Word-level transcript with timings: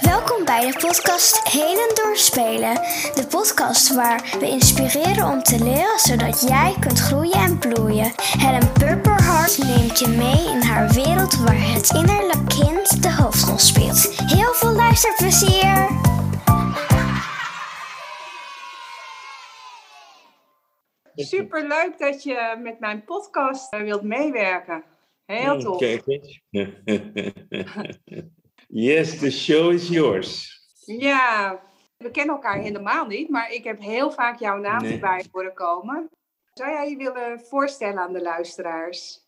Welkom 0.00 0.44
bij 0.44 0.70
de 0.70 0.78
podcast 0.78 1.48
Heden 1.48 1.94
Doorspelen. 1.94 2.74
De 3.14 3.26
podcast 3.30 3.94
waar 3.94 4.36
we 4.40 4.48
inspireren 4.48 5.26
om 5.26 5.42
te 5.42 5.64
leren 5.64 5.98
zodat 5.98 6.40
jij 6.40 6.76
kunt 6.80 6.98
groeien 6.98 7.32
en 7.32 7.58
bloeien. 7.58 8.12
Helen 8.16 8.72
Purperhart 8.72 9.58
neemt 9.58 9.98
je 9.98 10.08
mee 10.08 10.54
in 10.54 10.62
haar 10.62 10.92
wereld 10.92 11.36
waar 11.36 11.72
het 11.72 11.90
innerlijk 11.90 12.48
kind 12.48 13.02
de 13.02 13.14
hoofdrol 13.14 13.58
speelt. 13.58 14.20
Heel 14.26 14.54
veel 14.54 14.72
luisterplezier! 14.72 15.88
Super 21.14 21.66
leuk 21.66 21.98
dat 21.98 22.22
je 22.22 22.58
met 22.62 22.80
mijn 22.80 23.04
podcast 23.04 23.72
eh, 23.72 23.80
wilt 23.80 24.02
meewerken. 24.02 24.84
Heel 25.26 25.58
tof. 25.58 25.78
Kijk 25.78 26.02
eens. 26.06 26.40
yes, 28.72 29.18
the 29.18 29.30
show 29.30 29.72
is 29.72 29.88
yours. 29.88 30.60
Ja, 30.84 31.60
we 31.96 32.10
kennen 32.10 32.34
elkaar 32.34 32.60
helemaal 32.60 33.06
niet, 33.06 33.28
maar 33.28 33.52
ik 33.52 33.64
heb 33.64 33.80
heel 33.80 34.10
vaak 34.10 34.38
jouw 34.38 34.58
naam 34.58 34.82
Nee. 34.82 34.92
erbij 34.92 35.24
horen 35.30 35.54
komen. 35.54 36.10
Zou 36.54 36.70
jij 36.70 36.90
je 36.90 36.96
willen 36.96 37.40
voorstellen 37.40 37.98
aan 37.98 38.12
de 38.12 38.22
luisteraars? 38.22 39.20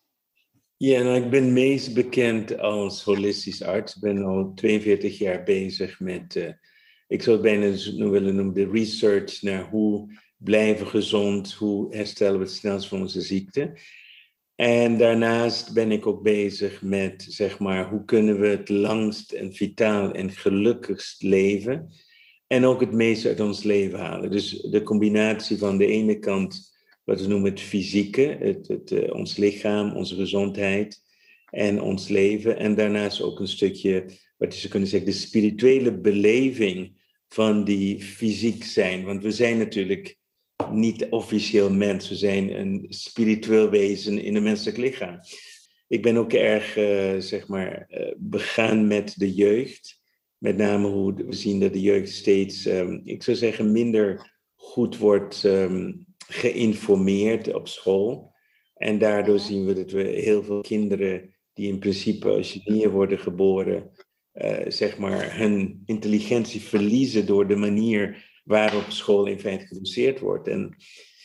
Ja, 0.77 1.01
nou, 1.01 1.23
ik 1.23 1.29
ben 1.29 1.53
meest 1.53 1.93
bekend 1.93 2.59
als 2.59 3.03
holistisch 3.03 3.63
arts. 3.63 3.95
Ik 3.95 4.01
ben 4.01 4.23
al 4.23 4.51
42 4.55 5.17
jaar 5.17 5.43
bezig 5.43 5.99
met, 5.99 6.35
eh, 6.35 6.51
ik 7.07 7.21
zou 7.23 7.35
het 7.35 7.45
bijna 7.45 7.75
nu 7.95 8.05
willen 8.05 8.35
noemen, 8.35 8.53
de 8.53 8.69
research 8.71 9.41
naar 9.41 9.63
hoe 9.69 10.19
blijven 10.37 10.87
gezond, 10.87 11.53
hoe 11.53 11.95
herstellen 11.95 12.39
we 12.39 12.45
het 12.45 12.53
snelst 12.53 12.87
van 12.87 13.01
onze 13.01 13.21
ziekte. 13.21 13.73
En 14.55 14.97
daarnaast 14.97 15.73
ben 15.73 15.91
ik 15.91 16.07
ook 16.07 16.23
bezig 16.23 16.81
met, 16.81 17.25
zeg 17.29 17.59
maar, 17.59 17.89
hoe 17.89 18.05
kunnen 18.05 18.39
we 18.39 18.47
het 18.47 18.69
langst 18.69 19.31
en 19.31 19.53
vitaal 19.53 20.11
en 20.11 20.31
gelukkigst 20.31 21.23
leven. 21.23 21.89
En 22.47 22.65
ook 22.65 22.79
het 22.79 22.91
meeste 22.91 23.27
uit 23.27 23.39
ons 23.39 23.63
leven 23.63 23.99
halen. 23.99 24.31
Dus 24.31 24.49
de 24.49 24.83
combinatie 24.83 25.57
van 25.57 25.77
de 25.77 25.85
ene 25.85 26.19
kant 26.19 26.73
wat 27.03 27.21
we 27.21 27.27
noemen 27.27 27.51
het 27.51 27.61
fysieke, 27.61 28.37
het, 28.39 28.67
het, 28.67 28.91
eh, 28.91 29.13
ons 29.13 29.37
lichaam, 29.37 29.95
onze 29.95 30.15
gezondheid 30.15 31.01
en 31.49 31.81
ons 31.81 32.07
leven. 32.07 32.57
En 32.57 32.75
daarnaast 32.75 33.21
ook 33.21 33.39
een 33.39 33.47
stukje, 33.47 34.05
wat 34.37 34.53
je 34.53 34.59
zou 34.59 34.71
kunnen 34.71 34.89
zeggen, 34.89 35.09
de 35.09 35.17
spirituele 35.17 35.99
beleving 35.99 37.03
van 37.27 37.63
die 37.63 38.01
fysiek 38.01 38.63
zijn. 38.63 39.03
Want 39.03 39.23
we 39.23 39.31
zijn 39.31 39.57
natuurlijk 39.57 40.17
niet 40.73 41.07
officieel 41.09 41.71
mens, 41.71 42.09
we 42.09 42.15
zijn 42.15 42.59
een 42.59 42.85
spiritueel 42.89 43.69
wezen 43.69 44.23
in 44.23 44.35
een 44.35 44.43
menselijk 44.43 44.77
lichaam. 44.77 45.19
Ik 45.87 46.01
ben 46.01 46.17
ook 46.17 46.33
erg, 46.33 46.77
eh, 46.77 47.15
zeg 47.17 47.47
maar, 47.47 47.85
eh, 47.89 48.13
begaan 48.17 48.87
met 48.87 49.13
de 49.17 49.33
jeugd. 49.33 50.01
Met 50.37 50.57
name 50.57 50.87
hoe 50.87 51.13
we 51.13 51.33
zien 51.35 51.59
dat 51.59 51.73
de 51.73 51.81
jeugd 51.81 52.09
steeds, 52.09 52.65
ehm, 52.65 52.99
ik 53.03 53.23
zou 53.23 53.37
zeggen, 53.37 53.71
minder 53.71 54.33
goed 54.55 54.97
wordt 54.97 55.43
ehm, 55.43 55.93
geïnformeerd 56.27 57.53
op 57.53 57.67
school. 57.67 58.33
En 58.75 58.97
daardoor 58.97 59.39
zien 59.39 59.65
we 59.65 59.73
dat 59.73 59.91
we 59.91 60.03
heel 60.03 60.43
veel 60.43 60.61
kinderen 60.61 61.35
die 61.53 61.67
in 61.67 61.79
principe 61.79 62.29
als 62.29 62.59
genier 62.63 62.91
worden 62.91 63.19
geboren, 63.19 63.91
eh, 64.31 64.65
zeg 64.67 64.97
maar, 64.97 65.37
hun 65.37 65.81
intelligentie 65.85 66.61
verliezen 66.61 67.25
door 67.25 67.47
de 67.47 67.55
manier 67.55 68.33
waarop 68.45 68.83
school 68.87 69.25
in 69.25 69.39
feite 69.39 69.65
gedoseerd 69.65 70.19
wordt. 70.19 70.47
En 70.47 70.75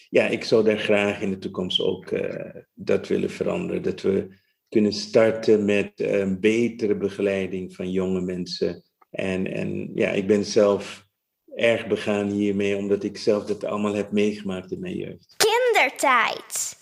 ja, 0.08 0.26
ik 0.26 0.44
zou 0.44 0.64
daar 0.64 0.78
graag 0.78 1.20
in 1.20 1.30
de 1.30 1.38
toekomst 1.38 1.80
ook 1.80 2.06
eh, 2.06 2.62
dat 2.74 3.08
willen 3.08 3.30
veranderen. 3.30 3.82
Dat 3.82 4.00
we 4.00 4.28
kunnen 4.68 4.92
starten 4.92 5.64
met 5.64 5.92
een 5.96 6.40
betere 6.40 6.96
begeleiding 6.96 7.74
van 7.74 7.90
jonge 7.90 8.20
mensen. 8.20 8.82
En, 9.10 9.46
en 9.46 9.90
ja, 9.94 10.10
ik 10.10 10.26
ben 10.26 10.44
zelf 10.44 11.08
erg 11.54 11.86
begaan 11.86 12.28
hiermee, 12.28 12.76
omdat 12.76 13.02
ik 13.02 13.18
zelf 13.18 13.44
dat 13.44 13.64
allemaal 13.64 13.94
heb 13.94 14.12
meegemaakt 14.12 14.70
in 14.70 14.80
mijn 14.80 14.96
jeugd. 14.96 15.34
Kindertijd. 15.36 16.78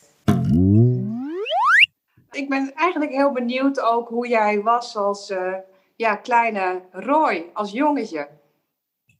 Ik 2.30 2.48
ben 2.48 2.72
eigenlijk 2.74 3.12
heel 3.12 3.32
benieuwd 3.32 3.80
ook 3.80 4.08
hoe 4.08 4.28
jij 4.28 4.62
was 4.62 4.96
als 4.96 5.30
eh, 5.30 5.54
ja, 5.96 6.16
kleine 6.16 6.82
Roy, 6.90 7.44
als 7.52 7.72
jongetje. 7.72 8.28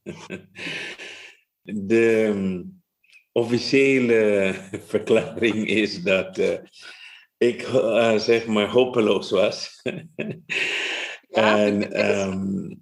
De 1.61 2.25
um, 2.25 2.81
officiële 3.31 4.53
verklaring 4.93 5.67
is 5.67 6.03
dat 6.03 6.37
uh, 6.37 6.57
ik 7.37 7.67
uh, 7.67 8.17
zeg 8.17 8.45
maar 8.45 8.67
hopeloos 8.67 9.29
was. 9.29 9.69
Ja, 11.31 11.65
en 11.65 12.09
um, 12.09 12.79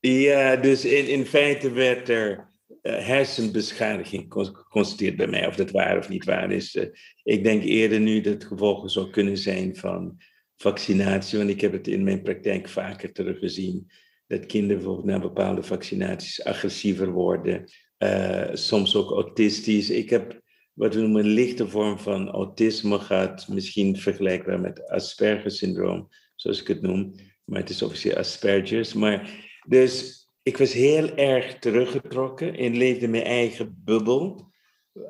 ja, 0.00 0.56
dus 0.56 0.84
in, 0.84 1.08
in 1.08 1.26
feite 1.26 1.70
werd 1.72 2.08
er 2.08 2.50
uh, 2.82 3.06
hersenbeschadiging 3.06 4.26
geconstateerd 4.28 5.16
bij 5.16 5.26
mij. 5.26 5.46
Of 5.46 5.56
dat 5.56 5.70
waar 5.70 5.98
of 5.98 6.08
niet 6.08 6.24
waar 6.24 6.52
is. 6.52 6.78
Ik 7.22 7.44
denk 7.44 7.62
eerder 7.62 8.00
nu 8.00 8.20
dat 8.20 8.32
het 8.32 8.44
gevolgen 8.44 8.90
zou 8.90 9.10
kunnen 9.10 9.38
zijn 9.38 9.76
van 9.76 10.20
vaccinatie. 10.56 11.38
Want 11.38 11.50
ik 11.50 11.60
heb 11.60 11.72
het 11.72 11.88
in 11.88 12.04
mijn 12.04 12.22
praktijk 12.22 12.68
vaker 12.68 13.12
teruggezien. 13.12 13.90
Dat 14.26 14.46
kinderen 14.46 14.76
bijvoorbeeld 14.76 15.06
na 15.06 15.18
bepaalde 15.18 15.62
vaccinaties 15.62 16.44
agressiever 16.44 17.10
worden. 17.10 17.64
Uh, 18.02 18.48
soms 18.52 18.96
ook 18.96 19.10
autistisch. 19.10 19.90
Ik 19.90 20.10
heb 20.10 20.40
wat 20.72 20.94
we 20.94 21.00
noemen 21.00 21.24
een 21.24 21.30
lichte 21.30 21.68
vorm 21.68 21.98
van 21.98 22.28
autisme 22.28 22.98
gehad. 22.98 23.48
Misschien 23.48 23.96
vergelijkbaar 23.96 24.60
met 24.60 24.88
Asperger-syndroom, 24.88 26.08
zoals 26.34 26.60
ik 26.60 26.66
het 26.66 26.82
noem. 26.82 27.14
Maar 27.44 27.60
het 27.60 27.70
is 27.70 27.82
officieel 27.82 28.16
Asperger's. 28.16 28.92
Maar 28.92 29.30
dus 29.66 30.20
ik 30.42 30.56
was 30.56 30.72
heel 30.72 31.14
erg 31.16 31.58
teruggetrokken 31.58 32.56
en 32.56 32.76
leefde 32.76 33.08
mijn 33.08 33.24
eigen 33.24 33.82
bubbel. 33.84 34.52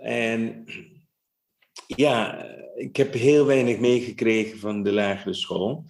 En 0.00 0.64
ja, 1.86 2.44
ik 2.74 2.96
heb 2.96 3.12
heel 3.12 3.46
weinig 3.46 3.78
meegekregen 3.78 4.58
van 4.58 4.82
de 4.82 4.92
lagere 4.92 5.34
school. 5.34 5.84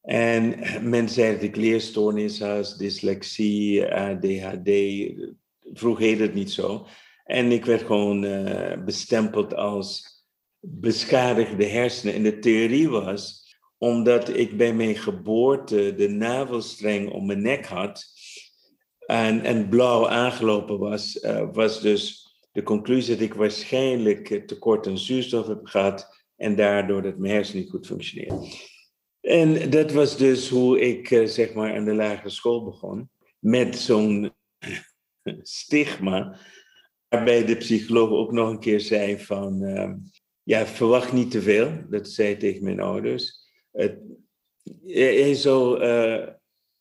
En 0.00 0.58
men 0.90 1.08
zei 1.08 1.34
dat 1.34 1.42
ik 1.42 1.56
leerstoornis 1.56 2.40
had, 2.40 2.74
dyslexie, 2.78 3.94
ADHD. 3.94 4.70
Vroeg 5.72 5.98
heette 5.98 6.22
het 6.22 6.34
niet 6.34 6.50
zo. 6.50 6.86
En 7.24 7.52
ik 7.52 7.64
werd 7.64 7.82
gewoon 7.82 8.24
uh, 8.24 8.84
bestempeld 8.84 9.54
als 9.54 10.18
beschadigde 10.60 11.64
hersenen. 11.64 12.14
En 12.14 12.22
de 12.22 12.38
theorie 12.38 12.88
was, 12.88 13.54
omdat 13.78 14.36
ik 14.36 14.56
bij 14.56 14.74
mijn 14.74 14.96
geboorte 14.96 15.94
de 15.94 16.08
navelstreng 16.08 17.10
om 17.10 17.26
mijn 17.26 17.42
nek 17.42 17.66
had 17.66 18.04
en, 19.06 19.44
en 19.44 19.68
blauw 19.68 20.08
aangelopen 20.08 20.78
was, 20.78 21.22
uh, 21.22 21.48
was 21.52 21.80
dus 21.80 22.28
de 22.52 22.62
conclusie 22.62 23.14
dat 23.14 23.24
ik 23.24 23.34
waarschijnlijk 23.34 24.42
tekort 24.46 24.86
aan 24.86 24.98
zuurstof 24.98 25.46
heb 25.46 25.66
gehad 25.66 26.24
en 26.36 26.56
daardoor 26.56 27.02
dat 27.02 27.18
mijn 27.18 27.34
hersenen 27.34 27.62
niet 27.62 27.70
goed 27.70 27.86
functioneert. 27.86 28.68
En 29.20 29.70
dat 29.70 29.92
was 29.92 30.16
dus 30.16 30.48
hoe 30.48 30.80
ik 30.80 31.28
zeg 31.28 31.54
maar 31.54 31.74
aan 31.74 31.84
de 31.84 31.94
lagere 31.94 32.28
school 32.28 32.64
begon, 32.64 33.10
met 33.38 33.76
zo'n 33.76 34.32
stigma, 35.42 36.38
waarbij 37.08 37.44
de 37.44 37.56
psycholoog 37.56 38.10
ook 38.10 38.32
nog 38.32 38.50
een 38.50 38.60
keer 38.60 38.80
zei 38.80 39.18
van, 39.18 39.62
uh, 39.62 39.92
ja, 40.42 40.66
verwacht 40.66 41.12
niet 41.12 41.30
te 41.30 41.42
veel, 41.42 41.84
dat 41.88 42.08
zei 42.08 42.36
tegen 42.36 42.64
mijn 42.64 42.80
ouders. 42.80 43.48
Het, 43.70 43.98
je, 44.84 45.34
zou, 45.34 45.84
uh, 45.84 46.26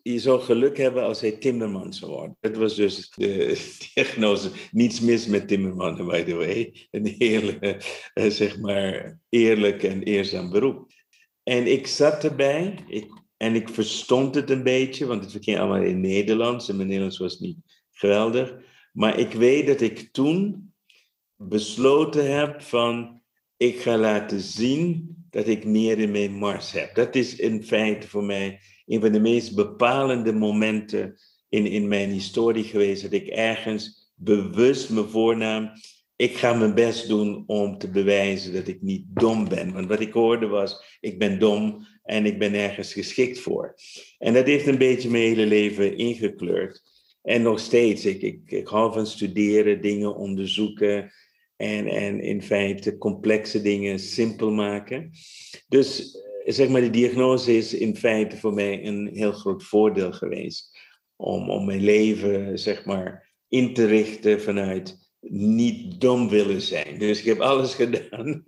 je 0.02 0.20
zou 0.20 0.42
geluk 0.42 0.78
hebben 0.78 1.04
als 1.04 1.22
hij 1.22 1.32
timmerman 1.32 1.94
zou 1.94 2.12
worden. 2.12 2.38
Dat 2.40 2.58
was 2.58 2.76
dus 2.76 3.10
de 3.10 3.68
diagnose. 3.94 4.52
Niets 4.72 5.00
mis 5.00 5.28
met 5.28 5.48
timmermannen, 5.48 6.08
by 6.08 6.24
the 6.24 6.36
way. 6.36 6.88
Een 6.92 7.06
heel, 7.06 7.54
uh, 7.60 8.30
zeg 8.30 8.60
maar, 8.60 9.20
eerlijk 9.30 9.84
en 9.84 10.04
eerzaam 10.04 10.50
beroep. 10.50 10.92
En 11.44 11.68
ik 11.68 11.88
zat 11.88 12.24
erbij 12.24 12.86
en 13.38 13.56
ik 13.56 13.70
verstond 13.70 14.36
het 14.36 14.50
een 14.50 14.64
beetje, 14.64 15.06
want 15.06 15.34
het 15.34 15.44
ging 15.44 15.60
allemaal 15.60 15.82
in 15.82 16.02
Nederlands 16.02 16.70
en 16.70 16.76
mijn 16.76 16.88
Nederlands 16.88 17.18
was 17.18 17.40
niet 17.40 17.58
geweldig. 18.00 18.56
Maar 18.94 19.20
ik 19.20 19.32
weet 19.32 19.68
dat 19.68 19.82
ik 19.82 20.10
toen 20.12 20.72
besloten 21.36 22.38
heb 22.38 22.62
van, 22.62 23.22
ik 23.58 23.80
ga 23.80 23.98
laten 23.98 24.40
zien 24.40 25.16
dat 25.30 25.48
ik 25.48 25.66
meer 25.66 26.00
in 26.00 26.12
mijn 26.12 26.34
mars 26.34 26.72
heb. 26.72 26.96
Dat 26.96 27.16
is 27.16 27.36
in 27.36 27.64
feite 27.64 28.08
voor 28.08 28.24
mij 28.24 28.60
een 28.86 29.02
van 29.02 29.12
de 29.12 29.20
meest 29.20 29.56
bepalende 29.56 30.34
momenten 30.34 31.16
in, 31.50 31.66
in 31.66 31.88
mijn 31.88 32.10
historie 32.10 32.64
geweest. 32.64 33.02
Dat 33.02 33.12
ik 33.12 33.28
ergens 33.28 34.12
bewust 34.16 34.90
me 34.90 35.08
voornam, 35.08 35.72
ik 36.16 36.38
ga 36.38 36.54
mijn 36.54 36.74
best 36.74 37.08
doen 37.08 37.44
om 37.48 37.78
te 37.78 37.90
bewijzen 37.90 38.54
dat 38.54 38.68
ik 38.68 38.82
niet 38.82 39.06
dom 39.08 39.50
ben. 39.50 39.74
Want 39.74 39.88
wat 39.88 40.00
ik 40.00 40.14
hoorde 40.14 40.48
was, 40.48 40.98
ik 41.00 41.20
ben 41.20 41.40
dom 41.40 41.88
en 42.04 42.26
ik 42.26 42.40
ben 42.40 42.54
ergens 42.54 42.94
geschikt 42.94 43.40
voor. 43.40 43.76
En 44.18 44.34
dat 44.34 44.46
heeft 44.46 44.68
een 44.68 44.78
beetje 44.78 45.10
mijn 45.10 45.24
hele 45.24 45.46
leven 45.46 45.98
ingekleurd. 45.98 46.89
En 47.22 47.42
nog 47.42 47.60
steeds, 47.60 48.06
ik, 48.06 48.22
ik, 48.22 48.42
ik 48.46 48.68
hou 48.68 48.94
van 48.94 49.08
studeren, 49.08 49.82
dingen 49.82 50.16
onderzoeken 50.16 51.12
en, 51.56 51.88
en 51.88 52.22
in 52.22 52.42
feite 52.42 52.98
complexe 52.98 53.62
dingen 53.62 54.00
simpel 54.00 54.52
maken. 54.52 55.12
Dus 55.68 56.18
zeg 56.46 56.70
maar, 56.70 56.82
de 56.82 56.90
diagnose 56.90 57.58
is 57.58 57.74
in 57.74 57.96
feite 57.96 58.38
voor 58.38 58.54
mij 58.54 58.86
een 58.86 59.10
heel 59.14 59.32
groot 59.32 59.64
voordeel 59.64 60.12
geweest. 60.12 60.78
om, 61.16 61.50
om 61.50 61.66
mijn 61.66 61.82
leven, 61.82 62.60
zeg 62.60 62.86
maar, 62.86 63.34
in 63.48 63.74
te 63.74 63.86
richten 63.86 64.42
vanuit 64.42 64.98
niet 65.30 66.02
dom 66.02 66.30
willen 66.30 66.62
zijn. 66.62 67.00
Dus 67.00 67.20
ik 67.20 67.26
heb 67.26 67.40
alles 67.40 67.76
gedaan 67.82 68.44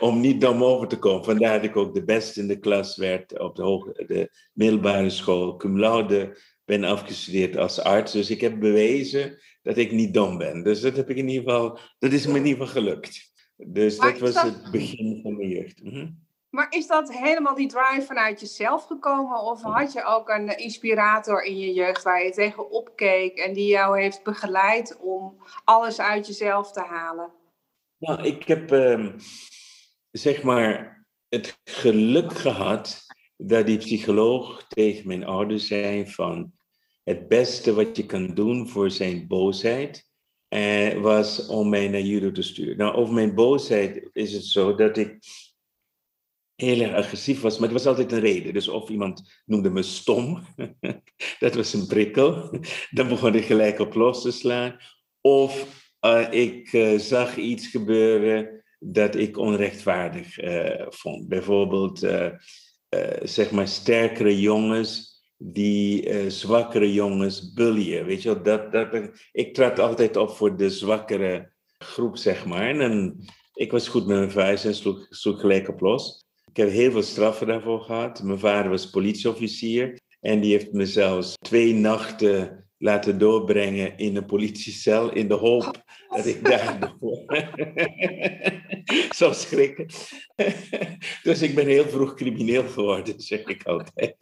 om 0.00 0.20
niet 0.20 0.40
dom 0.40 0.64
over 0.64 0.88
te 0.88 0.98
komen. 0.98 1.24
Vandaar 1.24 1.60
dat 1.60 1.70
ik 1.70 1.76
ook 1.76 1.94
de 1.94 2.04
beste 2.04 2.40
in 2.40 2.48
de 2.48 2.58
klas 2.58 2.96
werd 2.96 3.38
op 3.38 3.56
de, 3.56 3.62
hoge, 3.62 4.04
de 4.06 4.30
middelbare 4.52 5.10
school. 5.10 5.56
Cum 5.56 5.78
laude 5.78 6.36
ben 6.70 6.84
afgestudeerd 6.84 7.56
als 7.56 7.82
arts. 7.82 8.12
Dus 8.12 8.30
ik 8.30 8.40
heb 8.40 8.60
bewezen 8.60 9.38
dat 9.62 9.76
ik 9.76 9.92
niet 9.92 10.14
dom 10.14 10.38
ben. 10.38 10.62
Dus 10.62 10.80
dat 10.80 10.96
heb 10.96 11.10
ik 11.10 11.16
in 11.16 11.28
ieder 11.28 11.50
geval, 11.50 11.78
dat 11.98 12.12
is 12.12 12.26
me 12.26 12.38
in 12.38 12.46
ieder 12.46 12.66
geval 12.66 12.82
gelukt. 12.82 13.32
Dus 13.56 13.98
dat 13.98 14.18
was 14.18 14.42
het 14.42 14.70
begin 14.70 15.20
van 15.22 15.36
mijn 15.36 15.48
jeugd. 15.48 15.82
Mhm. 15.82 16.08
Maar 16.50 16.66
is 16.70 16.86
dat 16.86 17.12
helemaal 17.12 17.54
die 17.54 17.68
drive 17.68 18.02
vanuit 18.06 18.40
jezelf 18.40 18.84
gekomen? 18.84 19.40
Of 19.40 19.62
had 19.62 19.92
je 19.92 20.04
ook 20.04 20.28
een 20.28 20.58
inspirator 20.58 21.42
in 21.42 21.58
je 21.58 21.72
jeugd 21.72 22.02
waar 22.02 22.24
je 22.24 22.30
tegen 22.30 22.70
opkeek 22.70 23.38
en 23.38 23.52
die 23.52 23.66
jou 23.66 24.00
heeft 24.00 24.22
begeleid 24.22 24.96
om 25.00 25.36
alles 25.64 26.00
uit 26.00 26.26
jezelf 26.26 26.72
te 26.72 26.80
halen? 26.80 27.32
Nou, 27.98 28.22
ik 28.22 28.44
heb 28.44 28.72
ehm, 28.72 29.18
zeg 30.10 30.42
maar 30.42 31.04
het 31.28 31.60
geluk 31.64 32.32
gehad 32.32 33.06
dat 33.36 33.66
die 33.66 33.78
psycholoog 33.78 34.66
tegen 34.68 35.06
mijn 35.06 35.24
ouders 35.24 35.66
zei 35.66 36.06
van 36.06 36.52
het 37.10 37.28
beste 37.28 37.74
wat 37.74 37.96
je 37.96 38.06
kan 38.06 38.34
doen 38.34 38.68
voor 38.68 38.90
zijn 38.90 39.26
boosheid 39.26 40.08
eh, 40.48 41.00
was 41.00 41.46
om 41.46 41.68
mij 41.68 41.88
naar 41.88 42.00
judo 42.00 42.32
te 42.32 42.42
sturen. 42.42 42.76
Nou, 42.76 42.94
over 42.94 43.14
mijn 43.14 43.34
boosheid 43.34 44.10
is 44.12 44.32
het 44.32 44.44
zo 44.44 44.74
dat 44.74 44.96
ik 44.96 45.18
heel 46.54 46.80
erg 46.80 46.94
agressief 46.94 47.40
was, 47.40 47.58
maar 47.58 47.68
het 47.68 47.82
was 47.82 47.86
altijd 47.86 48.12
een 48.12 48.20
reden. 48.20 48.52
Dus 48.52 48.68
of 48.68 48.88
iemand 48.88 49.42
noemde 49.44 49.70
me 49.70 49.82
stom, 49.82 50.42
dat 51.38 51.54
was 51.54 51.72
een 51.72 51.86
prikkel, 51.86 52.60
dan 52.90 53.08
begon 53.08 53.34
ik 53.34 53.44
gelijk 53.44 53.78
op 53.78 53.94
los 53.94 54.22
te 54.22 54.30
slaan. 54.30 54.76
Of 55.20 55.66
uh, 56.00 56.26
ik 56.30 56.72
uh, 56.72 56.98
zag 56.98 57.36
iets 57.36 57.66
gebeuren 57.66 58.64
dat 58.78 59.14
ik 59.14 59.36
onrechtvaardig 59.36 60.42
uh, 60.42 60.86
vond. 60.88 61.28
Bijvoorbeeld, 61.28 61.98
zeg 63.22 63.50
maar, 63.50 63.68
sterkere 63.68 64.40
jongens 64.40 65.09
die 65.42 66.30
zwakkere 66.30 66.92
jongens 66.92 67.52
bullyen. 67.52 68.06
Weet 68.06 68.22
je 68.22 68.34
wel, 68.34 68.42
dat, 68.42 68.72
dat, 68.72 69.10
ik 69.32 69.54
trad 69.54 69.78
altijd 69.78 70.16
op 70.16 70.30
voor 70.30 70.56
de 70.56 70.70
zwakkere 70.70 71.52
groep, 71.78 72.16
zeg 72.16 72.46
maar. 72.46 72.80
En 72.80 73.24
ik 73.54 73.70
was 73.70 73.88
goed 73.88 74.06
met 74.06 74.16
mijn 74.16 74.30
vuist 74.30 74.64
en 74.64 74.74
sloeg, 74.74 75.06
sloeg 75.10 75.40
gelijk 75.40 75.68
op 75.68 75.80
los. 75.80 76.24
Ik 76.50 76.56
heb 76.56 76.70
heel 76.70 76.90
veel 76.90 77.02
straffen 77.02 77.46
daarvoor 77.46 77.80
gehad. 77.80 78.22
Mijn 78.22 78.38
vader 78.38 78.70
was 78.70 78.90
politieofficier 78.90 80.00
en 80.20 80.40
die 80.40 80.52
heeft 80.52 80.72
me 80.72 80.86
zelfs 80.86 81.34
twee 81.38 81.74
nachten 81.74 82.64
laten 82.78 83.18
doorbrengen 83.18 83.96
in 83.96 84.16
een 84.16 84.24
politiecel 84.24 85.12
in 85.12 85.28
de 85.28 85.34
hoop 85.34 85.82
dat 86.08 86.26
ik 86.26 86.44
daar 86.44 86.94
zou 89.20 89.34
schrikken. 89.34 89.86
dus 91.22 91.42
ik 91.42 91.54
ben 91.54 91.66
heel 91.66 91.88
vroeg 91.88 92.14
crimineel 92.14 92.68
geworden, 92.68 93.20
zeg 93.20 93.44
ik 93.44 93.62
altijd. 93.64 94.16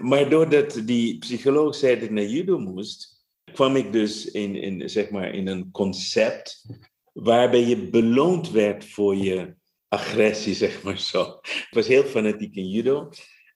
Maar 0.00 0.30
doordat 0.30 0.82
die 0.84 1.18
psycholoog 1.18 1.74
zei 1.74 1.94
dat 1.94 2.02
ik 2.02 2.10
naar 2.10 2.24
judo 2.24 2.58
moest, 2.58 3.26
kwam 3.52 3.76
ik 3.76 3.92
dus 3.92 4.30
in, 4.30 4.56
in, 4.56 4.90
zeg 4.90 5.10
maar 5.10 5.34
in 5.34 5.46
een 5.46 5.70
concept 5.70 6.66
waarbij 7.12 7.66
je 7.66 7.88
beloond 7.88 8.50
werd 8.50 8.84
voor 8.84 9.16
je 9.16 9.54
agressie, 9.88 10.54
zeg 10.54 10.82
maar 10.82 10.98
zo. 10.98 11.38
Ik 11.42 11.68
was 11.70 11.86
heel 11.86 12.04
fanatiek 12.04 12.54
in 12.54 12.68
judo. 12.68 13.08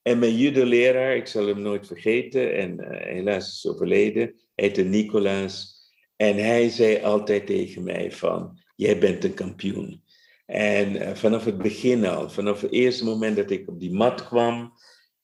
En 0.02 0.18
mijn 0.18 0.36
judo-leraar, 0.36 1.16
ik 1.16 1.26
zal 1.26 1.46
hem 1.46 1.60
nooit 1.60 1.86
vergeten, 1.86 2.56
en 2.56 2.80
uh, 2.80 2.86
helaas 2.90 3.48
is 3.48 3.66
overleden, 3.66 4.34
heette 4.54 4.82
Nicolaas. 4.82 5.80
En 6.16 6.36
hij 6.36 6.68
zei 6.68 7.02
altijd 7.02 7.46
tegen 7.46 7.84
mij 7.84 8.12
van, 8.12 8.58
jij 8.76 8.98
bent 8.98 9.24
een 9.24 9.34
kampioen. 9.34 10.02
En 10.46 10.94
uh, 10.94 11.14
vanaf 11.14 11.44
het 11.44 11.58
begin 11.58 12.06
al, 12.06 12.30
vanaf 12.30 12.60
het 12.60 12.72
eerste 12.72 13.04
moment 13.04 13.36
dat 13.36 13.50
ik 13.50 13.68
op 13.68 13.80
die 13.80 13.92
mat 13.92 14.26
kwam, 14.28 14.72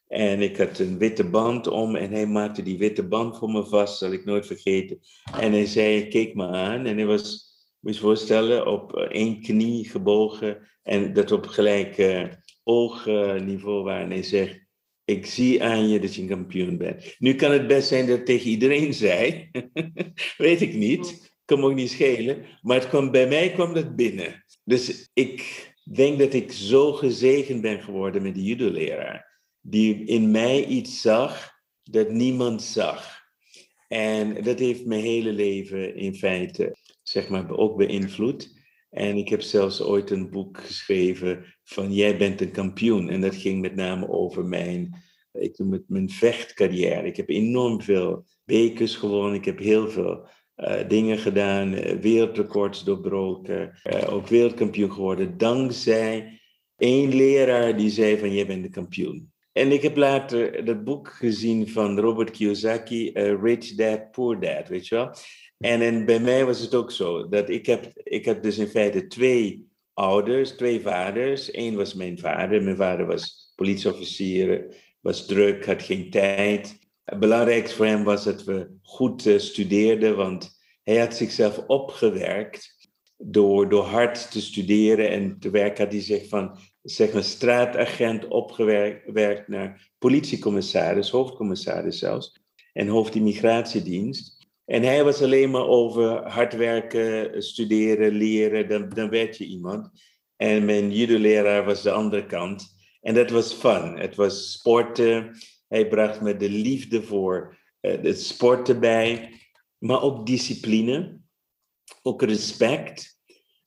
en 0.09 0.43
ik 0.43 0.57
had 0.57 0.79
een 0.79 0.99
witte 0.99 1.25
band 1.25 1.67
om 1.67 1.97
en 1.97 2.13
hij 2.13 2.27
maakte 2.27 2.63
die 2.63 2.79
witte 2.79 3.03
band 3.03 3.37
voor 3.37 3.51
me 3.51 3.65
vast, 3.65 3.99
zal 3.99 4.13
ik 4.13 4.25
nooit 4.25 4.47
vergeten. 4.47 5.01
En 5.41 5.53
hij 5.53 5.67
zei, 5.67 6.09
keek 6.09 6.35
me 6.35 6.47
aan 6.47 6.87
en 6.87 6.97
hij 6.97 7.07
was, 7.07 7.47
moet 7.81 7.95
je 7.95 8.01
voorstellen, 8.01 8.67
op 8.67 8.97
eh, 8.97 9.03
één 9.03 9.41
knie 9.41 9.89
gebogen 9.89 10.69
en 10.83 11.13
dat 11.13 11.33
op 11.33 11.47
gelijk 11.47 11.99
uh, 11.99 12.25
oogniveau 12.63 13.83
waar. 13.83 14.01
En 14.01 14.11
hij 14.11 14.23
zegt, 14.23 14.67
ik 15.05 15.27
zie 15.27 15.63
aan 15.63 15.89
je 15.89 16.01
dat 16.01 16.15
je 16.15 16.23
een 16.23 16.29
kampioen 16.29 16.77
bent. 16.77 17.15
Nu 17.19 17.35
kan 17.35 17.51
het 17.51 17.67
best 17.67 17.89
zijn 17.89 18.07
dat 18.07 18.17
het 18.17 18.27
tegen 18.27 18.51
iedereen 18.51 18.95
zei. 18.95 19.51
Weet 20.37 20.61
ik 20.61 20.75
niet. 20.75 21.37
Kan 21.45 21.61
me 21.61 21.67
ook 21.67 21.75
niet 21.75 21.91
schelen. 21.91 22.45
Maar 22.63 22.77
het 22.77 22.89
kwam, 22.89 23.11
bij 23.11 23.29
mij 23.29 23.51
kwam 23.51 23.75
dat 23.75 23.97
binnen. 23.97 24.45
Dus 24.65 25.11
ik 25.13 25.67
denk 25.93 26.19
dat 26.19 26.33
ik 26.33 26.53
zo 26.53 26.93
gezegend 26.93 27.61
ben 27.61 27.83
geworden 27.83 28.23
met 28.23 28.35
die 28.35 28.45
judo-leraar. 28.45 29.28
Die 29.71 30.05
in 30.05 30.31
mij 30.31 30.65
iets 30.65 31.01
zag 31.01 31.51
dat 31.83 32.11
niemand 32.11 32.63
zag. 32.63 33.21
En 33.89 34.43
dat 34.43 34.59
heeft 34.59 34.87
mijn 34.87 35.03
hele 35.03 35.33
leven 35.33 35.95
in 35.95 36.15
feite, 36.15 36.77
zeg 37.03 37.29
maar, 37.29 37.51
ook 37.51 37.77
beïnvloed. 37.77 38.57
En 38.91 39.17
ik 39.17 39.29
heb 39.29 39.41
zelfs 39.41 39.83
ooit 39.83 40.11
een 40.11 40.31
boek 40.31 40.59
geschreven 40.61 41.45
van 41.65 41.93
Jij 41.93 42.17
bent 42.17 42.41
een 42.41 42.51
kampioen. 42.51 43.09
En 43.09 43.21
dat 43.21 43.35
ging 43.35 43.61
met 43.61 43.75
name 43.75 44.09
over 44.09 44.45
mijn, 44.45 45.03
ik 45.33 45.59
noem 45.59 45.73
het 45.73 45.89
mijn 45.89 46.11
vechtcarrière. 46.11 47.07
Ik 47.07 47.17
heb 47.17 47.29
enorm 47.29 47.83
veel 47.83 48.25
bekers 48.45 48.97
gewonnen. 48.97 49.35
Ik 49.35 49.45
heb 49.45 49.59
heel 49.59 49.91
veel 49.91 50.29
uh, 50.57 50.89
dingen 50.89 51.19
gedaan, 51.19 51.73
uh, 51.73 51.93
wereldrecords 52.01 52.85
doorbroken. 52.85 53.81
Uh, 53.85 54.13
ook 54.13 54.27
wereldkampioen 54.27 54.93
geworden. 54.93 55.39
Dankzij 55.39 56.41
één 56.77 57.15
leraar 57.15 57.77
die 57.77 57.91
zei 57.91 58.19
van 58.19 58.35
Jij 58.35 58.47
bent 58.47 58.63
de 58.63 58.71
kampioen. 58.71 59.33
En 59.59 59.73
ik 59.73 59.83
heb 59.83 59.97
later 59.97 60.65
dat 60.65 60.85
boek 60.85 61.09
gezien 61.09 61.69
van 61.69 61.99
Robert 61.99 62.31
Kiyosaki, 62.31 63.11
Rich 63.43 63.75
Dad, 63.75 64.11
Poor 64.11 64.41
Dad, 64.41 64.69
weet 64.69 64.87
je 64.87 64.95
wel. 64.95 65.11
En, 65.59 65.81
en 65.81 66.05
bij 66.05 66.21
mij 66.21 66.45
was 66.45 66.61
het 66.61 66.75
ook 66.75 66.91
zo, 66.91 67.29
dat 67.29 67.49
ik 67.49 67.67
heb, 67.67 67.91
ik 67.95 68.25
heb 68.25 68.43
dus 68.43 68.59
in 68.59 68.69
feite 68.69 69.07
twee 69.07 69.69
ouders, 69.95 70.51
twee 70.51 70.81
vaders. 70.81 71.55
Eén 71.55 71.77
was 71.77 71.95
mijn 71.95 72.19
vader, 72.19 72.63
mijn 72.63 72.77
vader 72.77 73.07
was 73.07 73.53
politieofficier, 73.55 74.77
was 75.01 75.27
druk, 75.27 75.67
had 75.67 75.83
geen 75.83 76.11
tijd. 76.11 76.79
Het 77.05 77.19
belangrijkste 77.19 77.77
voor 77.77 77.87
hem 77.87 78.05
was 78.05 78.25
dat 78.25 78.45
we 78.45 78.71
goed 78.83 79.27
uh, 79.27 79.39
studeerden, 79.39 80.17
want 80.17 80.59
hij 80.83 80.99
had 80.99 81.17
zichzelf 81.17 81.59
opgewerkt 81.67 82.89
door, 83.17 83.69
door 83.69 83.85
hard 83.85 84.31
te 84.31 84.41
studeren 84.41 85.11
en 85.11 85.39
te 85.39 85.51
werken. 85.51 85.85
Had 85.85 85.93
hij 85.93 86.03
zich 86.03 86.29
van 86.29 86.59
zeg 86.83 87.13
maar, 87.13 87.23
straatagent 87.23 88.29
opgewerkt 88.29 89.49
naar 89.49 89.91
politiecommissaris, 89.99 91.11
hoofdcommissaris 91.11 91.99
zelfs, 91.99 92.41
en 92.73 92.89
hoofd 92.89 93.15
immigratiedienst. 93.15 94.47
En 94.65 94.83
hij 94.83 95.05
was 95.05 95.23
alleen 95.23 95.51
maar 95.51 95.67
over 95.67 96.31
hard 96.31 96.57
werken, 96.57 97.43
studeren, 97.43 98.13
leren, 98.13 98.69
dan, 98.69 98.89
dan 98.89 99.09
werd 99.11 99.37
je 99.37 99.45
iemand. 99.45 99.91
En 100.37 100.65
mijn 100.65 100.93
judo-leraar 100.93 101.65
was 101.65 101.83
de 101.83 101.91
andere 101.91 102.27
kant. 102.27 102.77
En 103.01 103.15
dat 103.15 103.31
was 103.31 103.53
fun. 103.53 103.99
Het 103.99 104.15
was 104.15 104.53
sporten. 104.53 105.37
Hij 105.69 105.89
bracht 105.89 106.21
me 106.21 106.37
de 106.37 106.51
liefde 106.51 107.03
voor 107.03 107.59
uh, 107.81 108.03
het 108.03 108.23
sporten 108.23 108.81
bij. 108.81 109.33
Maar 109.79 110.03
ook 110.03 110.27
discipline. 110.27 111.21
Ook 112.03 112.23
respect. 112.23 113.21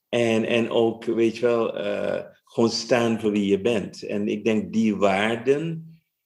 En, 0.10 0.46
en 0.46 0.70
ook, 0.70 1.06
weet 1.06 1.38
je 1.38 1.46
wel, 1.46 1.78
uh, 1.78 2.24
gewoon 2.52 2.70
staan 2.70 3.20
voor 3.20 3.32
wie 3.32 3.46
je 3.46 3.62
bent. 3.62 4.04
En 4.04 4.28
ik 4.28 4.44
denk 4.44 4.74
die 4.74 4.96
waarden, 4.96 5.86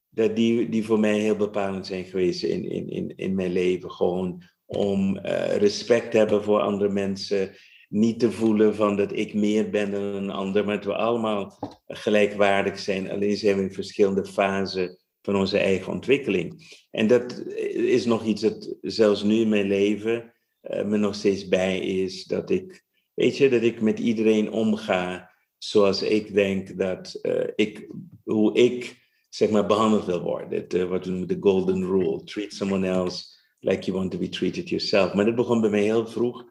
dat 0.10 0.36
die, 0.36 0.70
die 0.70 0.86
voor 0.86 1.00
mij 1.00 1.20
heel 1.20 1.36
bepalend 1.36 1.86
zijn 1.86 2.06
geweest 2.06 2.44
in, 2.44 2.70
in, 2.70 2.90
in, 2.90 3.14
in 3.16 3.36
mijn 3.36 3.52
leven. 3.52 3.92
Gewoon 3.92 4.44
om 4.66 5.18
uh, 5.18 5.56
respect 5.56 6.12
te 6.12 6.18
hebben 6.18 6.44
voor 6.44 6.60
andere 6.60 6.90
mensen. 6.90 7.52
Niet 7.90 8.20
te 8.20 8.32
voelen 8.32 8.76
van 8.76 8.96
dat 8.96 9.18
ik 9.18 9.34
meer 9.34 9.70
ben 9.70 9.92
dan 9.92 10.02
een 10.02 10.30
ander, 10.30 10.66
maar 10.66 10.76
dat 10.76 10.86
we 10.86 10.96
allemaal 10.96 11.58
gelijkwaardig 11.88 12.80
zijn. 12.80 13.12
Alleen 13.12 13.38
zijn 13.38 13.58
we 13.58 13.64
in 13.64 13.74
verschillende 13.74 14.26
fasen 14.26 14.98
van 15.22 15.36
onze 15.36 15.58
eigen 15.58 15.94
ontwikkeling. 15.94 16.78
En 16.92 17.08
dat 17.08 17.44
is 17.74 18.06
nog 18.06 18.26
iets 18.26 18.42
dat 18.42 18.78
zelfs 18.82 19.24
nu 19.24 19.36
in 19.36 19.50
mijn 19.50 19.68
leven 19.68 20.34
uh, 20.62 20.84
me 20.84 20.98
nog 20.98 21.16
steeds 21.16 21.48
bij 21.48 21.80
is. 21.80 22.26
Dat 22.26 22.50
ik, 22.50 22.84
weet 23.14 23.38
je, 23.38 23.50
dat 23.50 23.62
ik 23.62 23.82
met 23.82 24.00
iedereen 24.00 24.52
omga 24.52 25.34
zoals 25.70 26.02
ik 26.02 26.34
denk 26.34 26.78
dat 26.78 27.20
uh, 27.22 27.48
ik, 27.56 27.88
hoe 28.24 28.54
ik 28.58 29.04
zeg 29.30 29.50
maar 29.50 29.66
behandeld 29.66 30.06
wil 30.06 30.22
worden. 30.22 30.90
wat 30.90 31.06
we 31.06 31.12
noemen 31.12 31.28
de 31.28 31.38
golden 31.40 31.86
rule. 31.86 32.24
Treat 32.24 32.54
someone 32.54 32.88
else 32.88 33.26
like 33.60 33.86
you 33.86 33.98
want 33.98 34.12
to 34.12 34.18
be 34.18 34.30
treated 34.30 34.70
yourself. 34.70 35.14
Maar 35.14 35.26
dat 35.26 35.36
begon 35.36 35.62
bij 35.62 35.70
mij 35.70 35.84
heel 35.84 36.08
vroeg. 36.08 36.46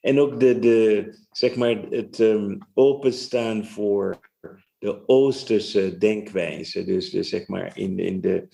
En 0.00 0.20
ook 0.20 0.40
de, 0.40 0.58
de, 0.58 1.14
zeg 1.30 1.56
maar 1.56 1.82
het 1.90 2.18
um, 2.18 2.58
openstaan 2.74 3.66
voor 3.66 4.30
de 4.78 5.08
Oosterse 5.08 5.98
denkwijze. 5.98 6.84
Dus, 6.84 7.10
zeg 7.10 7.48
maar 7.48 7.78
in, 7.78 7.98
in 7.98 8.20
de 8.20 8.48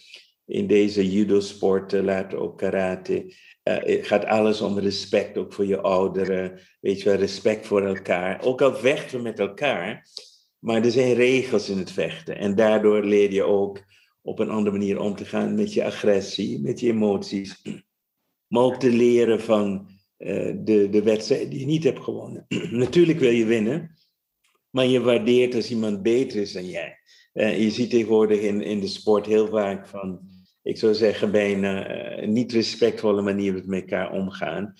in 0.46 0.66
deze 0.66 1.10
judo-sporten, 1.10 2.04
later 2.04 2.38
ook 2.38 2.58
karate, 2.58 3.34
uh, 3.68 4.04
gaat 4.04 4.24
alles 4.24 4.60
om 4.60 4.78
respect, 4.78 5.36
ook 5.36 5.52
voor 5.52 5.66
je 5.66 5.80
ouderen. 5.80 6.60
Weet 6.80 6.98
je 6.98 7.08
wel, 7.08 7.18
respect 7.18 7.66
voor 7.66 7.82
elkaar. 7.82 8.42
Ook 8.44 8.62
al 8.62 8.74
vechten 8.74 9.16
we 9.16 9.22
met 9.22 9.38
elkaar, 9.38 10.08
maar 10.58 10.84
er 10.84 10.90
zijn 10.90 11.14
regels 11.14 11.68
in 11.68 11.78
het 11.78 11.90
vechten. 11.90 12.38
En 12.38 12.54
daardoor 12.54 13.04
leer 13.04 13.32
je 13.32 13.42
ook 13.42 13.84
op 14.22 14.38
een 14.38 14.50
andere 14.50 14.76
manier 14.76 15.00
om 15.00 15.14
te 15.14 15.24
gaan 15.24 15.54
met 15.54 15.72
je 15.72 15.84
agressie, 15.84 16.60
met 16.60 16.80
je 16.80 16.88
emoties. 16.88 17.62
Maar 18.46 18.62
ook 18.62 18.76
te 18.76 18.90
leren 18.90 19.40
van 19.40 19.88
uh, 20.18 20.52
de, 20.64 20.88
de 20.90 21.02
wedstrijd 21.02 21.50
die 21.50 21.60
je 21.60 21.66
niet 21.66 21.84
hebt 21.84 22.02
gewonnen. 22.02 22.46
Natuurlijk 22.70 23.18
wil 23.18 23.30
je 23.30 23.44
winnen, 23.44 23.96
maar 24.70 24.86
je 24.86 25.00
waardeert 25.00 25.54
als 25.54 25.70
iemand 25.70 26.02
beter 26.02 26.40
is 26.40 26.52
dan 26.52 26.68
jij. 26.68 26.98
Uh, 27.32 27.62
je 27.62 27.70
ziet 27.70 27.90
tegenwoordig 27.90 28.40
in, 28.40 28.62
in 28.62 28.80
de 28.80 28.86
sport 28.86 29.26
heel 29.26 29.48
vaak 29.48 29.88
van, 29.88 30.20
ik 30.66 30.78
zou 30.78 30.94
zeggen, 30.94 31.30
bijna 31.30 31.90
uh, 32.20 32.28
niet 32.28 32.52
respectvolle 32.52 33.22
manieren 33.22 33.62
met 33.66 33.80
elkaar 33.80 34.12
omgaan. 34.12 34.74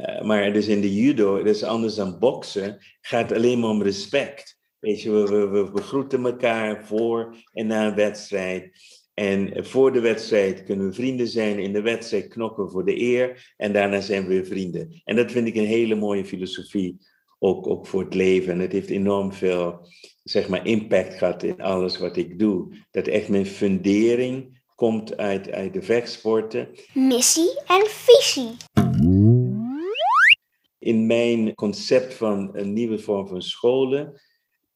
Uh, 0.00 0.22
maar 0.22 0.52
dus 0.52 0.66
in 0.66 0.80
de 0.80 0.94
judo, 0.94 1.36
dat 1.36 1.54
is 1.54 1.62
anders 1.62 1.94
dan 1.94 2.18
boksen, 2.18 2.78
gaat 3.00 3.32
alleen 3.32 3.60
maar 3.60 3.70
om 3.70 3.82
respect. 3.82 4.58
Weet 4.78 5.02
je, 5.02 5.10
we, 5.10 5.48
we, 5.48 5.70
we 5.72 5.82
groeten 5.82 6.24
elkaar 6.24 6.86
voor 6.86 7.36
en 7.52 7.66
na 7.66 7.86
een 7.86 7.94
wedstrijd. 7.94 8.70
En 9.14 9.64
voor 9.64 9.92
de 9.92 10.00
wedstrijd 10.00 10.64
kunnen 10.64 10.86
we 10.86 10.92
vrienden 10.92 11.28
zijn. 11.28 11.58
In 11.58 11.72
de 11.72 11.82
wedstrijd 11.82 12.28
knokken 12.28 12.64
we 12.64 12.70
voor 12.70 12.84
de 12.84 13.00
eer. 13.00 13.54
En 13.56 13.72
daarna 13.72 14.00
zijn 14.00 14.22
we 14.22 14.28
weer 14.28 14.46
vrienden. 14.46 15.00
En 15.04 15.16
dat 15.16 15.32
vind 15.32 15.46
ik 15.46 15.54
een 15.54 15.66
hele 15.66 15.94
mooie 15.94 16.24
filosofie. 16.24 16.96
Ook, 17.38 17.66
ook 17.66 17.86
voor 17.86 18.04
het 18.04 18.14
leven. 18.14 18.52
En 18.52 18.58
het 18.58 18.72
heeft 18.72 18.90
enorm 18.90 19.32
veel 19.32 19.88
zeg 20.22 20.48
maar, 20.48 20.66
impact 20.66 21.14
gehad 21.14 21.42
in 21.42 21.60
alles 21.60 21.98
wat 21.98 22.16
ik 22.16 22.38
doe. 22.38 22.76
Dat 22.90 23.06
echt 23.06 23.28
mijn 23.28 23.46
fundering 23.46 24.57
komt 24.78 25.16
uit, 25.16 25.50
uit 25.50 25.72
de 25.72 25.82
vechtsporten. 25.82 26.68
Missie 26.94 27.60
en 27.66 27.86
visie. 27.86 28.56
In 30.78 31.06
mijn 31.06 31.54
concept 31.54 32.14
van 32.14 32.50
een 32.52 32.72
nieuwe 32.72 32.98
vorm 32.98 33.26
van 33.26 33.42
scholen 33.42 34.20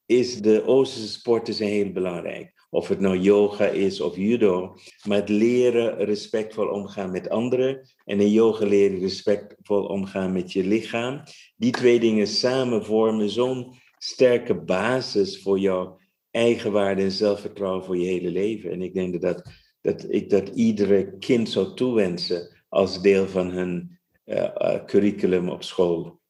is 0.07 0.41
de 0.41 0.67
Oosterse 0.67 1.09
sporten 1.09 1.55
zijn 1.55 1.71
heel 1.71 1.93
belangrijk. 1.93 2.53
Of 2.71 2.89
het 2.89 3.01
nou 3.01 3.19
yoga 3.19 3.67
is 3.67 4.01
of 4.01 4.17
judo. 4.17 4.75
Maar 5.07 5.19
het 5.19 5.29
leren 5.29 6.05
respectvol 6.05 6.69
omgaan 6.69 7.11
met 7.11 7.29
anderen. 7.29 7.89
En 8.05 8.21
in 8.21 8.31
yoga 8.31 8.67
leren 8.67 8.99
respectvol 8.99 9.85
omgaan 9.85 10.33
met 10.33 10.53
je 10.53 10.65
lichaam. 10.65 11.23
Die 11.57 11.73
twee 11.73 12.01
dingen 12.01 12.27
samen 12.27 12.85
vormen 12.85 13.31
zo'n 13.31 13.75
sterke 13.99 14.55
basis 14.55 15.43
voor 15.43 15.59
jouw 15.59 16.01
eigenwaarde 16.31 17.03
en 17.03 17.11
zelfvertrouwen 17.11 17.85
voor 17.85 17.97
je 17.97 18.07
hele 18.07 18.31
leven. 18.31 18.71
En 18.71 18.83
ik 18.83 18.95
denk 18.95 19.13
dat, 19.13 19.23
dat 19.23 19.62
ik 20.09 20.31
dat 20.31 20.49
iedere 20.49 21.19
kind 21.19 21.49
zou 21.49 21.75
toewensen 21.75 22.49
als 22.69 23.03
deel 23.03 23.29
van 23.29 23.51
hun 23.51 23.99
uh, 24.25 24.37
uh, 24.37 24.85
curriculum 24.87 25.49
op 25.49 25.63
school. 25.63 26.21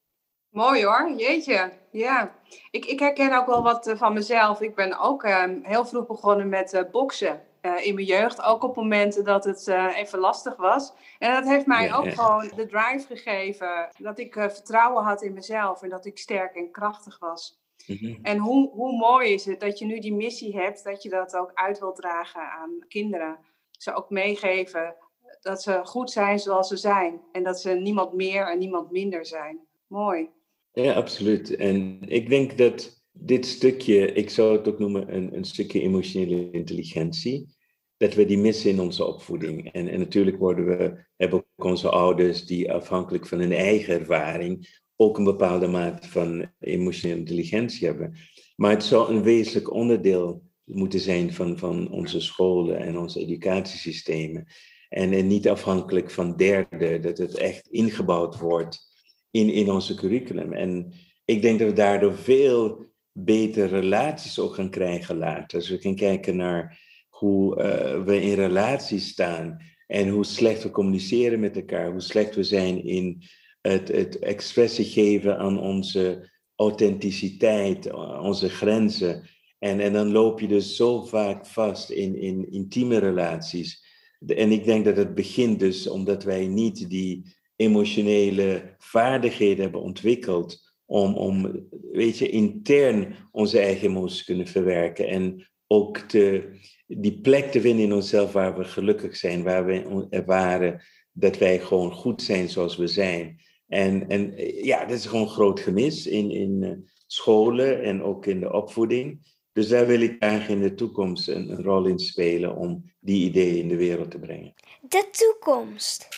Mooi 0.48 0.84
hoor, 0.84 1.12
jeetje. 1.16 1.72
Ja, 1.90 2.34
ik, 2.70 2.84
ik 2.84 2.98
herken 2.98 3.38
ook 3.38 3.46
wel 3.46 3.62
wat 3.62 3.86
uh, 3.86 3.96
van 3.96 4.12
mezelf. 4.12 4.60
Ik 4.60 4.74
ben 4.74 4.98
ook 4.98 5.24
ehm, 5.24 5.58
heel 5.62 5.86
vroeg 5.86 6.06
begonnen 6.06 6.48
met 6.48 6.86
boksen. 6.90 7.40
in 7.82 7.94
mijn 7.94 8.06
jeugd, 8.06 8.42
ook 8.42 8.62
op 8.62 8.76
momenten 8.76 9.24
dat 9.24 9.44
het 9.44 9.68
even 9.94 10.18
lastig 10.18 10.56
was. 10.56 10.92
En 11.18 11.34
dat 11.34 11.44
heeft 11.44 11.66
mij 11.66 11.86
ja, 11.86 11.96
ook 11.96 12.12
gewoon 12.12 12.50
de 12.56 12.66
drive 12.66 13.06
gegeven. 13.06 13.88
Dat 13.98 14.18
ik 14.18 14.32
vertrouwen 14.32 15.04
had 15.04 15.22
in 15.22 15.32
mezelf 15.32 15.82
en 15.82 15.88
dat 15.88 16.06
ik 16.06 16.18
sterk 16.18 16.54
en 16.54 16.70
krachtig 16.70 17.18
was. 17.18 17.61
Mm-hmm. 17.86 18.18
En 18.22 18.38
hoe, 18.38 18.70
hoe 18.70 18.96
mooi 18.96 19.32
is 19.32 19.44
het 19.44 19.60
dat 19.60 19.78
je 19.78 19.84
nu 19.84 19.98
die 19.98 20.14
missie 20.14 20.56
hebt, 20.56 20.84
dat 20.84 21.02
je 21.02 21.08
dat 21.08 21.36
ook 21.36 21.50
uit 21.54 21.78
wilt 21.78 21.96
dragen 21.96 22.50
aan 22.50 22.84
kinderen. 22.88 23.38
Ze 23.70 23.94
ook 23.94 24.10
meegeven 24.10 24.96
dat 25.40 25.62
ze 25.62 25.80
goed 25.84 26.10
zijn 26.10 26.38
zoals 26.38 26.68
ze 26.68 26.76
zijn. 26.76 27.20
En 27.32 27.42
dat 27.42 27.60
ze 27.60 27.70
niemand 27.70 28.12
meer 28.12 28.50
en 28.50 28.58
niemand 28.58 28.90
minder 28.90 29.26
zijn. 29.26 29.60
Mooi. 29.86 30.28
Ja, 30.72 30.92
absoluut. 30.92 31.56
En 31.56 31.98
ik 32.06 32.28
denk 32.28 32.58
dat 32.58 33.02
dit 33.12 33.46
stukje, 33.46 34.12
ik 34.12 34.30
zou 34.30 34.56
het 34.56 34.68
ook 34.68 34.78
noemen 34.78 35.14
een, 35.14 35.36
een 35.36 35.44
stukje 35.44 35.80
emotionele 35.80 36.50
intelligentie, 36.50 37.54
dat 37.96 38.14
we 38.14 38.24
die 38.24 38.38
missen 38.38 38.70
in 38.70 38.80
onze 38.80 39.04
opvoeding. 39.04 39.72
En, 39.72 39.88
en 39.88 39.98
natuurlijk 39.98 40.38
worden 40.38 40.66
we, 40.66 41.04
hebben 41.16 41.38
ook 41.38 41.64
onze 41.64 41.88
ouders 41.88 42.46
die 42.46 42.72
afhankelijk 42.72 43.26
van 43.26 43.38
hun 43.38 43.52
eigen 43.52 43.98
ervaring 43.98 44.80
ook 45.02 45.18
een 45.18 45.24
bepaalde 45.24 45.66
mate 45.66 46.08
van 46.08 46.50
emotionele 46.60 47.18
intelligentie 47.18 47.86
hebben. 47.86 48.16
Maar 48.56 48.70
het 48.70 48.84
zou 48.84 49.14
een 49.14 49.22
wezenlijk 49.22 49.72
onderdeel 49.72 50.42
moeten 50.64 51.00
zijn 51.00 51.32
van, 51.32 51.58
van 51.58 51.90
onze 51.90 52.20
scholen 52.20 52.78
en 52.78 52.98
onze 52.98 53.20
educatiesystemen. 53.20 54.46
En, 54.88 55.12
en 55.12 55.26
niet 55.26 55.48
afhankelijk 55.48 56.10
van 56.10 56.36
derden, 56.36 57.02
dat 57.02 57.18
het 57.18 57.38
echt 57.38 57.68
ingebouwd 57.68 58.38
wordt 58.38 58.80
in, 59.30 59.50
in 59.50 59.70
onze 59.70 59.94
curriculum. 59.94 60.52
En 60.52 60.92
ik 61.24 61.42
denk 61.42 61.58
dat 61.58 61.68
we 61.68 61.74
daardoor 61.74 62.14
veel 62.14 62.84
betere 63.12 63.66
relaties 63.80 64.38
ook 64.38 64.54
gaan 64.54 64.70
krijgen 64.70 65.16
later. 65.16 65.58
Als 65.58 65.68
we 65.68 65.78
gaan 65.78 65.94
kijken 65.94 66.36
naar 66.36 66.80
hoe 67.08 67.56
uh, 67.56 68.04
we 68.04 68.22
in 68.22 68.34
relaties 68.34 69.08
staan 69.08 69.56
en 69.86 70.08
hoe 70.08 70.24
slecht 70.24 70.62
we 70.62 70.70
communiceren 70.70 71.40
met 71.40 71.56
elkaar, 71.56 71.90
hoe 71.90 72.00
slecht 72.00 72.34
we 72.34 72.42
zijn 72.42 72.84
in 72.84 73.22
het, 73.62 73.88
het 73.88 74.18
expressie 74.18 74.84
geven 74.84 75.38
aan 75.38 75.60
onze 75.60 76.30
authenticiteit, 76.56 77.92
onze 78.20 78.48
grenzen. 78.48 79.28
En, 79.58 79.80
en 79.80 79.92
dan 79.92 80.12
loop 80.12 80.40
je 80.40 80.48
dus 80.48 80.76
zo 80.76 81.04
vaak 81.04 81.46
vast 81.46 81.90
in, 81.90 82.16
in 82.16 82.52
intieme 82.52 82.98
relaties. 82.98 83.84
En 84.26 84.52
ik 84.52 84.64
denk 84.64 84.84
dat 84.84 84.96
het 84.96 85.14
begint 85.14 85.58
dus 85.58 85.88
omdat 85.88 86.24
wij 86.24 86.46
niet 86.46 86.90
die 86.90 87.34
emotionele 87.56 88.74
vaardigheden 88.78 89.62
hebben 89.62 89.80
ontwikkeld 89.80 90.72
om, 90.84 91.14
om 91.14 91.66
weet 91.92 92.18
je, 92.18 92.28
intern 92.28 93.16
onze 93.30 93.58
eigen 93.58 93.88
emoties 93.88 94.24
kunnen 94.24 94.46
verwerken. 94.46 95.08
En 95.08 95.50
ook 95.66 95.98
te, 95.98 96.50
die 96.86 97.20
plek 97.20 97.50
te 97.50 97.60
vinden 97.60 97.84
in 97.84 97.92
onszelf 97.92 98.32
waar 98.32 98.56
we 98.56 98.64
gelukkig 98.64 99.16
zijn, 99.16 99.42
waar 99.42 99.66
we 99.66 100.06
ervaren 100.10 100.82
dat 101.12 101.38
wij 101.38 101.60
gewoon 101.60 101.92
goed 101.92 102.22
zijn 102.22 102.48
zoals 102.48 102.76
we 102.76 102.86
zijn. 102.86 103.40
En, 103.72 104.08
en 104.08 104.34
ja, 104.64 104.84
dat 104.84 104.98
is 104.98 105.06
gewoon 105.06 105.22
een 105.22 105.28
groot 105.28 105.60
gemis 105.60 106.06
in, 106.06 106.30
in 106.30 106.62
uh, 106.62 106.70
scholen 107.06 107.82
en 107.82 108.02
ook 108.02 108.26
in 108.26 108.40
de 108.40 108.52
opvoeding. 108.52 109.30
Dus 109.52 109.68
daar 109.68 109.86
wil 109.86 110.00
ik 110.00 110.22
eigenlijk 110.22 110.62
in 110.62 110.68
de 110.68 110.74
toekomst 110.74 111.28
een, 111.28 111.50
een, 111.50 111.62
rol 111.62 111.86
in 111.86 111.98
spelen 111.98 112.56
om 112.56 112.92
die 113.00 113.24
ideeën 113.24 113.56
in 113.56 113.68
de 113.68 113.76
wereld 113.76 114.10
te 114.10 114.18
brengen. 114.18 114.54
De 114.88 115.08
toekomst. 115.10 116.08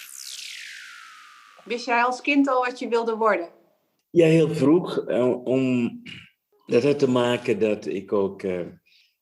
Wist 1.64 1.86
jij 1.86 2.02
als 2.02 2.20
kind 2.20 2.48
al 2.48 2.64
wat 2.64 2.78
je 2.78 2.88
wilde 2.88 3.16
worden? 3.16 3.48
Ja, 4.10 4.26
heel 4.26 4.54
vroeg. 4.54 5.08
Uh, 5.08 5.46
om, 5.46 5.92
dat 6.66 6.82
had 6.82 6.98
te 6.98 7.10
maken 7.10 7.58
dat 7.58 7.86
ik 7.86 8.12
ook 8.12 8.42
uh, 8.42 8.66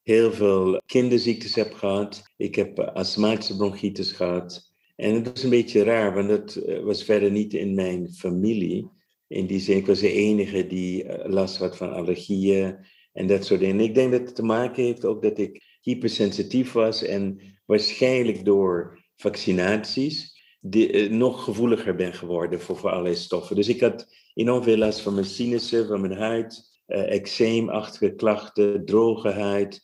heel 0.03 0.33
veel 0.33 0.83
kinderziektes 0.87 1.55
heb 1.55 1.73
gehad. 1.73 2.23
Ik 2.37 2.55
heb 2.55 2.79
astmatische 2.79 3.57
bronchitis 3.57 4.13
gehad. 4.13 4.72
En 5.03 5.15
het 5.15 5.29
was 5.31 5.43
een 5.43 5.51
beetje 5.51 5.83
raar, 5.83 6.15
want 6.15 6.29
dat 6.29 6.55
eh, 6.55 6.81
was 6.81 7.05
verder 7.05 7.31
niet 7.31 7.55
in 7.55 7.75
mijn 7.75 8.13
familie. 8.13 8.91
In 9.27 9.47
die 9.47 9.61
zin, 9.61 9.77
ik 9.77 9.87
was 9.87 10.01
de 10.01 10.13
enige 10.13 10.67
die 10.67 11.05
eh, 11.05 11.31
last 11.31 11.57
had 11.57 11.77
van 11.77 11.93
allergieën 11.93 12.77
en 13.13 13.27
dat 13.27 13.45
soort 13.45 13.61
dingen. 13.61 13.81
Ik 13.81 13.95
denk 13.95 14.13
dat 14.13 14.21
het 14.21 14.35
te 14.35 14.45
maken 14.45 14.85
heeft 14.85 15.05
ook 15.05 15.23
dat 15.23 15.39
ik 15.39 15.63
hypersensitief 15.81 16.73
was 16.73 17.03
en 17.03 17.41
waarschijnlijk 17.67 18.45
door 18.45 18.99
vaccinaties 19.17 20.41
uh, 20.71 21.11
nog 21.11 21.45
gevoeliger 21.45 21.95
ben 21.95 22.15
geworden 22.15 22.61
voor, 22.61 22.77
voor 22.77 22.91
allerlei 22.91 23.15
stoffen. 23.15 23.57
Dus 23.57 23.69
ik 23.69 23.81
had 23.81 24.07
enorm 24.35 24.63
veel 24.63 24.77
last 24.77 25.01
van 25.01 25.15
mijn 25.15 25.27
sinussen, 25.27 25.87
van 25.87 26.01
mijn 26.01 26.19
huid, 26.19 26.83
uh, 26.87 27.13
eczeemachtige 27.13 28.15
klachten, 28.15 28.85
droge 28.85 29.31
huid 29.31 29.83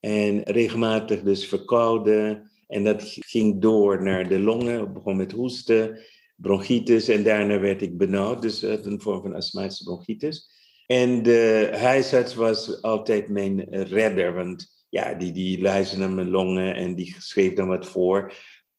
en 0.00 0.42
regelmatig 0.42 1.22
dus 1.22 1.46
verkouden 1.46 2.50
en 2.66 2.84
dat 2.84 3.02
ging 3.04 3.60
door 3.60 4.02
naar 4.02 4.28
de 4.28 4.38
longen, 4.38 4.92
begon 4.92 5.16
met 5.16 5.32
hoesten, 5.32 5.98
bronchitis 6.36 7.08
en 7.08 7.22
daarna 7.22 7.58
werd 7.58 7.82
ik 7.82 7.98
benauwd, 7.98 8.42
dus 8.42 8.62
een 8.62 9.00
vorm 9.00 9.22
van 9.22 9.34
astmatische 9.34 9.84
bronchitis. 9.84 10.54
En 10.86 11.22
de 11.22 11.70
huisarts 11.72 12.34
was 12.34 12.82
altijd 12.82 13.28
mijn 13.28 13.60
redder, 13.84 14.34
want 14.34 14.84
ja, 14.88 15.14
die, 15.14 15.32
die 15.32 15.60
luisterde 15.60 16.04
naar 16.04 16.14
mijn 16.14 16.30
longen 16.30 16.74
en 16.74 16.94
die 16.94 17.16
schreef 17.18 17.52
dan 17.52 17.68
wat 17.68 17.86
voor. 17.86 18.32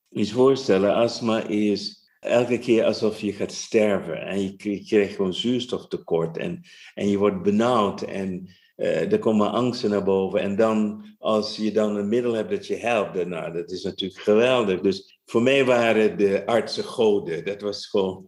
Moet 0.10 0.28
je 0.28 0.34
voorstellen, 0.34 0.96
astma 0.96 1.48
is 1.48 2.10
elke 2.20 2.58
keer 2.60 2.84
alsof 2.84 3.20
je 3.20 3.34
gaat 3.34 3.52
sterven 3.52 4.26
en 4.26 4.42
je, 4.42 4.54
je 4.58 4.86
krijgt 4.86 5.16
gewoon 5.16 5.34
zuurstoftekort 5.34 6.38
en, 6.38 6.62
en 6.94 7.10
je 7.10 7.18
wordt 7.18 7.44
benauwd 7.44 8.02
en 8.02 8.50
uh, 8.78 9.12
er 9.12 9.20
komen 9.20 9.52
angsten 9.52 9.90
naar 9.90 10.04
boven. 10.04 10.40
En 10.40 10.56
dan, 10.56 11.06
als 11.20 11.56
je 11.56 11.72
dan 11.72 11.96
een 11.96 12.10
middel 12.10 12.34
hebt 12.34 12.50
dat 12.50 12.68
je 12.68 12.76
helpt, 12.76 13.26
nou, 13.26 13.54
dat 13.54 13.72
is 13.72 13.84
natuurlijk 13.84 14.22
geweldig. 14.22 14.82
Dus 14.82 15.20
voor 15.26 15.42
mij 15.42 15.66
waren 15.66 16.18
de 16.18 16.46
artsen 16.46 16.84
goden. 16.84 17.46
Dat 17.46 17.62
was 17.62 17.86
gewoon, 17.88 18.26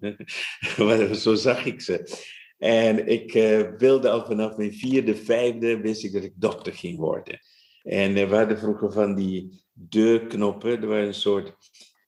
zo 1.16 1.36
zag 1.36 1.66
ik 1.66 1.82
ze. 1.82 2.28
En 2.58 3.08
ik 3.08 3.34
uh, 3.34 3.70
wilde 3.78 4.10
al 4.10 4.26
vanaf 4.26 4.58
mijn 4.58 4.74
vierde, 4.74 5.16
vijfde, 5.16 5.80
wist 5.80 6.04
ik 6.04 6.12
dat 6.14 6.24
ik 6.24 6.34
dokter 6.36 6.74
ging 6.74 6.98
worden. 6.98 7.40
En 7.84 8.14
we 8.14 8.36
hadden 8.36 8.60
vroeger 8.60 8.92
van 8.92 9.16
die 9.16 9.64
deurknoppen. 9.74 10.82
Er 10.82 10.88
was 10.88 10.98
een 10.98 11.14
soort 11.14 11.54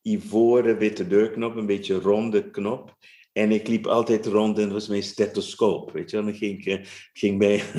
ivoren 0.01 0.77
witte 0.77 1.07
deurknop, 1.07 1.55
een 1.55 1.65
beetje 1.65 1.99
ronde 1.99 2.49
knop. 2.49 2.97
En 3.33 3.51
ik 3.51 3.67
liep 3.67 3.87
altijd 3.87 4.25
rond 4.25 4.59
en 4.59 4.71
was 4.71 4.87
mijn 4.87 5.03
stethoscoop, 5.03 5.91
weet 5.91 6.09
je 6.09 6.15
wel. 6.15 6.25
Dan 6.25 6.35
ging 6.35 6.65
ik 6.65 7.09
ging 7.13 7.37
bij... 7.37 7.63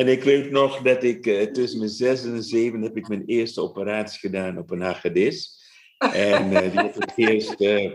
en 0.00 0.08
ik 0.08 0.22
weet 0.22 0.50
nog 0.50 0.82
dat 0.82 1.02
ik 1.02 1.26
uh, 1.26 1.42
tussen 1.42 1.78
mijn 1.78 1.90
zes 1.90 2.24
en 2.24 2.42
zeven 2.42 2.82
heb 2.82 2.96
ik 2.96 3.08
mijn 3.08 3.24
eerste 3.26 3.60
operatie 3.60 4.18
gedaan 4.18 4.58
op 4.58 4.70
een 4.70 4.80
hagedis. 4.80 5.64
En 5.98 6.52
uh, 6.52 6.60
die 6.60 6.80
heb 6.80 6.96
ik 6.96 7.12
eerst 7.16 7.60
uh, 7.60 7.92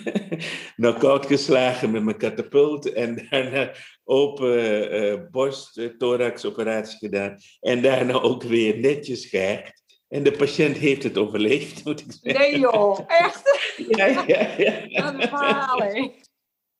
knock-out 0.76 1.26
geslagen 1.26 1.90
met 1.90 2.04
mijn 2.04 2.16
katapult. 2.16 2.92
En 2.92 3.26
daarna 3.30 3.72
open 4.04 4.94
uh, 5.02 5.20
borst, 5.30 5.98
thorax 5.98 6.44
operatie 6.44 6.98
gedaan. 6.98 7.36
En 7.60 7.82
daarna 7.82 8.20
ook 8.20 8.42
weer 8.42 8.78
netjes 8.78 9.26
gehecht. 9.26 9.77
En 10.08 10.22
de 10.22 10.32
patiënt 10.32 10.76
heeft 10.76 11.02
het 11.02 11.18
overleefd, 11.18 11.84
moet 11.84 12.00
ik 12.00 12.12
zeggen. 12.22 12.50
Nee 12.50 12.60
joh, 12.60 13.00
echt? 13.06 13.42
ja, 13.98 14.06
ja, 14.06 14.54
ja. 14.56 15.14
Een 15.14 15.28
verhaal, 15.28 15.78
hè? 15.78 16.00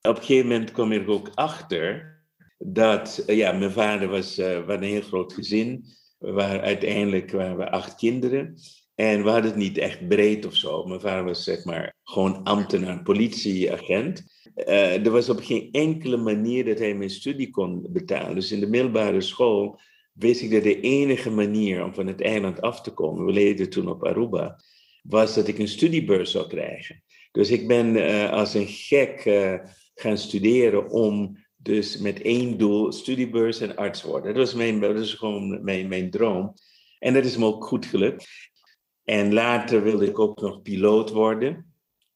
Op 0.01 0.15
een 0.15 0.23
gegeven 0.23 0.47
moment 0.47 0.71
kwam 0.71 0.91
ik 0.91 1.09
ook 1.09 1.29
achter 1.33 2.17
dat, 2.57 3.23
ja, 3.27 3.51
mijn 3.51 3.71
vader 3.71 4.07
was, 4.07 4.39
uh, 4.39 4.67
een 4.67 4.83
heel 4.83 5.01
groot 5.01 5.33
gezin. 5.33 5.85
We 6.17 6.31
waren, 6.31 6.61
uiteindelijk 6.61 7.31
waren 7.31 7.57
we 7.57 7.71
acht 7.71 7.95
kinderen. 7.95 8.55
En 8.95 9.23
we 9.23 9.29
hadden 9.29 9.49
het 9.49 9.59
niet 9.59 9.77
echt 9.77 10.07
breed 10.07 10.45
of 10.45 10.55
zo. 10.55 10.85
Mijn 10.85 10.99
vader 10.99 11.23
was 11.23 11.43
zeg 11.43 11.65
maar 11.65 11.95
gewoon 12.03 12.43
ambtenaar, 12.43 13.03
politieagent. 13.03 14.23
Uh, 14.55 15.05
er 15.05 15.11
was 15.11 15.29
op 15.29 15.39
geen 15.39 15.69
enkele 15.71 16.17
manier 16.17 16.65
dat 16.65 16.79
hij 16.79 16.95
mijn 16.95 17.09
studie 17.09 17.49
kon 17.49 17.87
betalen. 17.89 18.35
Dus 18.35 18.51
in 18.51 18.59
de 18.59 18.67
middelbare 18.67 19.21
school 19.21 19.79
wist 20.19 20.41
ik 20.41 20.51
dat 20.51 20.63
de 20.63 20.79
enige 20.79 21.29
manier 21.29 21.83
om 21.83 21.93
van 21.93 22.07
het 22.07 22.21
eiland 22.21 22.61
af 22.61 22.81
te 22.81 22.91
komen, 22.91 23.25
we 23.25 23.31
leefden 23.31 23.69
toen 23.69 23.89
op 23.89 24.05
Aruba, 24.05 24.59
was 25.03 25.35
dat 25.35 25.47
ik 25.47 25.57
een 25.57 25.67
studiebeurs 25.67 26.31
zou 26.31 26.47
krijgen. 26.47 27.03
Dus 27.31 27.51
ik 27.51 27.67
ben 27.67 27.95
uh, 27.95 28.31
als 28.31 28.53
een 28.53 28.67
gek 28.67 29.25
uh, 29.25 29.53
gaan 29.95 30.17
studeren 30.17 30.89
om 30.89 31.37
dus 31.57 31.97
met 31.97 32.21
één 32.21 32.57
doel, 32.57 32.91
studiebeurs 32.91 33.59
en 33.59 33.75
arts 33.75 34.03
worden. 34.03 34.33
Dat 34.33 34.45
was, 34.45 34.53
mijn, 34.53 34.79
dat 34.79 35.07
gewoon 35.07 35.63
mijn, 35.63 35.87
mijn 35.87 36.09
droom. 36.09 36.53
En 36.99 37.13
dat 37.13 37.25
is 37.25 37.37
me 37.37 37.45
ook 37.45 37.65
goed 37.65 37.85
gelukt. 37.85 38.27
En 39.03 39.33
later 39.33 39.83
wilde 39.83 40.05
ik 40.05 40.19
ook 40.19 40.41
nog 40.41 40.61
piloot 40.61 41.09
worden. 41.09 41.73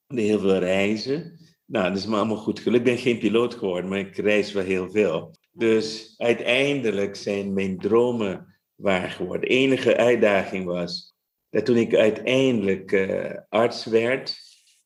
Heel 0.08 0.40
veel 0.40 0.58
reizen. 0.58 1.40
Nou, 1.66 1.90
dat 1.90 1.98
is 1.98 2.06
me 2.06 2.16
allemaal 2.16 2.38
goed 2.38 2.60
gelukt. 2.60 2.88
Ik 2.88 2.94
ben 2.94 3.04
geen 3.04 3.20
piloot 3.20 3.54
geworden, 3.54 3.90
maar 3.90 4.00
ik 4.00 4.18
reis 4.18 4.52
wel 4.52 4.64
heel 4.64 4.92
veel. 4.92 5.36
Dus 5.56 6.14
uiteindelijk 6.18 7.16
zijn 7.16 7.54
mijn 7.54 7.78
dromen 7.78 8.56
waar 8.76 9.10
geworden. 9.10 9.50
De 9.50 9.56
enige 9.56 9.98
uitdaging 9.98 10.66
was 10.66 11.14
dat 11.54 11.66
toen 11.66 11.78
ik 11.78 11.96
uiteindelijk 11.96 12.92
uh, 12.92 13.32
arts 13.50 13.86
werd, 13.86 14.38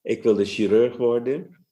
ik 0.02 0.24
wilde 0.24 0.46
chirurg 0.46 0.98
worden, 0.98 1.66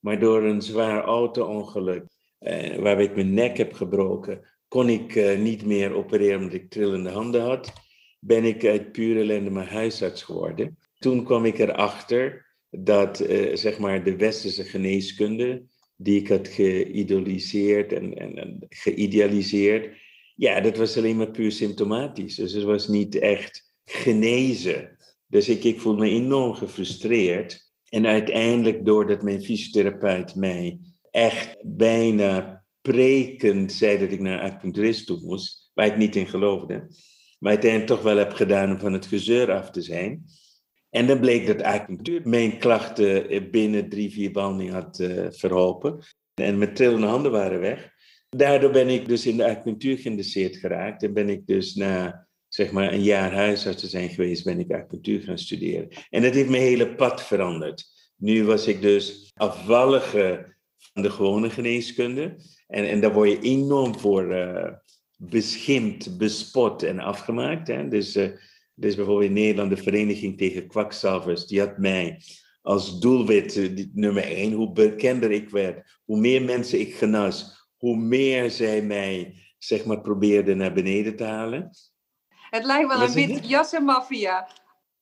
maar 0.00 0.20
door 0.20 0.42
een 0.42 0.62
zwaar 0.62 1.04
auto-ongeluk, 1.04 2.04
uh, 2.40 2.76
waarbij 2.76 3.04
ik 3.04 3.14
mijn 3.14 3.34
nek 3.34 3.56
heb 3.56 3.72
gebroken, 3.72 4.40
kon 4.68 4.88
ik 4.88 5.14
uh, 5.14 5.38
niet 5.38 5.64
meer 5.64 5.94
opereren 5.94 6.38
omdat 6.38 6.52
ik 6.52 6.70
trillende 6.70 7.10
handen 7.10 7.42
had. 7.42 7.72
Ben 8.20 8.44
ik 8.44 8.64
uit 8.64 8.92
pure 8.92 9.20
ellende 9.20 9.50
mijn 9.50 9.68
huisarts 9.68 10.22
geworden. 10.22 10.78
Toen 10.98 11.24
kwam 11.24 11.44
ik 11.44 11.58
erachter 11.58 12.46
dat 12.70 13.16
zeg 13.52 13.78
maar 13.78 14.04
de 14.04 14.16
westerse 14.16 14.64
geneeskunde, 14.64 15.62
die 16.00 16.20
ik 16.20 16.28
had 16.28 16.48
geïdoliseerd 16.48 17.92
en, 17.92 18.14
en, 18.14 18.66
geïdealiseerd, 18.68 19.96
ja, 20.34 20.60
dat 20.60 20.76
was 20.76 20.96
alleen 20.96 21.16
maar 21.16 21.30
puur 21.30 21.52
symptomatisch. 21.52 22.34
Dus 22.34 22.52
het 22.52 22.62
was 22.64 22.88
niet 22.88 23.14
echt 23.14 23.72
genezen. 23.84 24.96
Dus 25.26 25.48
ik, 25.48 25.64
ik 25.64 25.80
voelde 25.80 26.00
me 26.00 26.10
enorm 26.10 26.54
gefrustreerd. 26.54 27.72
En 27.88 28.06
uiteindelijk, 28.06 28.84
doordat 28.84 29.22
mijn 29.22 29.42
fysiotherapeut 29.42 30.34
mij 30.34 30.78
echt 31.10 31.56
bijna 31.62 32.64
prekend 32.80 33.72
zei 33.72 33.98
dat 33.98 34.12
ik 34.12 34.20
naar 34.20 34.40
acupuncturist 34.40 35.06
toe 35.06 35.20
moest, 35.20 35.70
waar 35.74 35.86
ik 35.86 35.96
niet 35.96 36.16
in 36.16 36.26
geloofde, 36.26 36.88
maar 37.38 37.52
uiteindelijk 37.52 37.90
toch 37.90 38.02
wel 38.02 38.16
heb 38.16 38.32
gedaan 38.32 38.70
om 38.70 38.78
van 38.78 38.92
het 38.92 39.06
gezeur 39.06 39.52
af 39.52 39.70
te 39.70 39.82
zijn. 39.82 40.24
En 40.98 41.06
dan 41.06 41.20
bleek 41.20 41.46
dat 41.46 41.62
acupunctuur 41.62 42.20
mijn 42.24 42.58
klachten 42.58 43.50
binnen 43.50 43.88
drie, 43.88 44.12
vier 44.12 44.32
behandelingen 44.32 44.74
had 44.74 44.98
uh, 44.98 45.26
verholpen. 45.30 45.98
En 46.34 46.58
mijn 46.58 46.74
trillende 46.74 47.06
handen 47.06 47.30
waren 47.30 47.60
weg. 47.60 47.90
Daardoor 48.28 48.70
ben 48.70 48.88
ik 48.88 49.08
dus 49.08 49.26
in 49.26 49.36
de 49.36 49.48
acupunctuur 49.48 49.98
geïnteresseerd 49.98 50.56
geraakt. 50.56 51.02
En 51.02 51.12
ben 51.12 51.28
ik 51.28 51.46
dus 51.46 51.74
na 51.74 52.26
zeg 52.48 52.70
maar 52.70 52.92
een 52.92 53.02
jaar 53.02 53.32
huisarts 53.32 53.80
te 53.80 53.88
zijn 53.88 54.08
geweest, 54.08 54.44
ben 54.44 54.58
ik 54.58 54.72
acupunctuur 54.72 55.20
gaan 55.20 55.38
studeren. 55.38 55.88
En 56.10 56.22
dat 56.22 56.34
heeft 56.34 56.50
mijn 56.50 56.62
hele 56.62 56.94
pad 56.94 57.22
veranderd. 57.22 57.84
Nu 58.16 58.44
was 58.44 58.66
ik 58.66 58.82
dus 58.82 59.30
afvallige 59.34 60.54
van 60.92 61.02
de 61.02 61.10
gewone 61.10 61.50
geneeskunde. 61.50 62.36
En, 62.66 62.88
en 62.88 63.00
daar 63.00 63.12
word 63.12 63.30
je 63.30 63.40
enorm 63.40 63.98
voor 63.98 64.32
uh, 64.32 64.72
beschimpt, 65.16 66.18
bespot 66.18 66.82
en 66.82 66.98
afgemaakt. 66.98 67.68
Hè? 67.68 67.88
Dus... 67.88 68.16
Uh, 68.16 68.28
dus 68.78 68.94
bijvoorbeeld 68.94 69.28
in 69.28 69.32
Nederland 69.32 69.70
de 69.70 69.82
Vereniging 69.82 70.38
tegen 70.38 70.66
Kwakzalvers, 70.66 71.46
die 71.46 71.60
had 71.60 71.78
mij 71.78 72.22
als 72.62 73.00
doelwit 73.00 73.70
nummer 73.94 74.22
één, 74.22 74.52
hoe 74.52 74.72
bekender 74.72 75.30
ik 75.30 75.48
werd, 75.48 76.00
hoe 76.04 76.18
meer 76.18 76.42
mensen 76.42 76.80
ik 76.80 76.94
genas, 76.94 77.66
hoe 77.76 77.96
meer 77.96 78.50
zij 78.50 78.82
mij, 78.82 79.34
zeg 79.58 79.84
maar, 79.84 80.00
probeerden 80.00 80.56
naar 80.56 80.72
beneden 80.72 81.16
te 81.16 81.24
halen. 81.24 81.70
Het 82.50 82.64
lijkt 82.64 82.88
wel 82.88 83.02
een 83.02 83.12
wit 83.12 83.48
jassenmafia. 83.48 84.48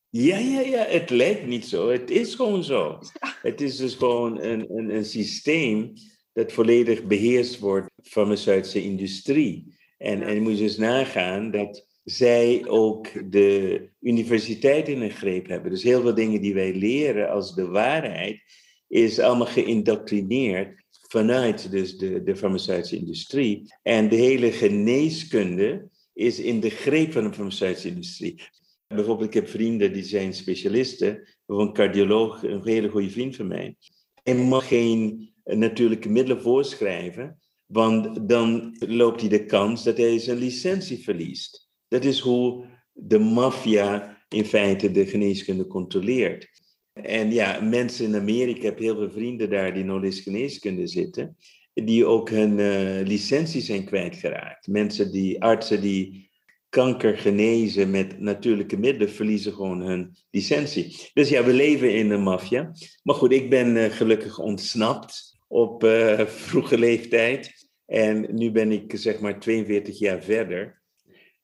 Ja, 0.08 0.38
ja, 0.38 0.60
ja, 0.60 0.84
het 0.84 1.10
lijkt 1.10 1.46
niet 1.46 1.66
zo. 1.66 1.90
Het 1.90 2.10
is 2.10 2.34
gewoon 2.34 2.64
zo. 2.64 2.98
Het 3.42 3.60
is 3.60 3.76
dus 3.76 3.94
gewoon 3.94 4.40
een, 4.40 4.76
een, 4.76 4.94
een 4.94 5.04
systeem 5.04 5.92
dat 6.32 6.52
volledig 6.52 7.04
beheerst 7.04 7.58
wordt 7.58 7.86
van 7.94 8.02
de 8.04 8.10
farmaceutische 8.10 8.82
industrie. 8.82 9.76
En, 9.98 10.22
en 10.22 10.34
je 10.34 10.40
moet 10.40 10.58
dus 10.58 10.76
nagaan 10.76 11.50
dat 11.50 11.85
zij 12.06 12.66
ook 12.68 13.32
de 13.32 13.88
universiteit 14.00 14.88
in 14.88 15.00
een 15.00 15.10
greep 15.10 15.48
hebben. 15.48 15.70
Dus 15.70 15.82
heel 15.82 16.00
veel 16.00 16.14
dingen 16.14 16.40
die 16.40 16.54
wij 16.54 16.74
leren 16.74 17.30
als 17.30 17.54
de 17.54 17.66
waarheid, 17.66 18.40
is 18.88 19.18
allemaal 19.18 19.46
geïndoctrineerd 19.46 20.84
vanuit 21.08 21.70
dus 21.70 21.98
de, 21.98 22.22
de 22.22 22.36
farmaceutische 22.36 22.96
industrie. 22.96 23.74
En 23.82 24.08
de 24.08 24.16
hele 24.16 24.52
geneeskunde 24.52 25.88
is 26.12 26.40
in 26.40 26.60
de 26.60 26.70
greep 26.70 27.12
van 27.12 27.24
de 27.24 27.32
farmaceutische 27.32 27.88
industrie. 27.88 28.40
Bijvoorbeeld, 28.86 29.28
ik 29.28 29.34
heb 29.34 29.48
vrienden 29.48 29.92
die 29.92 30.04
zijn 30.04 30.34
specialisten. 30.34 31.28
Een 31.46 31.72
cardioloog, 31.72 32.42
een 32.42 32.66
hele 32.66 32.88
goede 32.88 33.10
vriend 33.10 33.36
van 33.36 33.46
mij. 33.46 33.76
Hij 34.22 34.34
mag 34.34 34.68
geen 34.68 35.30
natuurlijke 35.44 36.08
middelen 36.08 36.42
voorschrijven, 36.42 37.38
want 37.66 38.28
dan 38.28 38.76
loopt 38.78 39.20
hij 39.20 39.30
de 39.30 39.44
kans 39.44 39.84
dat 39.84 39.96
hij 39.96 40.18
zijn 40.18 40.38
licentie 40.38 40.98
verliest. 40.98 41.65
Dat 41.88 42.04
is 42.04 42.20
hoe 42.20 42.64
de 42.92 43.18
maffia 43.18 44.18
in 44.28 44.44
feite 44.44 44.90
de 44.90 45.06
geneeskunde 45.06 45.66
controleert. 45.66 46.48
En 46.92 47.32
ja, 47.32 47.60
mensen 47.60 48.04
in 48.04 48.16
Amerika, 48.16 48.56
ik 48.56 48.62
heb 48.62 48.78
heel 48.78 48.96
veel 48.96 49.10
vrienden 49.10 49.50
daar 49.50 49.74
die 49.74 49.84
nog 49.84 50.02
eens 50.02 50.20
geneeskunde 50.20 50.86
zitten, 50.86 51.36
die 51.72 52.04
ook 52.04 52.30
hun 52.30 52.58
uh, 52.58 53.06
licentie 53.06 53.60
zijn 53.60 53.84
kwijtgeraakt. 53.84 54.66
Mensen 54.66 55.12
die, 55.12 55.42
artsen 55.42 55.80
die 55.80 56.30
kanker 56.68 57.18
genezen 57.18 57.90
met 57.90 58.20
natuurlijke 58.20 58.78
middelen, 58.78 59.10
verliezen 59.10 59.52
gewoon 59.52 59.80
hun 59.80 60.16
licentie. 60.30 61.10
Dus 61.12 61.28
ja, 61.28 61.44
we 61.44 61.52
leven 61.52 61.94
in 61.94 62.08
de 62.08 62.16
maffia. 62.16 62.72
Maar 63.02 63.14
goed, 63.14 63.32
ik 63.32 63.50
ben 63.50 63.76
uh, 63.76 63.84
gelukkig 63.84 64.38
ontsnapt 64.38 65.38
op 65.48 65.84
uh, 65.84 66.26
vroege 66.26 66.78
leeftijd. 66.78 67.68
En 67.86 68.34
nu 68.34 68.50
ben 68.50 68.72
ik 68.72 68.92
zeg 68.96 69.20
maar 69.20 69.40
42 69.40 69.98
jaar 69.98 70.22
verder. 70.22 70.82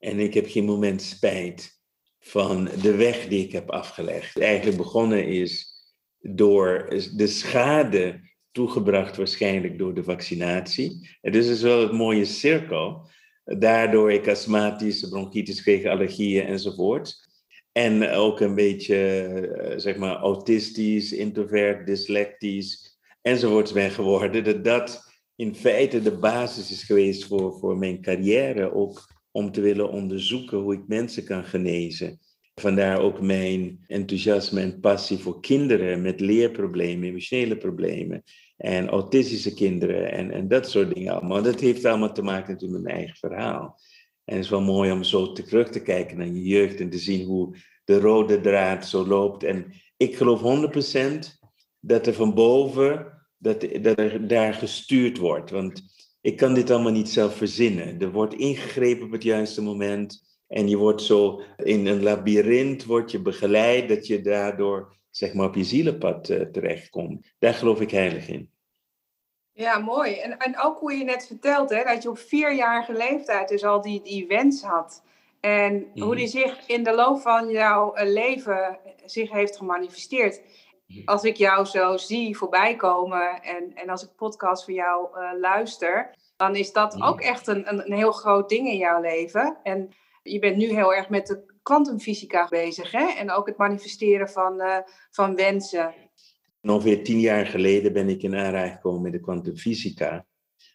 En 0.02 0.18
ik 0.18 0.34
heb 0.34 0.46
geen 0.48 0.64
moment 0.64 1.02
spijt 1.02 1.80
van 2.18 2.68
de 2.82 2.96
weg 2.96 3.28
die 3.28 3.44
ik 3.44 3.52
heb 3.52 3.70
afgelegd. 3.70 4.38
Eigenlijk 4.38 4.76
begonnen 4.76 5.26
is 5.26 5.72
door 6.18 6.86
de 7.16 7.26
schade 7.26 8.20
toegebracht 8.52 9.16
waarschijnlijk 9.16 9.78
door 9.78 9.94
de 9.94 10.04
vaccinatie. 10.04 11.16
En 11.20 11.32
dus 11.32 11.46
is 11.46 11.62
wel 11.62 11.80
het 11.80 11.92
mooie 11.92 12.24
cirkel. 12.24 13.08
Daardoor 13.44 14.12
ik 14.12 14.28
astmatische 14.28 15.08
bronchitis 15.08 15.62
kreeg, 15.62 15.84
allergieën 15.84 16.46
enzovoort. 16.46 17.28
En 17.72 18.10
ook 18.10 18.40
een 18.40 18.54
beetje, 18.54 18.96
eh, 18.96 19.78
zeg 19.78 19.96
maar, 19.96 20.16
autistisch, 20.16 21.12
introvert, 21.12 21.86
dyslectisch 21.86 22.98
enzovoorts 23.20 23.72
ben 23.72 23.90
geworden. 23.90 24.44
Dat 24.44 24.64
dat 24.64 25.12
in 25.36 25.54
feite 25.54 26.02
de 26.02 26.18
basis 26.18 26.70
is 26.70 26.82
geweest 26.82 27.24
voor, 27.24 27.58
voor 27.58 27.78
mijn 27.78 28.02
carrière 28.02 28.74
ook 28.74 29.10
om 29.32 29.52
te 29.52 29.60
willen 29.60 29.90
onderzoeken 29.90 30.58
hoe 30.58 30.74
ik 30.74 30.86
mensen 30.86 31.24
kan 31.24 31.44
genezen. 31.44 32.18
Vandaar 32.54 33.00
ook 33.00 33.20
mijn 33.20 33.84
enthousiasme 33.86 34.60
en 34.60 34.80
passie 34.80 35.18
voor 35.18 35.40
kinderen 35.40 36.02
met 36.02 36.20
leerproblemen, 36.20 37.08
emotionele 37.08 37.56
problemen 37.56 38.22
en 38.56 38.88
autistische 38.88 39.54
kinderen 39.54 40.12
en, 40.12 40.30
en 40.30 40.48
dat 40.48 40.70
soort 40.70 40.94
dingen 40.94 41.12
allemaal. 41.12 41.42
Dat 41.42 41.60
heeft 41.60 41.84
allemaal 41.84 42.12
te 42.12 42.22
maken 42.22 42.52
natuurlijk 42.52 42.82
met 42.82 42.92
mijn 42.92 42.96
eigen 42.96 43.16
verhaal. 43.16 43.80
En 44.24 44.34
het 44.34 44.44
is 44.44 44.50
wel 44.50 44.60
mooi 44.60 44.92
om 44.92 45.02
zo 45.02 45.32
terug 45.32 45.68
te 45.68 45.82
kijken 45.82 46.16
naar 46.16 46.26
je 46.26 46.42
jeugd 46.42 46.80
en 46.80 46.90
te 46.90 46.98
zien 46.98 47.26
hoe 47.26 47.56
de 47.84 48.00
rode 48.00 48.40
draad 48.40 48.86
zo 48.86 49.06
loopt. 49.06 49.42
En 49.42 49.72
ik 49.96 50.16
geloof 50.16 50.40
100% 50.40 51.40
dat 51.80 52.06
er 52.06 52.14
van 52.14 52.34
boven, 52.34 53.12
dat, 53.38 53.60
dat 53.60 53.98
er 53.98 54.28
daar 54.28 54.54
gestuurd 54.54 55.18
wordt. 55.18 55.50
Want 55.50 55.82
ik 56.22 56.36
kan 56.36 56.54
dit 56.54 56.70
allemaal 56.70 56.92
niet 56.92 57.08
zelf 57.08 57.36
verzinnen. 57.36 58.00
Er 58.00 58.12
wordt 58.12 58.34
ingegrepen 58.34 59.04
op 59.04 59.12
het 59.12 59.22
juiste 59.22 59.62
moment. 59.62 60.30
En 60.48 60.68
je 60.68 60.76
wordt 60.76 61.02
zo 61.02 61.42
in 61.56 61.86
een 61.86 62.02
labyrint 62.02 62.84
wordt 62.84 63.10
je 63.10 63.20
begeleid 63.20 63.88
dat 63.88 64.06
je 64.06 64.20
daardoor 64.20 64.96
zeg 65.10 65.34
maar 65.34 65.46
op 65.46 65.54
je 65.54 65.64
zielenpad 65.64 66.28
uh, 66.28 66.40
terechtkomt. 66.40 67.32
Daar 67.38 67.54
geloof 67.54 67.80
ik 67.80 67.90
heilig 67.90 68.28
in. 68.28 68.50
Ja, 69.52 69.78
mooi. 69.78 70.14
En, 70.14 70.38
en 70.38 70.60
ook 70.60 70.78
hoe 70.78 70.92
je 70.92 71.04
net 71.04 71.26
vertelt, 71.26 71.70
hè, 71.70 71.84
dat 71.84 72.02
je 72.02 72.08
op 72.08 72.18
vierjarige 72.18 72.92
leeftijd 72.92 73.48
dus 73.48 73.64
al 73.64 73.80
die, 73.80 74.02
die 74.02 74.26
wens 74.26 74.62
had. 74.62 75.02
En 75.40 75.86
hoe 75.94 76.04
mhm. 76.04 76.16
die 76.16 76.26
zich 76.26 76.66
in 76.66 76.82
de 76.82 76.94
loop 76.94 77.20
van 77.20 77.50
jouw 77.50 77.94
eh, 77.94 78.12
leven 78.12 78.78
zich 79.04 79.30
heeft 79.30 79.56
gemanifesteerd. 79.56 80.40
Als 81.04 81.24
ik 81.24 81.36
jou 81.36 81.64
zo 81.64 81.96
zie 81.96 82.36
voorbij 82.36 82.76
komen 82.76 83.42
en, 83.42 83.74
en 83.74 83.88
als 83.88 84.02
ik 84.02 84.16
podcast 84.16 84.64
van 84.64 84.74
jou 84.74 85.08
uh, 85.14 85.40
luister, 85.40 86.14
dan 86.36 86.56
is 86.56 86.72
dat 86.72 87.02
ook 87.02 87.20
echt 87.20 87.46
een, 87.46 87.68
een, 87.72 87.86
een, 87.86 87.96
heel 87.96 88.12
groot 88.12 88.48
ding 88.48 88.68
in 88.68 88.76
jouw 88.76 89.00
leven. 89.00 89.58
En 89.62 89.88
je 90.22 90.38
bent 90.38 90.56
nu 90.56 90.66
heel 90.66 90.94
erg 90.94 91.08
met 91.08 91.26
de 91.26 91.44
kwantumfysica 91.62 92.48
bezig, 92.48 92.90
hè? 92.90 93.06
En 93.06 93.30
ook 93.30 93.46
het 93.46 93.56
manifesteren 93.56 94.28
van, 94.28 94.60
uh, 94.60 94.76
van 95.10 95.34
wensen. 95.34 95.94
Ongeveer 96.62 97.04
tien 97.04 97.20
jaar 97.20 97.46
geleden 97.46 97.92
ben 97.92 98.08
ik 98.08 98.22
in 98.22 98.36
aanraking 98.36 98.74
gekomen 98.74 99.02
met 99.02 99.12
de 99.12 99.20
kwantumfysica. 99.20 100.26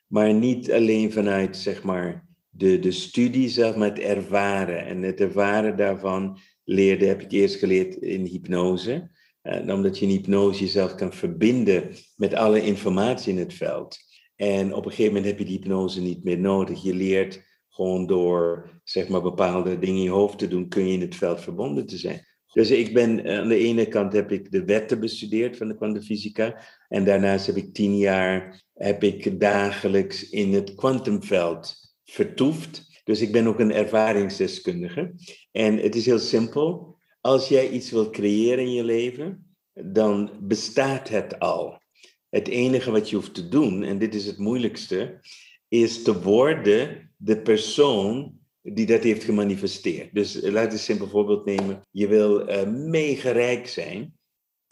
Maar 0.07 0.33
niet 0.33 0.71
alleen 0.71 1.11
vanuit, 1.11 1.57
zeg 1.57 1.83
maar, 1.83 2.25
de, 2.49 2.79
de 2.79 2.91
studie 2.91 3.49
zelf, 3.49 3.75
maar 3.75 3.89
het 3.89 3.99
ervaren. 3.99 4.85
En 4.85 5.01
het 5.01 5.19
ervaren 5.19 5.77
daarvan 5.77 6.39
leerde, 6.63 7.05
heb 7.05 7.21
ik 7.21 7.31
eerst 7.31 7.55
geleerd 7.55 7.95
in 7.95 8.25
hypnose. 8.25 9.09
En 9.47 9.73
omdat 9.73 9.99
je 9.99 10.05
in 10.05 10.11
hypnose 10.11 10.59
jezelf 10.59 10.95
kan 10.95 11.13
verbinden 11.13 11.89
met 12.15 12.33
alle 12.33 12.61
informatie 12.61 13.33
in 13.33 13.39
het 13.39 13.53
veld. 13.53 13.97
En 14.35 14.73
op 14.73 14.85
een 14.85 14.91
gegeven 14.91 15.13
moment 15.13 15.25
heb 15.25 15.39
je 15.39 15.45
die 15.45 15.57
hypnose 15.57 16.01
niet 16.01 16.23
meer 16.23 16.39
nodig. 16.39 16.83
Je 16.83 16.93
leert 16.93 17.43
gewoon 17.69 18.07
door 18.07 18.69
zeg 18.83 19.07
maar, 19.07 19.21
bepaalde 19.21 19.79
dingen 19.79 19.95
in 19.95 20.01
je 20.01 20.09
hoofd 20.09 20.37
te 20.37 20.47
doen, 20.47 20.67
kun 20.67 20.87
je 20.87 20.93
in 20.93 21.01
het 21.01 21.15
veld 21.15 21.41
verbonden 21.41 21.85
te 21.85 21.97
zijn. 21.97 22.25
Dus 22.53 22.71
ik 22.71 22.93
ben, 22.93 23.25
eh, 23.25 23.39
aan 23.39 23.47
de 23.47 23.57
ene 23.57 23.87
kant 23.87 24.13
heb 24.13 24.31
ik 24.31 24.51
de 24.51 24.63
wetten 24.63 24.99
bestudeerd 24.99 25.57
van 25.57 25.67
de 25.67 25.75
kwantumfysica. 25.75 26.61
En 26.87 27.05
daarnaast 27.05 27.45
heb 27.45 27.55
ik 27.55 27.73
tien 27.73 27.97
jaar, 27.97 28.63
heb 28.73 29.03
ik 29.03 29.39
dagelijks 29.39 30.29
in 30.29 30.53
het 30.53 30.75
kwantumveld 30.75 31.75
vertoefd. 32.03 33.01
Dus 33.03 33.21
ik 33.21 33.31
ben 33.31 33.47
ook 33.47 33.59
een 33.59 33.73
ervaringsdeskundige. 33.73 35.13
En 35.51 35.77
het 35.77 35.95
is 35.95 36.05
heel 36.05 36.19
simpel. 36.19 36.96
Als 37.27 37.47
jij 37.47 37.69
iets 37.69 37.91
wil 37.91 38.09
creëren 38.09 38.63
in 38.63 38.73
je 38.73 38.83
leven, 38.83 39.55
dan 39.73 40.31
bestaat 40.41 41.09
het 41.09 41.39
al. 41.39 41.81
Het 42.29 42.47
enige 42.47 42.91
wat 42.91 43.09
je 43.09 43.15
hoeft 43.15 43.33
te 43.33 43.49
doen, 43.49 43.83
en 43.83 43.97
dit 43.97 44.15
is 44.15 44.25
het 44.25 44.37
moeilijkste, 44.37 45.19
is 45.67 46.03
te 46.03 46.21
worden 46.21 47.11
de 47.17 47.41
persoon 47.41 48.39
die 48.61 48.85
dat 48.85 49.03
heeft 49.03 49.23
gemanifesteerd. 49.23 50.13
Dus 50.13 50.41
eh, 50.41 50.51
laat 50.51 50.71
een 50.71 50.79
simpel 50.79 51.07
voorbeeld 51.07 51.45
nemen. 51.45 51.81
Je 51.91 52.07
wil 52.07 52.49
uh, 52.49 53.65
zijn, 53.65 54.13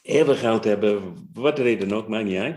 heel 0.01 0.25
veel 0.25 0.35
geld 0.35 0.63
hebben, 0.63 1.13
wat 1.33 1.55
de 1.55 1.61
reden 1.61 1.91
ook, 1.91 2.07
maakt 2.07 2.25
niet 2.25 2.37
uit. 2.37 2.55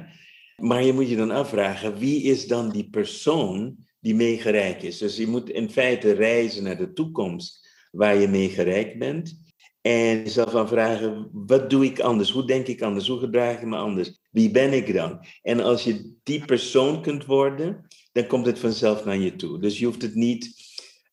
Maar 0.57 0.85
je 0.85 0.93
moet 0.93 1.09
je 1.09 1.17
dan 1.17 1.31
afvragen, 1.31 1.99
wie 1.99 2.23
is 2.23 2.47
dan 2.47 2.71
die 2.71 2.91
persoon 2.91 3.77
die 4.01 4.15
mega 4.15 4.51
is? 4.77 4.99
Dus 4.99 5.17
je 5.17 5.27
moet 5.27 5.51
in 5.51 5.71
feite 5.71 6.13
reizen 6.13 6.63
naar 6.63 6.79
de 6.79 6.93
toekomst 6.93 7.69
waar 7.91 8.17
je 8.17 8.29
mega 8.29 8.63
rijk 8.63 8.99
bent. 8.99 9.47
En 9.81 10.19
jezelf 10.19 10.55
afvragen, 10.55 11.29
wat 11.33 11.71
doe 11.71 11.85
ik 11.85 12.01
anders? 12.01 12.31
Hoe 12.31 12.47
denk 12.47 12.67
ik 12.67 12.83
anders? 12.83 13.09
Hoe 13.09 13.19
gedraag 13.19 13.57
ik 13.57 13.67
me 13.67 13.77
anders? 13.77 14.21
Wie 14.31 14.51
ben 14.51 14.73
ik 14.73 14.95
dan? 14.95 15.27
En 15.43 15.61
als 15.61 15.85
je 15.85 16.15
die 16.23 16.45
persoon 16.45 17.03
kunt 17.03 17.25
worden, 17.25 17.87
dan 18.13 18.27
komt 18.27 18.47
het 18.47 18.59
vanzelf 18.59 19.05
naar 19.05 19.19
je 19.19 19.37
toe. 19.37 19.61
Dus 19.61 19.79
je 19.79 19.85
hoeft 19.85 20.03
het 20.03 20.15
niet, 20.15 20.55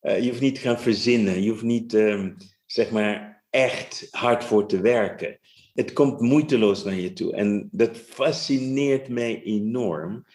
uh, 0.01 0.19
je 0.19 0.29
hoeft 0.29 0.41
niet 0.41 0.55
te 0.55 0.61
gaan 0.61 0.79
verzinnen. 0.79 1.43
Je 1.43 1.49
hoeft 1.49 1.63
niet, 1.63 1.93
um, 1.93 2.35
zeg 2.65 2.91
maar, 2.91 3.43
echt 3.49 4.07
hard 4.11 4.43
voor 4.43 4.67
te 4.67 4.81
werken. 4.81 5.39
Het 5.73 5.93
komt 5.93 6.19
moeiteloos 6.19 6.83
naar 6.83 6.99
je 6.99 7.13
toe. 7.13 7.35
En 7.35 7.69
dat 7.71 7.97
fascineert 7.97 9.07
mij 9.07 9.43
enorm. 9.43 10.25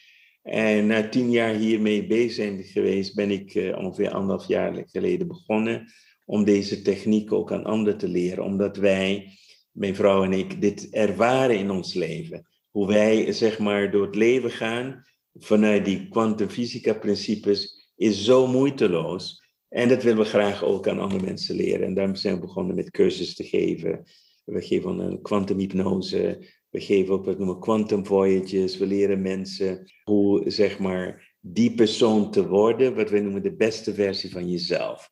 En 0.42 0.86
na 0.86 1.08
tien 1.08 1.30
jaar 1.30 1.54
hiermee 1.54 2.06
bezig 2.06 2.72
geweest, 2.72 3.14
ben 3.14 3.30
ik 3.30 3.54
uh, 3.54 3.78
ongeveer 3.78 4.10
anderhalf 4.10 4.48
jaar 4.48 4.84
geleden 4.86 5.28
begonnen 5.28 5.92
om 6.30 6.44
deze 6.44 6.82
techniek 6.82 7.32
ook 7.32 7.52
aan 7.52 7.64
anderen 7.64 7.98
te 7.98 8.08
leren. 8.08 8.44
Omdat 8.44 8.76
wij, 8.76 9.38
mijn 9.72 9.94
vrouw 9.94 10.24
en 10.24 10.32
ik, 10.32 10.60
dit 10.60 10.88
ervaren 10.90 11.58
in 11.58 11.70
ons 11.70 11.94
leven. 11.94 12.46
Hoe 12.70 12.86
wij, 12.86 13.32
zeg 13.32 13.58
maar, 13.58 13.90
door 13.90 14.06
het 14.06 14.14
leven 14.14 14.50
gaan 14.50 15.04
vanuit 15.34 15.84
die 15.84 16.08
kwantumfysica-principes 16.08 17.90
is 17.96 18.24
zo 18.24 18.46
moeiteloos. 18.46 19.42
En 19.68 19.88
dat 19.88 20.02
willen 20.02 20.18
we 20.18 20.24
graag 20.24 20.64
ook 20.64 20.88
aan 20.88 20.98
andere 20.98 21.24
mensen 21.24 21.54
leren. 21.56 21.86
En 21.86 21.94
daarom 21.94 22.14
zijn 22.14 22.34
we 22.34 22.40
begonnen 22.40 22.76
met 22.76 22.90
cursussen 22.90 23.36
te 23.36 23.44
geven. 23.44 24.04
We 24.44 24.62
geven 24.62 24.98
een 24.98 25.22
kwantumhypnose. 25.22 26.46
We 26.68 26.80
geven 26.80 27.14
ook 27.14 27.24
wat 27.24 27.38
noemen 27.38 27.60
quantum 27.60 28.06
voyages. 28.06 28.78
We 28.78 28.86
leren 28.86 29.22
mensen 29.22 29.92
hoe, 30.04 30.50
zeg 30.50 30.78
maar, 30.78 31.34
die 31.40 31.74
persoon 31.74 32.30
te 32.30 32.48
worden, 32.48 32.94
wat 32.94 33.10
wij 33.10 33.20
noemen 33.20 33.42
de 33.42 33.56
beste 33.56 33.94
versie 33.94 34.30
van 34.30 34.50
jezelf. 34.50 35.10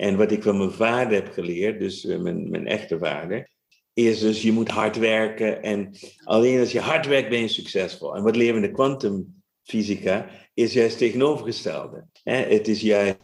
En 0.00 0.16
wat 0.16 0.30
ik 0.30 0.42
van 0.42 0.58
mijn 0.58 0.70
vader 0.70 1.14
heb 1.14 1.32
geleerd, 1.32 1.78
dus 1.78 2.06
eh, 2.06 2.18
mijn, 2.18 2.50
mijn 2.50 2.66
echte 2.66 2.98
vader, 2.98 3.50
is 3.92 4.20
dus 4.20 4.42
je 4.42 4.52
moet 4.52 4.68
hard 4.68 4.96
werken. 4.96 5.62
En 5.62 5.96
alleen 6.24 6.60
als 6.60 6.72
je 6.72 6.80
hard 6.80 7.06
werkt 7.06 7.28
ben 7.28 7.40
je 7.40 7.48
succesvol. 7.48 8.16
En 8.16 8.22
wat 8.22 8.36
leren 8.36 8.54
we 8.54 8.60
in 8.60 8.66
de 8.66 8.74
quantum 8.74 9.42
fysica 9.62 10.30
is 10.54 10.72
juist 10.72 10.98
tegenovergestelde. 10.98 12.06
Het 12.22 12.68
is 12.68 12.80
juist 12.80 13.16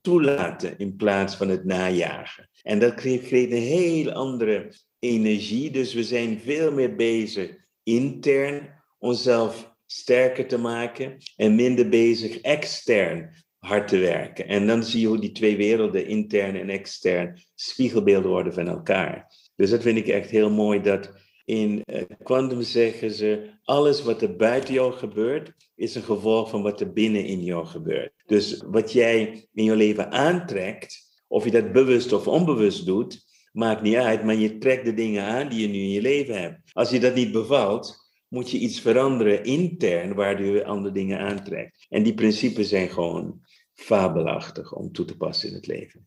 toelaten 0.00 0.78
in 0.78 0.96
plaats 0.96 1.34
van 1.34 1.48
het 1.48 1.64
najagen. 1.64 2.50
En 2.62 2.78
dat 2.78 2.94
creëert 2.94 3.52
een 3.52 3.62
heel 3.62 4.12
andere 4.12 4.74
energie. 4.98 5.70
Dus 5.70 5.94
we 5.94 6.04
zijn 6.04 6.40
veel 6.40 6.72
meer 6.72 6.96
bezig 6.96 7.56
intern 7.82 8.82
onszelf 8.98 9.74
sterker 9.86 10.46
te 10.46 10.58
maken 10.58 11.16
en 11.36 11.54
minder 11.54 11.88
bezig 11.88 12.40
extern 12.40 13.42
hard 13.66 13.88
te 13.88 13.98
werken. 13.98 14.48
En 14.48 14.66
dan 14.66 14.84
zie 14.84 15.00
je 15.00 15.06
hoe 15.06 15.18
die 15.18 15.32
twee 15.32 15.56
werelden, 15.56 16.06
intern 16.06 16.56
en 16.56 16.68
extern, 16.68 17.42
spiegelbeelden 17.54 18.30
worden 18.30 18.54
van 18.54 18.68
elkaar. 18.68 19.34
Dus 19.56 19.70
dat 19.70 19.82
vind 19.82 19.98
ik 19.98 20.08
echt 20.08 20.30
heel 20.30 20.50
mooi 20.50 20.80
dat 20.80 21.10
in 21.44 21.82
quantum 22.22 22.58
eh, 22.58 22.64
zeggen 22.64 23.10
ze, 23.10 23.50
alles 23.64 24.02
wat 24.02 24.22
er 24.22 24.36
buiten 24.36 24.74
jou 24.74 24.92
gebeurt, 24.92 25.52
is 25.74 25.94
een 25.94 26.02
gevolg 26.02 26.50
van 26.50 26.62
wat 26.62 26.80
er 26.80 26.92
binnen 26.92 27.24
in 27.24 27.44
jou 27.44 27.66
gebeurt. 27.66 28.12
Dus 28.26 28.62
wat 28.66 28.92
jij 28.92 29.48
in 29.52 29.64
je 29.64 29.76
leven 29.76 30.10
aantrekt, 30.10 31.24
of 31.28 31.44
je 31.44 31.50
dat 31.50 31.72
bewust 31.72 32.12
of 32.12 32.28
onbewust 32.28 32.86
doet, 32.86 33.24
maakt 33.52 33.82
niet 33.82 33.96
uit, 33.96 34.24
maar 34.24 34.36
je 34.36 34.58
trekt 34.58 34.84
de 34.84 34.94
dingen 34.94 35.24
aan 35.24 35.48
die 35.48 35.60
je 35.60 35.68
nu 35.68 35.78
in 35.78 35.90
je 35.90 36.00
leven 36.00 36.40
hebt. 36.40 36.58
Als 36.72 36.90
je 36.90 37.00
dat 37.00 37.14
niet 37.14 37.32
bevalt, 37.32 38.02
moet 38.28 38.50
je 38.50 38.58
iets 38.58 38.80
veranderen 38.80 39.44
intern, 39.44 40.14
waardoor 40.14 40.54
je 40.54 40.64
andere 40.64 40.94
dingen 40.94 41.18
aantrekt. 41.18 41.86
En 41.88 42.02
die 42.02 42.14
principes 42.14 42.68
zijn 42.68 42.88
gewoon 42.88 43.40
fabelachtig 43.82 44.72
om 44.72 44.92
toe 44.92 45.04
te 45.04 45.16
passen 45.16 45.48
in 45.48 45.54
het 45.54 45.66
leven. 45.66 46.06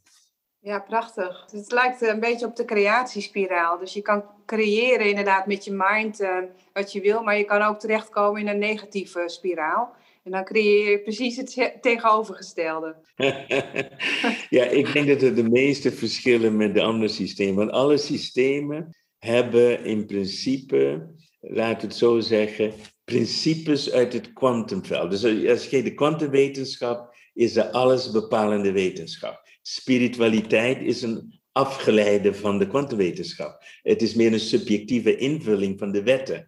Ja, 0.59 0.79
prachtig. 0.79 1.45
Het 1.51 1.71
lijkt 1.71 2.01
een 2.01 2.19
beetje 2.19 2.45
op 2.45 2.55
de 2.55 2.65
creatiespiraal. 2.65 3.79
Dus 3.79 3.93
je 3.93 4.01
kan 4.01 4.23
creëren 4.45 5.09
inderdaad 5.09 5.47
met 5.47 5.65
je 5.65 5.71
mind 5.73 6.21
uh, 6.21 6.37
wat 6.73 6.91
je 6.91 7.01
wil, 7.01 7.23
maar 7.23 7.37
je 7.37 7.43
kan 7.43 7.61
ook 7.61 7.79
terechtkomen 7.79 8.41
in 8.41 8.47
een 8.47 8.59
negatieve 8.59 9.23
spiraal. 9.25 9.95
En 10.23 10.31
dan 10.31 10.43
creëer 10.43 10.91
je 10.91 10.99
precies 10.99 11.37
het 11.37 11.55
tegenovergestelde. 11.81 12.95
ja, 14.57 14.63
ik 14.63 14.93
denk 14.93 15.07
dat 15.07 15.21
er 15.21 15.35
de 15.35 15.49
meeste 15.49 15.91
verschillen 15.91 16.57
met 16.57 16.73
de 16.73 16.81
andere 16.81 17.11
systemen. 17.11 17.55
Want 17.55 17.71
alle 17.71 17.97
systemen 17.97 18.95
hebben 19.19 19.83
in 19.83 20.05
principe, 20.05 21.07
laat 21.39 21.81
het 21.81 21.95
zo 21.95 22.19
zeggen, 22.19 22.73
principes 23.03 23.91
uit 23.91 24.13
het 24.13 24.33
kwantumveld. 24.33 25.11
Dus 25.11 25.49
als 25.49 25.69
je 25.69 25.83
de 25.83 25.93
kwantumwetenschap 25.93 27.14
is 27.35 27.53
de 27.53 27.71
alles 27.71 28.11
bepalende 28.11 28.71
wetenschap. 28.71 29.41
Spiritualiteit 29.61 30.81
is 30.81 31.01
een 31.01 31.39
afgeleide 31.51 32.33
van 32.33 32.59
de 32.59 32.67
kwantumwetenschap. 32.67 33.63
Het 33.81 34.01
is 34.01 34.13
meer 34.13 34.33
een 34.33 34.39
subjectieve 34.39 35.17
invulling 35.17 35.79
van 35.79 35.91
de 35.91 36.03
wetten. 36.03 36.47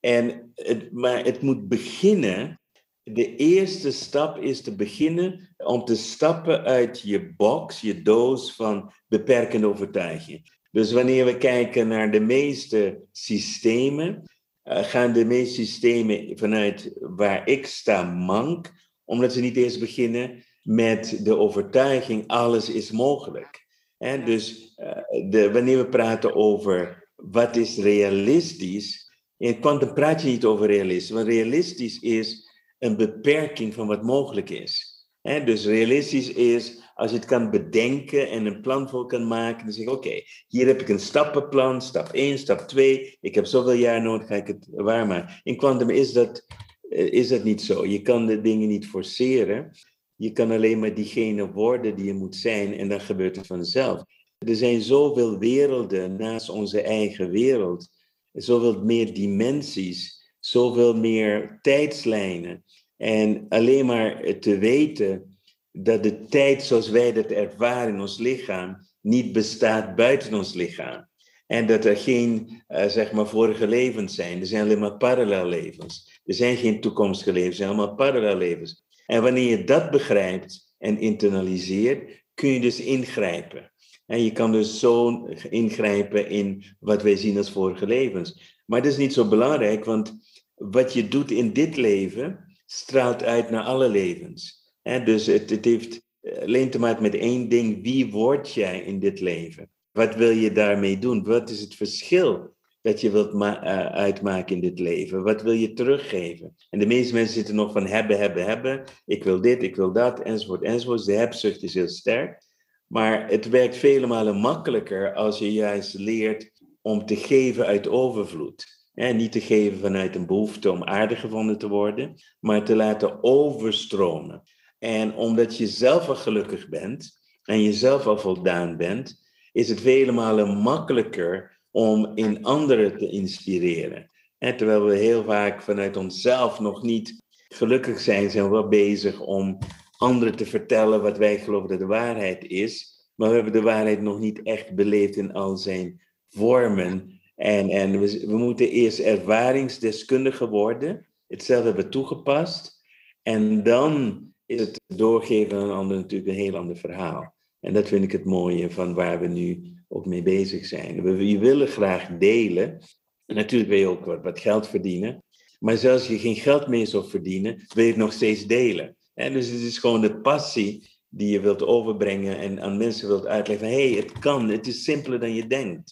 En 0.00 0.50
het, 0.54 0.92
maar 0.92 1.24
het 1.24 1.40
moet 1.40 1.68
beginnen. 1.68 2.60
De 3.02 3.36
eerste 3.36 3.90
stap 3.90 4.38
is 4.38 4.60
te 4.60 4.76
beginnen 4.76 5.54
om 5.56 5.84
te 5.84 5.96
stappen 5.96 6.62
uit 6.62 7.00
je 7.00 7.34
box, 7.36 7.80
je 7.80 8.02
doos 8.02 8.52
van 8.52 8.92
beperkende 9.08 9.66
overtuiging. 9.66 10.54
Dus 10.70 10.92
wanneer 10.92 11.24
we 11.24 11.38
kijken 11.38 11.88
naar 11.88 12.10
de 12.10 12.20
meeste 12.20 13.02
systemen, 13.12 14.22
uh, 14.64 14.82
gaan 14.82 15.12
de 15.12 15.24
meeste 15.24 15.54
systemen 15.54 16.38
vanuit 16.38 16.92
waar 17.00 17.48
ik 17.48 17.66
sta 17.66 18.02
mank, 18.02 18.72
omdat 19.06 19.32
ze 19.32 19.40
niet 19.40 19.56
eens 19.56 19.78
beginnen 19.78 20.44
met 20.62 21.20
de 21.22 21.36
overtuiging, 21.36 22.26
alles 22.26 22.70
is 22.70 22.90
mogelijk. 22.90 23.64
En 23.98 24.24
dus 24.24 24.74
uh, 24.76 25.30
de, 25.30 25.50
wanneer 25.52 25.78
we 25.78 25.88
praten 25.88 26.34
over 26.34 27.08
wat 27.14 27.56
is 27.56 27.78
realistisch, 27.78 29.10
in 29.36 29.60
kwantum 29.60 29.94
praat 29.94 30.22
je 30.22 30.28
niet 30.28 30.44
over 30.44 30.66
realistisch, 30.66 31.10
want 31.10 31.26
realistisch 31.26 31.98
is 31.98 32.50
een 32.78 32.96
beperking 32.96 33.74
van 33.74 33.86
wat 33.86 34.02
mogelijk 34.02 34.50
is. 34.50 34.94
Dus 35.22 35.66
realistisch 35.66 36.32
is 36.32 36.80
als 36.94 37.10
je 37.10 37.16
het 37.16 37.26
kan 37.26 37.50
bedenken 37.50 38.30
en 38.30 38.46
een 38.46 38.60
plan 38.60 38.88
voor 38.88 39.06
kan 39.06 39.26
maken, 39.28 39.64
dan 39.64 39.72
zeg 39.72 39.84
je, 39.84 39.90
oké, 39.90 40.20
hier 40.46 40.66
heb 40.66 40.80
ik 40.80 40.88
een 40.88 41.00
stappenplan, 41.00 41.82
stap 41.82 42.08
1, 42.12 42.38
stap 42.38 42.58
2, 42.58 43.18
ik 43.20 43.34
heb 43.34 43.46
zoveel 43.46 43.72
jaar 43.72 44.02
nodig, 44.02 44.26
ga 44.26 44.34
ik 44.34 44.46
het 44.46 44.66
waarmaken. 44.70 45.40
In 45.42 45.56
kwantum 45.56 45.90
is 45.90 46.12
dat, 46.12 46.44
eh, 46.46 46.56
is 46.88 47.28
dat 47.28 47.44
niet 47.44 47.62
zo. 47.62 47.86
Je 47.86 48.02
kan 48.02 48.26
de 48.26 48.40
dingen 48.40 48.68
niet 48.68 48.86
forceren. 48.86 49.70
Je 50.16 50.32
kan 50.32 50.50
alleen 50.50 50.78
maar 50.78 50.94
diegene 50.94 51.52
worden 51.52 51.96
die 51.96 52.04
je 52.04 52.14
moet 52.14 52.36
zijn 52.36 52.74
en 52.74 52.88
dan 52.88 53.00
gebeurt 53.00 53.36
het 53.36 53.46
vanzelf. 53.46 54.04
Er 54.38 54.56
zijn 54.56 54.80
zoveel 54.80 55.38
werelden 55.38 56.16
naast 56.16 56.48
onze 56.48 56.80
eigen 56.80 57.30
wereld, 57.30 57.88
zoveel 58.32 58.84
meer 58.84 59.14
dimensies, 59.14 60.30
zoveel 60.40 60.96
meer 60.96 61.58
tijdslijnen. 61.62 62.64
En 62.96 63.46
alleen 63.48 63.86
maar 63.86 64.38
te 64.40 64.58
weten 64.58 65.38
dat 65.72 66.02
de 66.02 66.26
tijd 66.26 66.62
zoals 66.62 66.88
wij 66.88 67.12
dat 67.12 67.30
ervaren 67.30 67.94
in 67.94 68.00
ons 68.00 68.18
lichaam 68.18 68.86
niet 69.00 69.32
bestaat 69.32 69.94
buiten 69.96 70.34
ons 70.34 70.54
lichaam. 70.54 71.08
En 71.46 71.66
dat 71.66 71.84
er 71.84 71.96
geen, 71.96 72.62
uh, 72.68 72.86
zeg 72.86 73.12
maar, 73.12 73.26
vorige 73.26 73.66
levens 73.66 74.14
zijn. 74.14 74.40
Er 74.40 74.46
zijn 74.46 74.62
alleen 74.62 74.78
maar 74.78 74.96
parallellevens. 74.96 76.15
Er 76.26 76.34
zijn 76.34 76.56
geen 76.56 76.80
toekomstige 76.80 77.32
levens, 77.32 77.50
er 77.50 77.56
zijn 77.56 77.68
allemaal 77.68 77.94
parallellevens. 77.94 78.84
En 79.06 79.22
wanneer 79.22 79.58
je 79.58 79.64
dat 79.64 79.90
begrijpt 79.90 80.74
en 80.78 80.98
internaliseert, 80.98 82.24
kun 82.34 82.48
je 82.48 82.60
dus 82.60 82.80
ingrijpen. 82.80 83.72
En 84.06 84.22
je 84.22 84.32
kan 84.32 84.52
dus 84.52 84.78
zo 84.78 85.26
ingrijpen 85.50 86.28
in 86.28 86.76
wat 86.80 87.02
wij 87.02 87.16
zien 87.16 87.36
als 87.36 87.50
vorige 87.50 87.86
levens. 87.86 88.54
Maar 88.66 88.82
dat 88.82 88.92
is 88.92 88.98
niet 88.98 89.12
zo 89.12 89.28
belangrijk, 89.28 89.84
want 89.84 90.12
wat 90.54 90.92
je 90.92 91.08
doet 91.08 91.30
in 91.30 91.52
dit 91.52 91.76
leven 91.76 92.56
straalt 92.66 93.22
uit 93.22 93.50
naar 93.50 93.62
alle 93.62 93.88
levens 93.88 94.64
dus 95.04 95.26
het, 95.26 95.50
het 95.50 95.64
heeft 95.64 96.02
eh, 96.20 96.42
alleen 96.42 96.70
te 96.70 96.78
maken 96.78 97.02
met 97.02 97.14
één 97.14 97.48
ding. 97.48 97.82
Wie 97.82 98.10
word 98.10 98.52
jij 98.52 98.80
in 98.80 98.98
dit 98.98 99.20
leven? 99.20 99.70
Wat 99.92 100.14
wil 100.14 100.30
je 100.30 100.52
daarmee 100.52 100.98
doen? 100.98 101.24
Wat 101.24 101.50
is 101.50 101.60
het 101.60 101.74
verschil 101.74 102.55
dat 102.86 103.00
je 103.00 103.10
wilt 103.10 103.34
uh, 103.34 103.86
uitmaken 103.86 104.54
in 104.54 104.60
dit 104.60 104.78
leven? 104.78 105.22
Wat 105.22 105.42
wil 105.42 105.52
je 105.52 105.72
teruggeven? 105.72 106.54
En 106.70 106.78
de 106.78 106.86
meeste 106.86 107.14
mensen 107.14 107.34
zitten 107.34 107.54
nog 107.54 107.72
van 107.72 107.86
hebben, 107.86 108.18
hebben, 108.18 108.44
hebben. 108.44 108.84
Ik 109.06 109.24
wil 109.24 109.40
dit, 109.40 109.62
ik 109.62 109.76
wil 109.76 109.92
dat, 109.92 110.20
enzovoort, 110.20 110.62
enzovoort. 110.62 111.04
De 111.04 111.12
hebzucht 111.12 111.62
is 111.62 111.74
heel 111.74 111.88
sterk. 111.88 112.42
Maar 112.86 113.28
het 113.28 113.48
werkt 113.48 113.76
vele 113.76 114.06
malen 114.06 114.36
makkelijker 114.36 115.14
als 115.14 115.38
je 115.38 115.52
juist 115.52 115.94
leert 115.94 116.50
om 116.82 117.06
te 117.06 117.16
geven 117.16 117.66
uit 117.66 117.88
overvloed. 117.88 118.64
En 118.94 119.16
niet 119.16 119.32
te 119.32 119.40
geven 119.40 119.78
vanuit 119.78 120.14
een 120.14 120.26
behoefte 120.26 120.70
om 120.70 120.84
aardig 120.84 121.20
gevonden 121.20 121.58
te 121.58 121.68
worden, 121.68 122.14
maar 122.40 122.64
te 122.64 122.76
laten 122.76 123.22
overstromen. 123.22 124.42
En 124.78 125.14
omdat 125.14 125.56
je 125.56 125.66
zelf 125.66 126.08
al 126.08 126.16
gelukkig 126.16 126.68
bent 126.68 127.20
en 127.42 127.62
je 127.62 127.72
zelf 127.72 128.06
al 128.06 128.18
voldaan 128.18 128.76
bent, 128.76 129.24
is 129.52 129.68
het 129.68 129.80
vele 129.80 130.12
malen 130.12 130.56
makkelijker 130.56 131.55
om 131.76 132.12
in 132.14 132.44
anderen 132.44 132.98
te 132.98 133.08
inspireren. 133.08 134.10
En 134.38 134.56
terwijl 134.56 134.84
we 134.84 134.96
heel 134.96 135.24
vaak 135.24 135.62
vanuit 135.62 135.96
onszelf 135.96 136.60
nog 136.60 136.82
niet 136.82 137.22
gelukkig 137.48 138.00
zijn, 138.00 138.30
zijn 138.30 138.44
we 138.44 138.50
wel 138.50 138.68
bezig 138.68 139.20
om 139.20 139.58
anderen 139.96 140.36
te 140.36 140.46
vertellen 140.46 141.02
wat 141.02 141.18
wij 141.18 141.38
geloven 141.38 141.68
dat 141.68 141.78
de 141.78 141.86
waarheid 141.86 142.44
is. 142.44 143.04
Maar 143.14 143.28
we 143.28 143.34
hebben 143.34 143.52
de 143.52 143.62
waarheid 143.62 144.00
nog 144.00 144.18
niet 144.18 144.42
echt 144.42 144.74
beleefd 144.74 145.16
in 145.16 145.32
al 145.32 145.56
zijn 145.56 146.00
vormen. 146.28 147.20
En, 147.34 147.68
en 147.68 148.00
we, 148.00 148.26
we 148.26 148.36
moeten 148.36 148.68
eerst 148.68 148.98
ervaringsdeskundigen 148.98 150.48
worden, 150.48 151.06
het 151.26 151.42
zelf 151.42 151.64
hebben 151.64 151.90
toegepast. 151.90 152.80
En 153.22 153.62
dan 153.62 154.20
is 154.46 154.60
het 154.60 154.80
doorgeven 154.86 155.58
aan 155.58 155.64
een 155.64 155.76
ander 155.76 155.96
natuurlijk 155.96 156.30
een 156.30 156.44
heel 156.44 156.56
ander 156.56 156.76
verhaal. 156.76 157.35
En 157.66 157.72
dat 157.72 157.88
vind 157.88 158.04
ik 158.04 158.12
het 158.12 158.24
mooie 158.24 158.70
van 158.70 158.94
waar 158.94 159.20
we 159.20 159.26
nu 159.26 159.72
ook 159.88 160.06
mee 160.06 160.22
bezig 160.22 160.66
zijn. 160.66 161.02
We, 161.02 161.38
willen 161.38 161.68
graag 161.68 162.08
delen. 162.18 162.78
En 163.26 163.34
natuurlijk 163.34 163.70
wil 163.70 163.78
je 163.78 163.86
ook 163.86 164.22
wat, 164.22 164.40
geld 164.40 164.68
verdienen. 164.68 165.22
Maar 165.58 165.76
zelfs 165.76 166.02
als 166.02 166.10
je 166.10 166.18
geen 166.18 166.36
geld 166.36 166.68
meer 166.68 166.86
zou 166.86 167.08
verdienen, 167.08 167.64
wil 167.74 167.84
je 167.84 167.90
het 167.90 167.98
nog 167.98 168.12
steeds 168.12 168.46
delen. 168.46 168.96
En 169.14 169.32
dus 169.32 169.48
het 169.48 169.60
is 169.60 169.78
gewoon 169.78 170.00
de 170.00 170.20
passie 170.20 170.88
die 171.08 171.28
je 171.28 171.40
wilt 171.40 171.62
overbrengen 171.62 172.38
en 172.38 172.60
aan 172.60 172.76
mensen 172.76 173.08
wilt 173.08 173.26
uitleggen. 173.26 173.68
Hé, 173.68 173.90
hey, 173.90 173.98
het 173.98 174.18
kan, 174.18 174.48
het 174.48 174.66
is 174.66 174.84
simpeler 174.84 175.20
dan 175.20 175.34
je 175.34 175.46
denkt. 175.46 175.90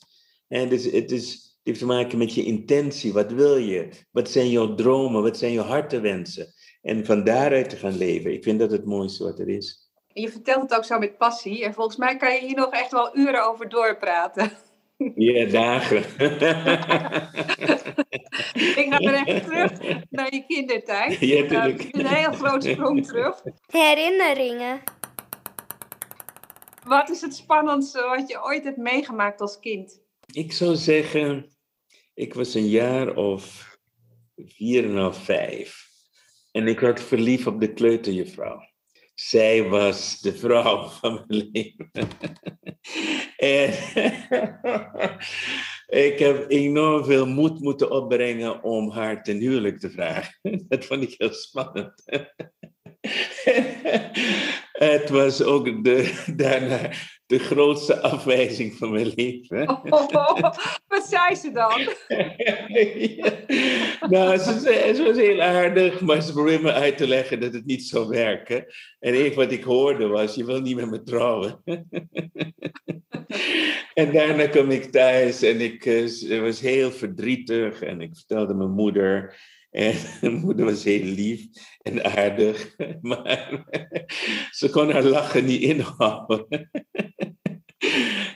En 0.49 0.69
dus 0.69 0.85
het, 0.85 1.13
is, 1.13 1.33
het 1.33 1.61
heeft 1.63 1.79
te 1.79 1.87
maken 1.87 2.19
met 2.19 2.35
je 2.35 2.45
intentie. 2.45 3.13
Wat 3.13 3.33
wil 3.33 3.57
je? 3.57 3.89
Wat 4.11 4.31
zijn 4.31 4.51
jouw 4.51 4.75
dromen? 4.75 5.23
Wat 5.23 5.39
zijn 5.39 5.53
jouw 5.53 5.65
hartenwensen? 5.65 6.53
En 6.83 7.07
van 7.07 7.25
daaruit 7.25 7.71
te 7.71 7.77
gaan 7.77 7.97
leven. 7.97 8.33
Ik 8.33 8.43
vind 8.43 8.59
dat 8.59 8.71
het 8.71 8.85
mooiste 8.85 9.25
wat 9.25 9.39
er 9.39 9.49
is. 9.49 9.84
En 10.15 10.23
je 10.23 10.31
vertelt 10.31 10.63
het 10.63 10.75
ook 10.75 10.85
zo 10.85 10.99
met 10.99 11.19
passie. 11.19 11.65
En 11.65 11.75
volgens 11.75 11.97
mij 11.97 12.17
kan 12.17 12.33
je 12.35 12.41
hier 12.41 12.57
nog 12.57 12.71
echt 12.71 12.91
wel 12.91 13.17
uren 13.17 13.49
over 13.49 13.69
doorpraten. 13.69 14.53
Ja, 15.15 15.47
dagen. 15.47 15.99
ik 18.81 18.87
ga 18.91 18.99
er 18.99 19.27
echt 19.27 19.45
terug 19.45 19.79
naar 20.11 20.35
je 20.35 20.45
kindertijd. 20.47 21.21
Ja, 21.21 21.41
natuurlijk. 21.41 21.83
Uh, 21.83 21.91
een 21.91 22.07
heel 22.07 22.33
groot 22.33 22.65
sprong 22.65 23.07
terug. 23.07 23.43
Herinneringen. 23.67 24.83
Wat 26.85 27.11
is 27.11 27.21
het 27.21 27.35
spannendste 27.35 28.03
wat 28.03 28.29
je 28.29 28.45
ooit 28.45 28.65
hebt 28.65 28.77
meegemaakt 28.77 29.41
als 29.41 29.59
kind? 29.59 30.01
Ik 30.33 30.53
zou 30.53 30.77
zeggen, 30.77 31.57
ik 32.15 32.35
was 32.35 32.55
een 32.55 32.69
jaar 32.69 33.17
of 33.17 33.73
vier 34.37 34.85
en 34.85 34.97
half, 34.97 35.25
vijf. 35.25 35.89
En 36.53 36.69
ik 36.69 36.81
werd 36.81 37.03
verliefd 37.03 37.47
op 37.47 37.61
de 37.61 37.73
kleuterjuffrouw. 37.73 38.73
Zij 39.15 39.69
was 39.69 40.21
de 40.21 40.37
vrouw 40.37 40.89
van 40.89 41.25
mijn 41.27 41.51
leven. 41.53 41.91
en 43.37 43.69
ik 46.09 46.19
heb 46.19 46.51
enorm 46.51 47.05
veel 47.05 47.27
moed 47.27 47.61
moeten 47.61 47.91
opbrengen 47.91 48.63
om 48.63 48.91
haar 48.91 49.23
ten 49.23 49.37
huwelijk 49.37 49.79
te 49.79 49.91
vragen. 49.91 50.39
Dat 50.69 50.85
vond 50.85 51.03
ik 51.03 51.15
heel 51.19 51.33
spannend. 51.33 52.05
Het 54.73 55.11
was 55.11 55.43
ook 55.43 55.85
de, 55.85 56.23
daarna 56.37 56.91
de 57.27 57.39
grootste 57.39 58.01
afwijzing 58.01 58.75
van 58.75 58.91
mijn 58.91 59.13
leven. 59.15 59.69
Oh, 59.69 60.39
wat 60.87 61.07
zei 61.09 61.35
ze 61.35 61.51
dan? 61.53 61.89
Nou, 64.09 64.39
ze, 64.39 64.61
ze, 64.97 65.03
was 65.07 65.17
heel 65.17 65.41
aardig, 65.41 66.01
maar 66.01 66.23
ze 66.23 66.33
probeerde 66.33 66.63
me 66.63 66.73
uit 66.73 66.97
te 66.97 67.07
leggen 67.07 67.41
dat 67.41 67.53
het 67.53 67.67
niet 67.67 67.85
zou 67.85 68.09
werken. 68.09 68.65
En 68.99 69.15
even 69.15 69.37
wat 69.37 69.53
ik 69.53 69.63
hoorde 69.63 70.07
was, 70.07 70.35
je 70.35 70.45
wil 70.45 70.61
niet 70.61 70.77
met 70.77 70.91
me 70.91 71.03
trouwen. 71.03 71.63
en 73.95 74.13
daarna 74.13 74.47
kwam 74.47 74.71
ik 74.71 74.85
thuis 74.85 75.43
en 75.43 75.61
ik 75.61 75.87
uh, 75.87 76.41
was 76.41 76.61
heel 76.61 76.91
verdrietig 76.91 77.83
en 77.83 78.01
ik 78.01 78.15
vertelde 78.15 78.55
mijn 78.55 78.75
moeder. 78.75 79.37
En 79.75 79.95
mijn 80.21 80.35
moeder 80.35 80.65
was 80.65 80.85
heel 80.85 81.05
lief 81.05 81.47
en 81.83 82.05
aardig, 82.05 82.75
maar 83.01 83.65
ze 84.51 84.71
kon 84.71 84.91
haar 84.91 85.03
lachen 85.03 85.45
niet 85.45 85.61
inhouden. 85.61 86.47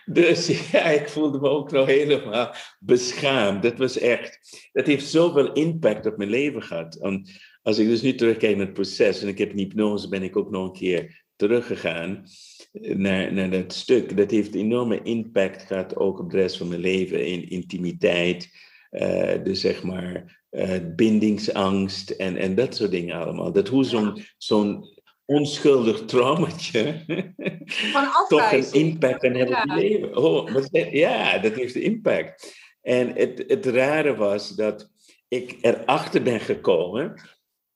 Dus 0.05 0.71
ja, 0.71 0.85
ik 0.85 1.09
voelde 1.09 1.41
me 1.41 1.49
ook 1.49 1.71
nog 1.71 1.87
helemaal 1.87 2.55
beschaamd. 2.79 3.63
Dat 3.63 3.79
was 3.79 3.99
echt, 3.99 4.69
dat 4.73 4.87
heeft 4.87 5.07
zoveel 5.07 5.53
impact 5.53 6.07
op 6.07 6.17
mijn 6.17 6.31
leven 6.31 6.63
gehad. 6.63 6.95
En 6.95 7.29
als 7.63 7.79
ik 7.79 7.87
dus 7.87 8.03
nu 8.03 8.15
terugkijk 8.15 8.57
naar 8.57 8.65
het 8.65 8.75
proces, 8.75 9.23
en 9.23 9.29
ik 9.29 9.39
heb 9.39 9.51
in 9.51 9.59
hypnose, 9.59 10.09
ben 10.09 10.23
ik 10.23 10.37
ook 10.37 10.51
nog 10.51 10.65
een 10.65 10.73
keer 10.73 11.25
teruggegaan 11.37 12.25
naar, 12.73 13.33
naar 13.33 13.51
dat 13.51 13.73
stuk. 13.73 14.17
Dat 14.17 14.31
heeft 14.31 14.55
enorme 14.55 15.03
impact 15.03 15.63
gehad 15.63 15.97
ook 15.97 16.19
op 16.19 16.31
de 16.31 16.37
rest 16.37 16.57
van 16.57 16.69
mijn 16.69 16.81
leven, 16.81 17.27
in 17.27 17.49
intimiteit. 17.49 18.49
Uh, 18.91 19.45
dus 19.45 19.61
zeg 19.61 19.83
maar 19.83 20.38
uh, 20.51 20.95
bindingsangst 20.97 22.11
en, 22.11 22.37
en 22.37 22.55
dat 22.55 22.75
soort 22.77 22.91
dingen 22.91 23.17
allemaal. 23.17 23.53
Dat 23.53 23.69
hoe 23.69 23.85
zo'n 23.85 24.25
zo'n 24.37 24.97
onschuldig 25.25 26.05
traumatje 26.05 27.05
toch 28.29 28.53
een 28.53 28.73
impact 28.73 29.21
kan 29.21 29.35
hebben 29.35 29.57
op 29.57 29.65
je 29.65 29.75
leven. 29.75 30.17
Oh, 30.17 30.65
ja, 30.93 31.39
dat 31.39 31.55
heeft 31.55 31.75
impact. 31.75 32.57
En 32.83 33.13
het, 33.15 33.45
het 33.47 33.67
rare 33.67 34.15
was 34.15 34.49
dat 34.49 34.91
ik 35.29 35.59
erachter 35.61 36.23
ben 36.23 36.41
gekomen 36.41 37.21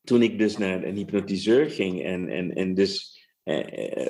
toen 0.03 0.21
ik 0.21 0.37
dus 0.37 0.57
naar 0.57 0.83
een 0.83 0.95
hypnotiseur 0.95 1.69
ging 1.69 2.03
en, 2.03 2.29
en, 2.29 2.55
en 2.55 2.73
dus 2.73 3.12
eh, 3.12 3.12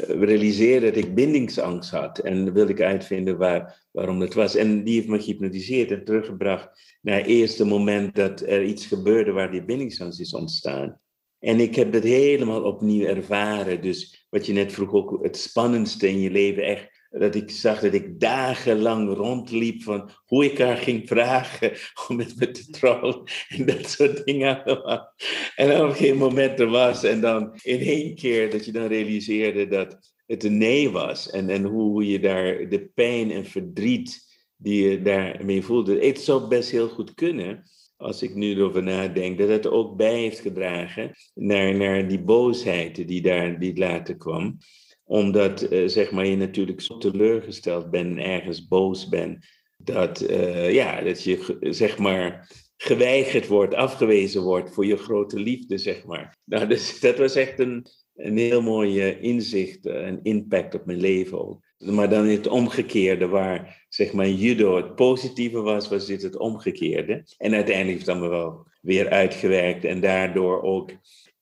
realiseerde 0.08 0.86
dat 0.86 1.04
ik 1.04 1.15
bindingsangst 1.15 1.91
had. 1.91 2.19
En 2.19 2.54
wilde 2.54 2.72
ik 2.72 2.82
uitvinden 2.82 3.38
waar, 3.38 3.88
waarom 3.91 4.19
dat 4.19 4.34
was. 4.34 4.56
En 4.56 4.84
die 4.84 4.96
heeft 4.96 5.08
me 5.08 5.19
gehypnotiseerd 5.19 5.91
en 5.91 6.04
teruggebracht 6.04 6.98
naar 7.02 7.17
het 7.17 7.28
eerste 7.28 7.65
moment 7.65 8.15
dat 8.15 8.41
er 8.41 8.63
iets 8.63 8.86
gebeurde 8.86 9.32
waar 9.32 9.52
die 9.52 9.65
bindingsangst 9.65 10.19
is 10.19 10.34
ontstaan. 10.34 11.00
En 11.39 11.60
ik 11.60 11.76
heb 11.76 11.93
het 11.93 12.04
helemaal 12.04 12.63
opnieuw 12.63 13.06
ervaren. 13.06 13.82
Dus 13.82 14.28
wat 14.30 14.46
je 14.46 14.54
net 14.54 14.74
vroeg 14.74 14.93
ook, 14.93 15.24
het 15.24 15.38
spannendste 15.38 16.08
in 16.08 16.19
je 16.19 16.32
leven, 16.32 16.63
echt 16.63 16.92
dat 17.19 17.36
ik 17.36 17.49
zag 17.52 17.80
dat 17.80 17.93
ik 17.93 18.19
dagenlang 18.19 19.15
rondliep 19.15 19.84
van 19.84 20.10
hoe 20.26 20.45
ik 20.45 20.58
haar 20.58 20.78
ging 20.78 21.08
vragen 21.08 21.71
om 22.08 22.15
met 22.15 22.36
me 22.36 22.52
te 22.52 22.69
trouwen 22.69 23.21
en 23.47 23.65
dat 23.65 23.89
soort 23.89 24.26
dingen 24.26 24.63
En 25.56 25.67
dan 25.67 25.82
op 25.82 25.89
een 25.89 25.95
gegeven 25.95 26.17
moment 26.17 26.60
er 26.60 26.69
was 26.69 27.04
en 27.04 27.21
dan 27.21 27.60
in 27.62 27.80
één 27.80 28.15
keer 28.15 28.49
dat 28.49 28.65
je 28.65 28.71
dan 28.71 28.88
realiseerde 28.88 29.67
dat 29.67 30.12
het 30.26 30.43
een 30.43 30.58
nee 30.58 30.89
was 30.89 31.30
en, 31.30 31.49
en 31.49 31.63
hoe 31.63 32.08
je 32.08 32.19
daar 32.19 32.69
de 32.69 32.91
pijn 32.93 33.32
en 33.32 33.45
verdriet 33.45 34.32
die 34.58 34.89
je 34.89 35.02
daarmee 35.02 35.63
voelde. 35.63 36.06
Het 36.06 36.21
zou 36.21 36.47
best 36.47 36.71
heel 36.71 36.89
goed 36.89 37.13
kunnen 37.13 37.63
als 37.97 38.21
ik 38.21 38.36
nu 38.36 38.52
erover 38.52 38.84
nadenk, 38.84 39.38
dat 39.38 39.49
het 39.49 39.67
ook 39.67 39.95
bij 39.95 40.19
heeft 40.19 40.39
gedragen 40.39 41.12
naar, 41.34 41.76
naar 41.76 42.08
die 42.08 42.21
boosheid 42.21 43.08
die 43.08 43.21
daar 43.21 43.60
die 43.60 43.78
later 43.78 44.17
kwam 44.17 44.58
omdat 45.13 45.71
uh, 45.71 45.88
zeg 45.88 46.12
maar, 46.12 46.26
je 46.26 46.36
natuurlijk 46.36 46.82
zo 46.82 46.97
teleurgesteld 46.97 47.89
bent 47.89 48.17
en 48.17 48.23
ergens 48.23 48.67
boos 48.67 49.10
bent. 49.10 49.45
Dat, 49.78 50.30
uh, 50.30 50.73
ja, 50.73 51.02
dat 51.02 51.23
je 51.23 51.58
zeg 51.60 51.97
maar, 51.97 52.52
geweigerd 52.78 53.47
wordt, 53.47 53.73
afgewezen 53.73 54.41
wordt 54.41 54.73
voor 54.73 54.86
je 54.86 54.97
grote 54.97 55.39
liefde, 55.39 55.78
zeg 55.78 56.06
maar. 56.06 56.38
Nou, 56.45 56.67
dus 56.67 56.99
dat 56.99 57.17
was 57.17 57.36
echt 57.36 57.60
een, 57.60 57.86
een 58.15 58.38
heel 58.38 58.62
mooi 58.62 59.10
inzicht 59.10 59.86
en 59.86 60.19
impact 60.23 60.76
op 60.76 60.86
mijn 60.86 60.99
leven 60.99 61.47
ook. 61.47 61.62
Maar 61.78 62.10
dan 62.10 62.26
het 62.26 62.47
omgekeerde, 62.47 63.28
waar 63.28 63.86
zeg 63.89 64.13
maar 64.13 64.30
judo 64.30 64.76
het 64.76 64.95
positieve 64.95 65.62
was, 65.62 65.89
was 65.89 66.06
dit 66.06 66.21
het 66.21 66.38
omgekeerde. 66.38 67.26
En 67.38 67.54
uiteindelijk 67.54 67.97
heeft 67.97 68.06
het 68.08 68.15
allemaal 68.15 68.39
wel 68.39 68.67
weer 68.82 69.10
uitgewerkt 69.10 69.86
en 69.86 70.02
daardoor 70.02 70.62
ook 70.62 70.91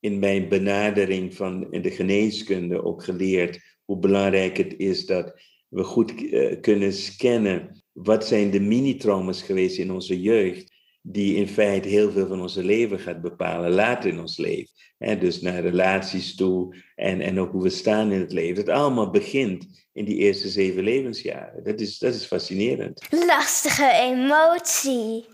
in 0.01 0.19
mijn 0.19 0.49
benadering 0.49 1.35
van 1.35 1.67
de 1.71 1.91
geneeskunde 1.91 2.83
ook 2.83 3.03
geleerd 3.03 3.59
hoe 3.85 3.99
belangrijk 3.99 4.57
het 4.57 4.73
is 4.77 5.05
dat 5.05 5.33
we 5.67 5.83
goed 5.83 6.21
uh, 6.21 6.61
kunnen 6.61 6.93
scannen 6.93 7.83
wat 7.91 8.27
zijn 8.27 8.51
de 8.51 8.59
mini-trauma's 8.59 9.41
geweest 9.41 9.77
in 9.77 9.91
onze 9.91 10.21
jeugd, 10.21 10.71
die 11.01 11.35
in 11.35 11.47
feite 11.47 11.87
heel 11.87 12.11
veel 12.11 12.27
van 12.27 12.41
onze 12.41 12.63
leven 12.63 12.99
gaat 12.99 13.21
bepalen 13.21 13.71
later 13.71 14.09
in 14.09 14.19
ons 14.19 14.37
leven. 14.37 14.69
He, 14.97 15.17
dus 15.17 15.41
naar 15.41 15.61
relaties 15.61 16.35
toe 16.35 16.75
en, 16.95 17.21
en 17.21 17.39
ook 17.39 17.51
hoe 17.51 17.63
we 17.63 17.69
staan 17.69 18.11
in 18.11 18.19
het 18.19 18.31
leven. 18.31 18.55
Het 18.55 18.69
allemaal 18.69 19.09
begint 19.09 19.87
in 19.93 20.05
die 20.05 20.17
eerste 20.17 20.49
zeven 20.49 20.83
levensjaren. 20.83 21.63
Dat 21.63 21.79
is, 21.79 21.97
dat 21.97 22.13
is 22.13 22.25
fascinerend. 22.25 23.07
Lastige 23.09 23.91
emotie. 23.91 25.25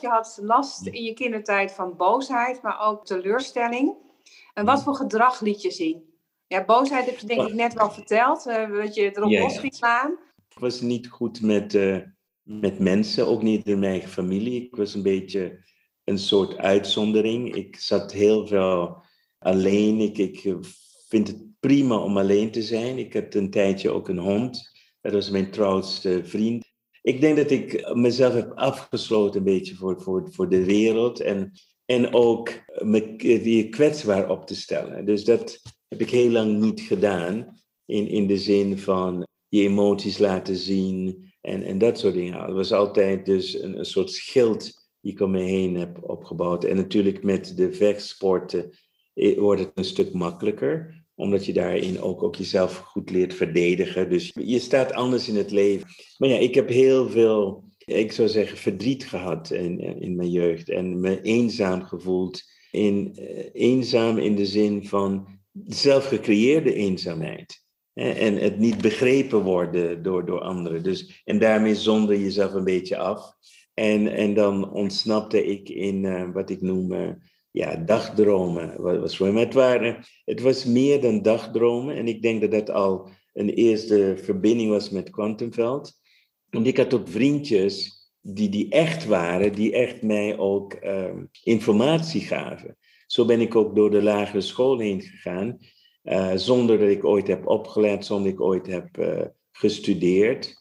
Je 0.00 0.08
had 0.08 0.38
last 0.42 0.86
in 0.86 1.02
je 1.02 1.14
kindertijd 1.14 1.72
van 1.72 1.96
boosheid, 1.96 2.62
maar 2.62 2.80
ook 2.80 3.06
teleurstelling. 3.06 3.96
En 4.54 4.64
wat 4.64 4.82
voor 4.82 4.94
gedrag 4.94 5.40
liet 5.40 5.62
je 5.62 5.70
zien? 5.70 6.02
Ja, 6.46 6.64
boosheid 6.64 7.06
heb 7.06 7.18
je 7.18 7.26
denk 7.26 7.48
ik 7.48 7.54
net 7.54 7.74
wel 7.74 7.90
verteld, 7.90 8.46
uh, 8.46 8.76
dat 8.76 8.94
je 8.94 9.16
erop 9.16 9.30
ja, 9.30 9.42
los 9.42 9.58
ging 9.58 9.74
slaan. 9.74 10.18
Ik 10.48 10.58
was 10.58 10.80
niet 10.80 11.08
goed 11.08 11.42
met, 11.42 11.74
uh, 11.74 11.98
met 12.42 12.78
mensen, 12.78 13.26
ook 13.26 13.42
niet 13.42 13.66
in 13.66 13.78
mijn 13.78 14.08
familie. 14.08 14.64
Ik 14.64 14.76
was 14.76 14.94
een 14.94 15.02
beetje 15.02 15.64
een 16.04 16.18
soort 16.18 16.56
uitzondering. 16.56 17.54
Ik 17.54 17.76
zat 17.76 18.12
heel 18.12 18.46
veel 18.46 19.02
alleen. 19.38 20.00
Ik, 20.00 20.18
ik 20.18 20.56
vind 21.08 21.28
het 21.28 21.60
prima 21.60 21.96
om 21.96 22.18
alleen 22.18 22.50
te 22.50 22.62
zijn. 22.62 22.98
Ik 22.98 23.14
had 23.14 23.34
een 23.34 23.50
tijdje 23.50 23.90
ook 23.90 24.08
een 24.08 24.18
hond. 24.18 24.70
Dat 25.00 25.12
was 25.12 25.30
mijn 25.30 25.50
trouwste 25.50 26.24
vriend 26.24 26.66
ik 27.02 27.20
denk 27.20 27.36
dat 27.36 27.50
ik 27.50 27.94
mezelf 27.94 28.34
heb 28.34 28.52
afgesloten 28.54 29.38
een 29.38 29.44
beetje 29.44 29.74
voor, 29.74 30.00
voor, 30.00 30.28
voor 30.30 30.48
de 30.48 30.64
wereld. 30.64 31.20
En, 31.20 31.52
en 31.84 32.14
ook 32.14 32.50
me 32.82 33.66
kwetsbaar 33.70 34.30
op 34.30 34.46
te 34.46 34.56
stellen. 34.56 35.04
Dus 35.04 35.24
dat 35.24 35.60
heb 35.88 36.00
ik 36.00 36.10
heel 36.10 36.30
lang 36.30 36.58
niet 36.58 36.80
gedaan. 36.80 37.56
In, 37.84 38.08
in 38.08 38.26
de 38.26 38.38
zin 38.38 38.78
van 38.78 39.26
je 39.48 39.62
emoties 39.62 40.18
laten 40.18 40.56
zien 40.56 41.28
en, 41.40 41.62
en 41.62 41.78
dat 41.78 41.98
soort 41.98 42.14
dingen. 42.14 42.42
Het 42.42 42.54
was 42.54 42.72
altijd 42.72 43.26
dus 43.26 43.62
een, 43.62 43.78
een 43.78 43.84
soort 43.84 44.10
schild 44.10 44.88
die 45.00 45.12
ik 45.12 45.20
om 45.20 45.30
me 45.30 45.40
heen 45.40 45.76
heb 45.76 45.98
opgebouwd. 46.02 46.64
En 46.64 46.76
natuurlijk 46.76 47.22
met 47.22 47.56
de 47.56 47.72
vechtsporten 47.72 48.70
eh, 49.14 49.38
wordt 49.38 49.60
het 49.60 49.70
een 49.74 49.84
stuk 49.84 50.12
makkelijker 50.12 50.97
omdat 51.18 51.46
je 51.46 51.52
daarin 51.52 52.00
ook, 52.00 52.36
jezelf 52.36 52.76
goed 52.76 53.10
leert 53.10 53.34
verdedigen. 53.34 54.10
Dus 54.10 54.32
je 54.34 54.58
staat 54.58 54.92
anders 54.92 55.28
in 55.28 55.36
het 55.36 55.50
leven. 55.50 55.88
Maar 56.18 56.28
ja, 56.28 56.36
ik 56.36 56.54
heb 56.54 56.68
heel 56.68 57.08
veel, 57.08 57.64
ik 57.78 58.12
zou 58.12 58.28
zeggen, 58.28 58.58
verdriet 58.58 59.06
gehad 59.06 59.50
in, 59.50 59.80
in 60.00 60.16
mijn 60.16 60.30
jeugd. 60.30 60.68
En 60.68 61.00
me 61.00 61.22
eenzaam 61.22 61.82
gevoeld. 61.82 62.42
In, 62.70 63.16
uh, 63.20 63.44
eenzaam 63.52 64.18
in 64.18 64.36
de 64.36 64.46
zin 64.46 64.86
van 64.86 65.26
zelf 65.66 66.06
gecreëerde 66.06 66.74
eenzaamheid. 66.74 67.62
En 67.94 68.36
het 68.36 68.58
niet 68.58 68.82
begrepen 68.82 69.42
worden 69.42 70.02
door, 70.02 70.26
door 70.26 70.40
anderen. 70.40 70.82
Dus, 70.82 71.22
en 71.24 71.38
daarmee 71.38 71.74
zonder 71.74 72.18
jezelf 72.18 72.54
een 72.54 72.64
beetje 72.64 72.96
af. 72.96 73.32
En, 73.74 74.12
en 74.12 74.34
dan 74.34 74.72
ontsnapte 74.72 75.46
ik 75.46 75.68
in 75.68 76.04
uh, 76.04 76.30
wat 76.32 76.50
ik 76.50 76.60
noem 76.60 76.92
uh, 76.92 77.08
ja, 77.50 77.76
dagdromen. 77.76 78.82
Was 79.00 79.16
voor 79.16 79.32
mij. 79.32 79.42
Het, 79.42 79.54
waren, 79.54 80.04
het 80.24 80.40
was 80.40 80.64
meer 80.64 81.00
dan 81.00 81.22
dagdromen. 81.22 81.96
En 81.96 82.08
ik 82.08 82.22
denk 82.22 82.40
dat 82.40 82.50
dat 82.50 82.70
al 82.70 83.08
een 83.32 83.48
eerste 83.48 84.14
verbinding 84.22 84.70
was 84.70 84.90
met 84.90 85.10
Quantumveld. 85.10 85.92
Want 86.50 86.66
ik 86.66 86.76
had 86.76 86.94
ook 86.94 87.08
vriendjes 87.08 87.98
die, 88.20 88.48
die 88.48 88.68
echt 88.68 89.06
waren, 89.06 89.52
die 89.52 89.72
echt 89.72 90.02
mij 90.02 90.38
ook 90.38 90.76
uh, 90.82 91.14
informatie 91.42 92.20
gaven. 92.20 92.76
Zo 93.06 93.24
ben 93.24 93.40
ik 93.40 93.54
ook 93.54 93.76
door 93.76 93.90
de 93.90 94.02
lagere 94.02 94.40
school 94.40 94.78
heen 94.78 95.00
gegaan, 95.00 95.58
uh, 96.04 96.32
zonder 96.34 96.78
dat 96.78 96.88
ik 96.88 97.04
ooit 97.04 97.26
heb 97.26 97.46
opgeleid, 97.46 98.04
zonder 98.04 98.24
dat 98.24 98.40
ik 98.40 98.46
ooit 98.46 98.66
heb 98.66 98.98
uh, 98.98 99.20
gestudeerd. 99.52 100.56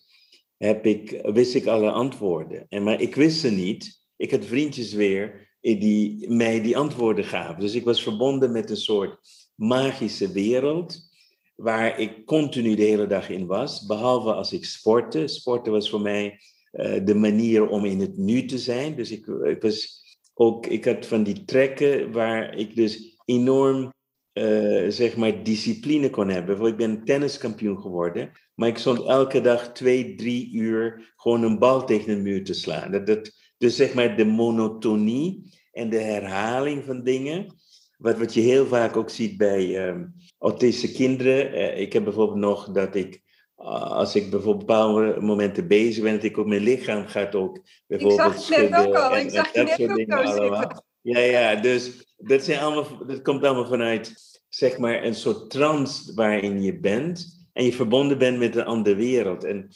Heb 0.57 0.85
ik, 0.85 1.21
wist 1.23 1.55
ik 1.55 1.65
alle 1.65 1.91
antwoorden. 1.91 2.65
En, 2.69 2.83
maar 2.83 3.01
ik 3.01 3.15
wist 3.15 3.39
ze 3.39 3.51
niet. 3.51 4.05
Ik 4.15 4.31
had 4.31 4.45
vriendjes 4.45 4.93
weer 4.93 5.46
die 5.61 6.29
mij 6.29 6.61
die 6.61 6.77
antwoorden 6.77 7.25
gaven. 7.25 7.59
Dus 7.59 7.75
ik 7.75 7.83
was 7.83 8.03
verbonden 8.03 8.51
met 8.51 8.69
een 8.69 8.77
soort 8.77 9.19
magische 9.55 10.31
wereld 10.31 11.09
waar 11.55 11.99
ik 11.99 12.25
continu 12.25 12.75
de 12.75 12.83
hele 12.83 13.07
dag 13.07 13.29
in 13.29 13.45
was, 13.45 13.85
behalve 13.85 14.33
als 14.33 14.53
ik 14.53 14.65
sportte. 14.65 15.27
Sporten 15.27 15.71
was 15.71 15.89
voor 15.89 16.01
mij 16.01 16.39
uh, 16.73 17.05
de 17.05 17.15
manier 17.15 17.67
om 17.67 17.85
in 17.85 17.99
het 17.99 18.17
nu 18.17 18.45
te 18.45 18.57
zijn. 18.57 18.95
Dus 18.95 19.11
ik, 19.11 19.25
was 19.59 20.03
ook, 20.33 20.65
ik 20.65 20.85
had 20.85 21.05
van 21.05 21.23
die 21.23 21.45
trekken 21.45 22.11
waar 22.11 22.55
ik 22.55 22.75
dus 22.75 23.17
enorm 23.25 23.93
uh, 24.33 24.85
zeg 24.89 25.15
maar 25.15 25.43
discipline 25.43 26.09
kon 26.09 26.29
hebben. 26.29 26.65
Ik 26.65 26.77
ben 26.77 27.03
tenniskampioen 27.03 27.79
geworden, 27.79 28.31
maar 28.55 28.67
ik 28.67 28.77
stond 28.77 29.03
elke 29.03 29.41
dag 29.41 29.73
twee, 29.73 30.15
drie 30.15 30.51
uur 30.53 31.13
gewoon 31.15 31.43
een 31.43 31.59
bal 31.59 31.85
tegen 31.85 32.11
een 32.11 32.21
muur 32.21 32.43
te 32.43 32.53
slaan. 32.53 33.05
Dat, 33.05 33.31
dus 33.57 33.75
zeg 33.75 33.93
maar 33.93 34.17
de 34.17 34.25
monotonie 34.25 35.55
en 35.71 35.89
de 35.89 35.99
herhaling 35.99 36.83
van 36.83 37.03
dingen. 37.03 37.55
Wat, 37.97 38.17
wat 38.17 38.33
je 38.33 38.41
heel 38.41 38.65
vaak 38.65 38.97
ook 38.97 39.09
ziet 39.09 39.37
bij 39.37 39.87
um, 39.87 40.13
autistische 40.39 40.95
kinderen. 40.95 41.53
Uh, 41.53 41.79
ik 41.79 41.93
heb 41.93 42.03
bijvoorbeeld 42.03 42.39
nog 42.39 42.71
dat 42.71 42.95
ik, 42.95 43.21
uh, 43.57 43.91
als 43.91 44.15
ik 44.15 44.29
bijvoorbeeld 44.29 44.65
bepaalde 44.65 45.21
momenten 45.21 45.67
bezig 45.67 46.03
ben, 46.03 46.13
dat 46.13 46.23
ik 46.23 46.37
ook 46.37 46.47
mijn 46.47 46.61
lichaam 46.61 47.07
gaat 47.07 47.35
ook 47.35 47.59
bijvoorbeeld 47.87 48.33
Ik 48.33 48.37
zag 48.37 48.57
het 48.57 48.69
net 48.69 48.87
ook 48.87 48.95
al, 48.95 49.15
en, 49.15 49.25
ik 49.25 49.29
zag 49.29 49.53
je 49.53 49.87
net 49.87 50.11
ook 50.11 50.49
al. 50.49 50.85
Ja, 51.01 51.19
ja, 51.19 51.55
dus 51.55 52.13
dat, 52.17 52.43
zijn 52.43 52.59
allemaal, 52.59 53.05
dat 53.05 53.21
komt 53.21 53.43
allemaal 53.43 53.67
vanuit, 53.67 54.13
zeg 54.49 54.77
maar, 54.77 55.03
een 55.03 55.15
soort 55.15 55.49
trance 55.49 56.13
waarin 56.13 56.61
je 56.61 56.79
bent. 56.79 57.45
En 57.53 57.63
je 57.63 57.73
verbonden 57.73 58.17
bent 58.17 58.37
met 58.37 58.55
een 58.55 58.65
andere 58.65 58.95
wereld. 58.95 59.43
En, 59.43 59.69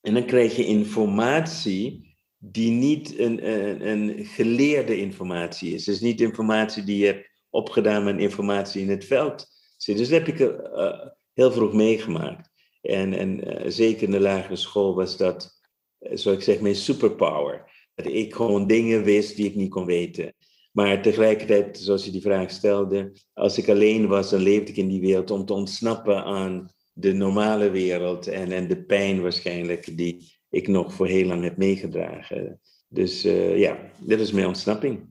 en 0.00 0.14
dan 0.14 0.24
krijg 0.24 0.56
je 0.56 0.66
informatie 0.66 2.13
die 2.50 2.70
niet 2.70 3.18
een, 3.18 3.48
een, 3.48 3.88
een, 3.88 4.24
geleerde 4.24 4.96
informatie 4.96 5.74
is. 5.74 5.84
Dus 5.84 6.00
niet 6.00 6.20
informatie 6.20 6.84
die 6.84 6.98
je 6.98 7.06
hebt 7.06 7.30
opgedaan 7.50 8.04
met 8.04 8.18
informatie 8.18 8.82
in 8.82 8.90
het 8.90 9.04
veld 9.04 9.46
zit. 9.76 9.96
Dus 9.96 10.08
dat 10.08 10.18
heb 10.18 10.28
ik 10.28 10.38
uh, 10.38 11.00
heel 11.32 11.52
vroeg 11.52 11.72
meegemaakt. 11.72 12.50
En, 12.80 13.12
en 13.12 13.48
uh, 13.48 13.70
zeker 13.70 14.02
in 14.02 14.10
de 14.10 14.20
lagere 14.20 14.56
school 14.56 14.94
was 14.94 15.16
dat, 15.16 15.60
uh, 16.00 16.10
zoals 16.16 16.38
ik 16.38 16.44
zeg, 16.44 16.60
mijn 16.60 16.74
superpower. 16.74 17.72
Dat 17.94 18.06
ik 18.06 18.34
gewoon 18.34 18.66
dingen 18.66 19.02
wist 19.02 19.36
die 19.36 19.46
ik 19.46 19.54
niet 19.54 19.70
kon 19.70 19.86
weten. 19.86 20.34
Maar 20.72 21.02
tegelijkertijd, 21.02 21.78
zoals 21.78 22.04
je 22.04 22.10
die 22.10 22.20
vraag 22.20 22.50
stelde, 22.50 23.12
als 23.32 23.58
ik 23.58 23.68
alleen 23.68 24.06
was, 24.06 24.30
dan 24.30 24.40
leefde 24.40 24.70
ik 24.70 24.76
in 24.76 24.88
die 24.88 25.00
wereld 25.00 25.30
om 25.30 25.44
te 25.44 25.52
ontsnappen 25.52 26.24
aan 26.24 26.72
de 26.92 27.12
normale 27.12 27.70
wereld 27.70 28.26
en, 28.26 28.52
en 28.52 28.68
de 28.68 28.84
pijn 28.84 29.22
waarschijnlijk 29.22 29.96
die 29.96 30.33
ik 30.54 30.68
nog 30.68 30.94
voor 30.94 31.06
heel 31.06 31.26
lang 31.26 31.42
heb 31.42 31.56
meegedragen. 31.56 32.60
Dus 32.88 33.24
uh, 33.24 33.58
ja, 33.58 33.78
dit 33.98 34.20
is 34.20 34.32
mijn 34.32 34.46
ontsnapping. 34.46 35.06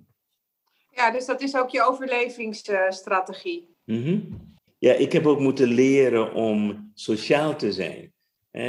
Ja, 0.89 1.11
dus 1.11 1.25
dat 1.25 1.41
is 1.41 1.55
ook 1.55 1.69
je 1.69 1.83
overlevingsstrategie. 1.83 3.75
Mm 3.85 4.03
-hmm. 4.03 4.51
Ja, 4.77 4.93
ik 4.93 5.11
heb 5.11 5.25
ook 5.25 5.39
moeten 5.39 5.67
leren 5.67 6.33
om 6.33 6.91
sociaal 6.93 7.55
te 7.55 7.71
zijn. 7.71 8.13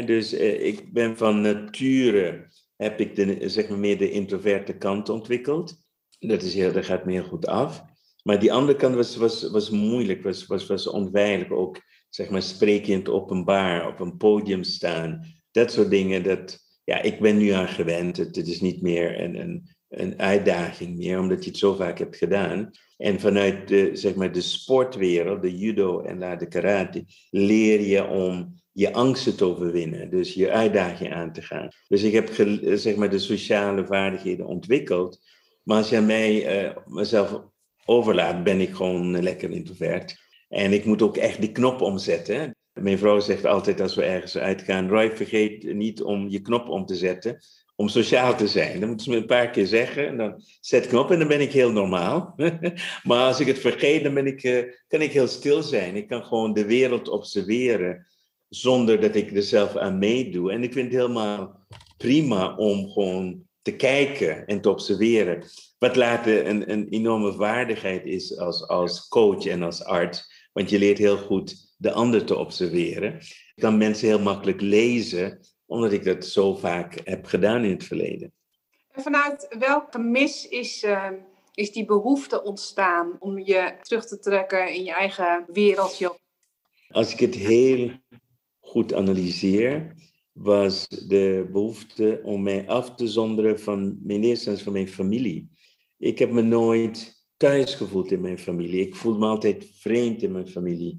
dus 0.06 0.34
uh, 0.34 0.66
ik 0.66 0.92
ben 0.92 1.16
van 1.16 1.40
nature, 1.40 2.46
heb 2.76 3.00
ik 3.00 3.16
de, 3.16 3.48
zeg 3.48 3.68
maar 3.68 3.78
meer 3.78 3.98
de 3.98 4.10
introverte 4.10 4.76
kant 4.76 5.08
ontwikkeld. 5.08 5.82
Dat, 6.18 6.42
is 6.42 6.54
heel, 6.54 6.72
dat 6.72 6.84
gaat 6.84 7.04
me 7.04 7.12
heel 7.12 7.24
goed 7.24 7.46
af. 7.46 7.84
Maar 8.22 8.40
die 8.40 8.52
andere 8.52 8.78
kant 8.78 8.94
was, 8.94 9.16
was, 9.16 9.50
was 9.50 9.70
moeilijk, 9.70 10.22
was, 10.22 10.46
was, 10.46 10.66
was 10.66 10.86
onveilig. 10.86 11.50
Ook 11.50 11.80
zeg 12.10 12.30
maar 12.30 12.42
spreken 12.42 12.92
in 12.92 12.98
het 12.98 13.08
openbaar, 13.08 13.88
op 13.88 14.00
een 14.00 14.16
podium 14.16 14.62
staan. 14.62 15.34
Dat 15.50 15.72
soort 15.72 15.90
dingen, 15.90 16.22
dat, 16.22 16.63
ja, 16.84 17.02
ik 17.02 17.20
ben 17.20 17.36
nu 17.36 17.48
aan 17.48 17.68
gewend. 17.68 18.16
Het, 18.16 18.36
is 18.36 18.60
niet 18.60 18.82
meer 18.82 19.20
een, 19.20 19.40
een, 19.40 19.68
een 19.88 20.18
uitdaging 20.18 20.96
meer, 20.96 21.18
omdat 21.18 21.44
je 21.44 21.50
het 21.50 21.58
zo 21.58 21.74
vaak 21.74 21.98
hebt 21.98 22.16
gedaan. 22.16 22.70
En 22.96 23.20
vanuit 23.20 23.68
de, 23.68 23.90
zeg 23.92 24.14
maar, 24.14 24.32
de 24.32 24.40
sportwereld, 24.40 25.42
de 25.42 25.58
judo 25.58 26.00
en 26.00 26.38
de 26.38 26.48
karate, 26.48 27.04
leer 27.30 27.80
je 27.80 28.06
om 28.06 28.62
je 28.72 28.92
angsten 28.92 29.36
te 29.36 29.44
overwinnen. 29.44 30.10
Dus 30.10 30.34
je 30.34 30.50
uitdaging 30.50 31.12
aan 31.12 31.32
te 31.32 31.42
gaan. 31.42 31.68
Dus 31.88 32.02
ik 32.02 32.12
heb 32.12 32.30
zeg 32.78 32.96
maar, 32.96 33.10
de 33.10 33.18
sociale 33.18 33.86
vaardigheden 33.86 34.46
ontwikkeld. 34.46 35.20
Maar 35.62 35.76
als 35.76 35.88
je 35.88 36.00
mij 36.00 36.64
uh, 36.64 36.76
mezelf 36.86 37.42
overlaat, 37.84 38.44
ben 38.44 38.60
ik 38.60 38.74
gewoon 38.74 39.22
lekker 39.22 39.50
introvert. 39.50 40.16
En 40.48 40.72
ik 40.72 40.84
moet 40.84 41.02
ook 41.02 41.16
echt 41.16 41.40
die 41.40 41.52
knop 41.52 41.80
omzetten. 41.80 42.56
Mijn 42.80 42.98
vrouw 42.98 43.20
zegt 43.20 43.44
altijd 43.44 43.80
als 43.80 43.94
we 43.94 44.02
ergens 44.02 44.36
uitgaan: 44.36 44.88
Roy, 44.88 45.10
vergeet 45.10 45.74
niet 45.74 46.02
om 46.02 46.28
je 46.28 46.40
knop 46.40 46.68
om 46.68 46.86
te 46.86 46.94
zetten. 46.94 47.38
Om 47.76 47.88
sociaal 47.88 48.36
te 48.36 48.48
zijn. 48.48 48.80
Dan 48.80 48.88
moeten 48.88 49.06
ze 49.06 49.12
me 49.12 49.16
een 49.16 49.26
paar 49.26 49.50
keer 49.50 49.66
zeggen. 49.66 50.06
En 50.06 50.16
dan 50.16 50.42
zet 50.60 50.86
knop 50.86 51.10
en 51.10 51.18
dan 51.18 51.28
ben 51.28 51.40
ik 51.40 51.52
heel 51.52 51.72
normaal. 51.72 52.34
maar 53.08 53.26
als 53.26 53.40
ik 53.40 53.46
het 53.46 53.58
vergeet, 53.58 54.02
dan 54.02 54.14
ben 54.14 54.26
ik, 54.26 54.42
uh, 54.42 54.72
kan 54.88 55.02
ik 55.02 55.12
heel 55.12 55.26
stil 55.26 55.62
zijn. 55.62 55.96
Ik 55.96 56.08
kan 56.08 56.24
gewoon 56.24 56.52
de 56.52 56.64
wereld 56.64 57.08
observeren. 57.08 58.06
Zonder 58.48 59.00
dat 59.00 59.14
ik 59.14 59.36
er 59.36 59.42
zelf 59.42 59.76
aan 59.76 59.98
meedoe. 59.98 60.52
En 60.52 60.62
ik 60.62 60.72
vind 60.72 60.92
het 60.92 61.00
helemaal 61.00 61.66
prima 61.96 62.56
om 62.56 62.90
gewoon 62.90 63.46
te 63.62 63.76
kijken 63.76 64.46
en 64.46 64.60
te 64.60 64.70
observeren. 64.70 65.44
Wat 65.78 65.96
later 65.96 66.46
een, 66.46 66.70
een 66.70 66.88
enorme 66.88 67.32
vaardigheid 67.32 68.04
is 68.04 68.38
als, 68.38 68.68
als 68.68 69.08
coach 69.08 69.46
en 69.46 69.62
als 69.62 69.84
arts. 69.84 70.32
Want 70.52 70.70
je 70.70 70.78
leert 70.78 70.98
heel 70.98 71.16
goed 71.16 71.73
de 71.84 71.92
ander 71.92 72.24
te 72.24 72.36
observeren. 72.36 73.14
Ik 73.54 73.62
kan 73.62 73.78
mensen 73.78 74.08
heel 74.08 74.20
makkelijk 74.20 74.60
lezen, 74.60 75.40
omdat 75.66 75.92
ik 75.92 76.04
dat 76.04 76.26
zo 76.26 76.54
vaak 76.54 77.00
heb 77.04 77.24
gedaan 77.24 77.64
in 77.64 77.70
het 77.70 77.84
verleden. 77.84 78.32
En 78.92 79.02
vanuit 79.02 79.56
welke 79.58 79.98
mis 79.98 80.48
is, 80.48 80.82
uh, 80.84 81.10
is 81.54 81.72
die 81.72 81.84
behoefte 81.84 82.42
ontstaan 82.42 83.16
om 83.18 83.38
je 83.38 83.74
terug 83.80 84.06
te 84.06 84.18
trekken 84.18 84.74
in 84.74 84.84
je 84.84 84.92
eigen 84.92 85.44
wereldje? 85.52 86.18
Als 86.88 87.12
ik 87.12 87.18
het 87.18 87.34
heel 87.34 87.90
goed 88.60 88.94
analyseer, 88.94 89.94
was 90.32 90.88
de 90.88 91.48
behoefte 91.52 92.20
om 92.22 92.42
mij 92.42 92.68
af 92.68 92.94
te 92.94 93.08
zonderen 93.08 93.60
van 93.60 93.98
mijn 94.02 94.24
eerste 94.24 94.58
van 94.58 94.72
mijn 94.72 94.88
familie. 94.88 95.50
Ik 95.98 96.18
heb 96.18 96.30
me 96.30 96.42
nooit 96.42 97.24
thuis 97.36 97.74
gevoeld 97.74 98.12
in 98.12 98.20
mijn 98.20 98.38
familie. 98.38 98.80
Ik 98.80 98.94
voelde 98.94 99.18
me 99.18 99.26
altijd 99.26 99.70
vreemd 99.72 100.22
in 100.22 100.32
mijn 100.32 100.48
familie. 100.48 100.98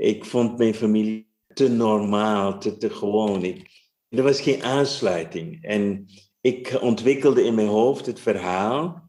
Ik 0.00 0.24
vond 0.24 0.58
mijn 0.58 0.74
familie 0.74 1.28
te 1.54 1.68
normaal, 1.68 2.58
te, 2.58 2.76
te 2.76 2.90
gewoon. 2.90 3.44
Ik, 3.44 3.70
er 4.08 4.22
was 4.22 4.40
geen 4.40 4.62
aansluiting. 4.62 5.64
En 5.64 6.06
ik 6.40 6.78
ontwikkelde 6.80 7.44
in 7.44 7.54
mijn 7.54 7.68
hoofd 7.68 8.06
het 8.06 8.20
verhaal 8.20 9.08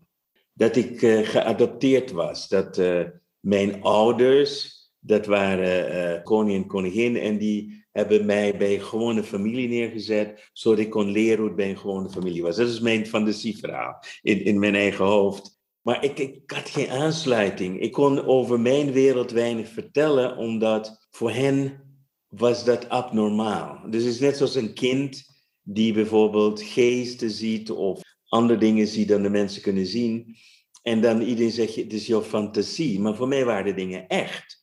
dat 0.54 0.76
ik 0.76 1.02
uh, 1.02 1.28
geadopteerd 1.28 2.12
was. 2.12 2.48
Dat 2.48 2.78
uh, 2.78 3.04
mijn 3.40 3.82
ouders, 3.82 4.80
dat 5.00 5.26
waren 5.26 5.96
uh, 6.18 6.24
koning 6.24 6.62
en 6.62 6.68
koningin, 6.68 7.18
en 7.18 7.38
die 7.38 7.86
hebben 7.92 8.26
mij 8.26 8.58
bij 8.58 8.74
een 8.74 8.82
gewone 8.82 9.24
familie 9.24 9.68
neergezet, 9.68 10.50
zodat 10.54 10.80
ik 10.80 10.90
kon 10.90 11.12
leren 11.12 11.38
hoe 11.38 11.48
het 11.48 11.56
bij 11.56 11.70
een 11.70 11.78
gewone 11.78 12.10
familie 12.10 12.42
was. 12.42 12.56
Dat 12.56 12.68
is 12.68 12.80
mijn 12.80 13.06
fantasieverhaal 13.06 14.04
in, 14.22 14.44
in 14.44 14.60
mijn 14.60 14.76
eigen 14.76 15.06
hoofd. 15.06 15.61
Maar 15.82 16.04
ik, 16.04 16.20
ik 16.20 16.52
had 16.52 16.70
geen 16.70 16.90
aansluiting. 16.90 17.82
Ik 17.82 17.92
kon 17.92 18.26
over 18.26 18.60
mijn 18.60 18.92
wereld 18.92 19.32
weinig 19.32 19.70
vertellen, 19.70 20.38
omdat 20.38 21.08
voor 21.12 21.32
hen 21.32 21.82
was 22.28 22.66
dat 22.66 22.90
abnormaal. 22.90 23.90
Dus 23.90 24.04
het 24.04 24.14
is 24.14 24.20
net 24.20 24.38
zoals 24.38 24.56
een 24.56 24.74
kind 24.74 25.24
die 25.62 25.94
bijvoorbeeld 25.94 26.62
geesten 26.62 27.30
ziet 27.30 27.72
of 27.72 28.02
andere 28.28 28.60
dingen 28.60 28.88
ziet 28.88 29.08
dan 29.08 29.22
de 29.22 29.30
mensen 29.30 29.62
kunnen 29.62 29.86
zien. 29.86 30.36
En 30.82 31.02
dan 31.02 31.22
iedereen 31.22 31.52
zegt, 31.52 31.76
het 31.76 31.94
is 31.94 32.08
jouw 32.08 32.22
fantasie. 32.22 33.00
Maar 33.00 33.16
voor 33.16 33.28
mij 33.28 33.46
waren 33.46 33.66
de 33.66 33.74
dingen 33.74 34.08
echt. 34.08 34.60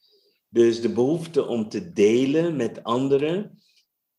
Dus 0.49 0.81
de 0.81 0.93
behoefte 0.93 1.47
om 1.47 1.69
te 1.69 1.93
delen 1.93 2.57
met 2.57 2.85
anderen 2.85 3.63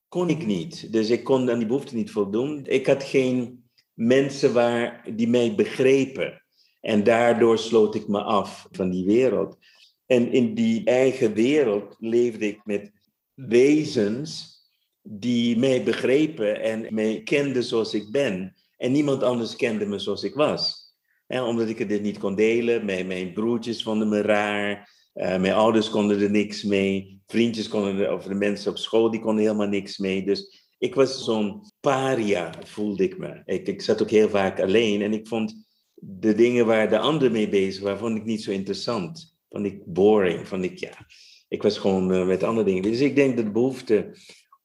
kon 0.08 0.30
ik 0.30 0.46
niet. 0.46 0.92
Dus 0.92 1.10
ik 1.10 1.24
kon 1.24 1.52
aan 1.52 1.58
die 1.58 1.68
behoefte 1.68 1.96
niet 1.96 2.12
voldoen. 2.12 2.66
Ik 2.66 2.88
had 2.88 3.04
geen 3.04 3.70
mensen 3.94 4.54
waar, 4.54 5.06
die 5.16 5.28
mij 5.28 5.56
begrepen. 5.56 6.44
En 6.82 7.04
daardoor 7.04 7.58
sloot 7.58 7.96
ik 7.96 8.08
me 8.08 8.22
af 8.22 8.68
van 8.72 8.90
die 8.90 9.06
wereld. 9.06 9.58
En 10.06 10.32
in 10.32 10.54
die 10.54 10.86
eigen 10.86 11.34
wereld 11.34 11.96
leefde 12.00 12.48
ik 12.48 12.60
met 12.64 12.92
wezens 13.34 14.58
die 15.02 15.58
mij 15.58 15.84
begrepen 15.84 16.62
en 16.62 16.94
mij 16.94 17.22
kenden 17.24 17.64
zoals 17.64 17.94
ik 17.94 18.12
ben. 18.12 18.56
En 18.78 18.92
niemand 18.92 19.24
anders 19.24 19.56
kende 19.56 19.86
me 19.86 20.00
zoals 20.00 20.24
ik 20.24 20.34
was. 20.34 20.94
En 21.28 21.44
omdat 21.44 21.70
ik 21.70 21.78
het 21.78 22.02
niet 22.02 22.18
kon 22.18 22.36
delen, 22.36 22.86
mijn, 22.86 23.08
mijn 23.08 23.34
broertjes 23.34 23.84
vonden 23.84 24.10
me 24.10 24.22
raar. 24.22 24.98
Uh, 25.16 25.38
mijn 25.40 25.54
ouders 25.54 25.90
konden 25.90 26.22
er 26.22 26.32
niks 26.32 26.64
mee. 26.64 27.22
Vriendjes 27.28 27.68
konden 27.68 28.00
er, 28.00 28.14
of 28.14 28.24
de 28.24 28.34
mensen 28.34 28.72
op 28.72 28.78
school, 28.78 29.12
die 29.12 29.20
konden 29.20 29.44
helemaal 29.44 29.68
niks 29.68 29.98
mee. 29.98 30.26
Dus 30.26 30.68
ik 30.78 30.96
was 30.96 31.24
zo'n 31.24 31.62
paria, 31.80 32.54
voelde 32.66 33.04
ik 33.04 33.18
me. 33.18 33.42
Ik, 33.46 33.68
ik 33.68 33.82
zat 33.82 34.02
ook 34.02 34.10
heel 34.10 34.30
vaak 34.30 34.60
alleen 34.60 35.02
en 35.02 35.14
ik 35.14 35.28
vond 35.28 35.69
de 36.02 36.36
dingen 36.36 36.66
waar 36.66 36.90
de 36.90 37.00
anderen 37.00 37.32
mee 37.32 37.50
bezig 37.50 37.84
waren, 37.84 38.00
vond 38.00 38.18
ik 38.18 38.26
niet 38.26 38.44
zo 38.44 38.52
interessant. 38.52 39.38
Vond 39.50 39.66
ik 39.66 39.86
boring, 39.86 40.48
vond 40.48 40.64
ik 40.64 40.78
ja. 40.78 41.08
Ik 41.48 41.62
was 41.62 41.78
gewoon 41.78 42.14
uh, 42.14 42.26
met 42.26 42.44
andere 42.44 42.66
dingen. 42.66 42.82
Dus 42.82 43.00
ik 43.00 43.16
denk 43.16 43.36
dat 43.36 43.46
de 43.46 43.52
behoefte 43.52 44.16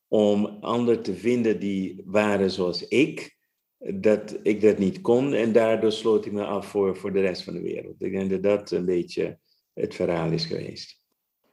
om 0.09 0.47
anderen 0.61 1.03
te 1.03 1.15
vinden 1.15 1.61
die 1.61 2.03
waren 2.05 2.51
zoals 2.51 2.89
ik, 2.89 3.37
dat 3.79 4.39
ik 4.43 4.61
dat 4.61 4.79
niet 4.79 5.01
kon. 5.01 5.35
En 5.35 5.53
daardoor 5.53 5.93
sloot 5.93 6.27
ik 6.27 6.33
me 6.33 6.45
af 6.45 6.67
voor, 6.67 6.97
voor 6.97 7.13
de 7.13 7.21
rest 7.21 7.43
van 7.43 7.55
de 7.55 7.61
wereld. 7.61 8.03
Ik 8.03 8.13
denk 8.13 8.31
dat 8.31 8.43
dat 8.43 8.71
een 8.71 8.85
beetje 8.85 9.39
het 9.75 9.95
verhaal 9.95 10.31
is 10.31 10.45
geweest. 10.45 11.01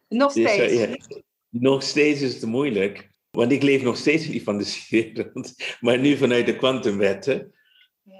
Nog 0.09 0.33
dus, 0.33 0.51
steeds? 0.51 0.73
ja, 0.73 0.97
nog 1.49 1.83
steeds 1.83 2.21
is 2.21 2.33
het 2.33 2.45
moeilijk. 2.45 3.09
Want 3.31 3.51
ik 3.51 3.63
leef 3.63 3.81
nog 3.81 3.97
steeds 3.97 4.25
in 4.25 4.31
die 4.31 4.41
fantasiewereld. 4.41 5.53
Maar 5.79 5.99
nu 5.99 6.17
vanuit 6.17 6.45
de 6.45 6.55
kwantumwetten. 6.55 7.53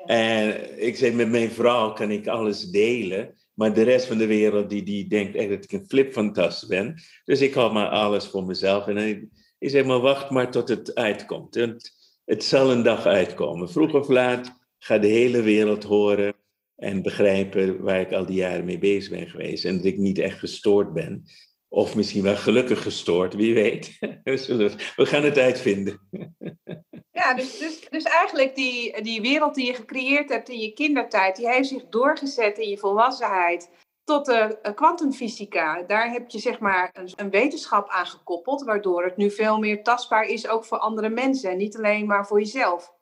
En 0.06 0.82
ik 0.86 0.96
zeg, 0.96 1.14
met 1.14 1.30
mijn 1.30 1.52
vrouw 1.52 1.94
kan 1.94 2.12
ik 2.12 2.28
alles 2.28 2.70
delen. 2.70 3.36
Maar 3.54 3.74
de 3.74 3.82
rest 3.82 4.06
van 4.06 4.18
de 4.18 4.26
wereld 4.26 4.70
die, 4.70 4.84
die 4.84 5.08
denkt 5.08 5.36
echt 5.36 5.50
dat 5.50 5.64
ik 5.64 5.72
een 5.72 5.88
flipfantast 5.88 6.68
ben. 6.68 7.02
Dus 7.26 7.42
ik 7.42 7.54
hou 7.54 7.74
maar 7.74 7.90
alles 7.90 8.28
voor 8.28 8.44
mezelf. 8.44 8.88
En 8.88 8.98
ik, 8.98 9.28
ik 9.60 9.70
zeg 9.70 9.86
maar, 9.86 10.00
wacht 10.00 10.30
maar 10.30 10.52
tot 10.52 10.70
het 10.70 10.96
uitkomt. 10.96 11.56
Het, 11.56 11.92
het 12.26 12.44
zal 12.44 12.72
een 12.72 12.84
dag 12.84 13.06
uitkomen. 13.06 13.70
Vroeg 13.70 13.94
of 13.94 14.08
laat 14.08 14.60
gaat 14.78 15.02
de 15.02 15.08
hele 15.08 15.42
wereld 15.42 15.84
horen 15.84 16.34
en 16.76 17.02
begrijpen 17.02 17.82
waar 17.82 18.00
ik 18.00 18.12
al 18.12 18.26
die 18.26 18.36
jaren 18.36 18.66
mee 18.66 18.78
bezig 18.78 19.12
ben 19.12 19.30
geweest. 19.30 19.66
En 19.66 19.76
dat 19.76 19.86
ik 19.86 19.98
niet 19.98 20.20
echt 20.20 20.40
gestoord 20.40 20.94
ben. 20.94 21.24
Of 21.74 21.96
misschien 21.96 22.24
wel 22.24 22.36
gelukkig 22.36 22.82
gestoord, 22.82 23.34
wie 23.34 23.54
weet. 23.54 23.98
We 24.96 25.06
gaan 25.06 25.24
het 25.24 25.38
uitvinden. 25.38 26.00
Ja, 27.14 27.34
dus, 27.34 27.58
dus, 27.58 27.90
dus 27.90 28.04
eigenlijk 28.04 28.56
die, 28.56 29.02
die 29.02 29.22
wereld 29.22 29.56
die 29.56 29.66
je 29.66 29.74
gecreëerd 29.74 30.30
hebt 30.30 30.50
in 30.50 30.60
je 30.60 30.74
kindertijd, 30.74 31.36
die 31.36 31.50
heeft 31.50 31.68
zich 31.68 31.86
doorgezet 31.90 32.58
in 32.58 32.70
je 32.70 32.78
volwassenheid 32.78 33.70
tot 34.04 34.26
de 34.26 34.72
kwantumfysica. 34.76 35.84
Daar 35.84 36.12
heb 36.12 36.30
je 36.30 36.40
zeg 36.40 36.60
maar 36.60 36.90
een, 36.94 37.10
een, 37.16 37.30
wetenschap 37.30 37.90
aan 37.90 38.06
gekoppeld, 38.06 38.64
waardoor 38.64 39.04
het 39.04 39.18
nu 39.18 39.32
veel 39.32 39.60
meer 39.60 39.84
tastbaar 39.84 40.26
is 40.26 40.48
ook 40.48 40.66
voor 40.66 40.78
andere 40.78 41.10
mensen, 41.10 41.58
niet 41.58 41.78
alleen 41.78 42.06
maar 42.06 42.28
voor 42.28 42.40
jezelf. 42.40 42.94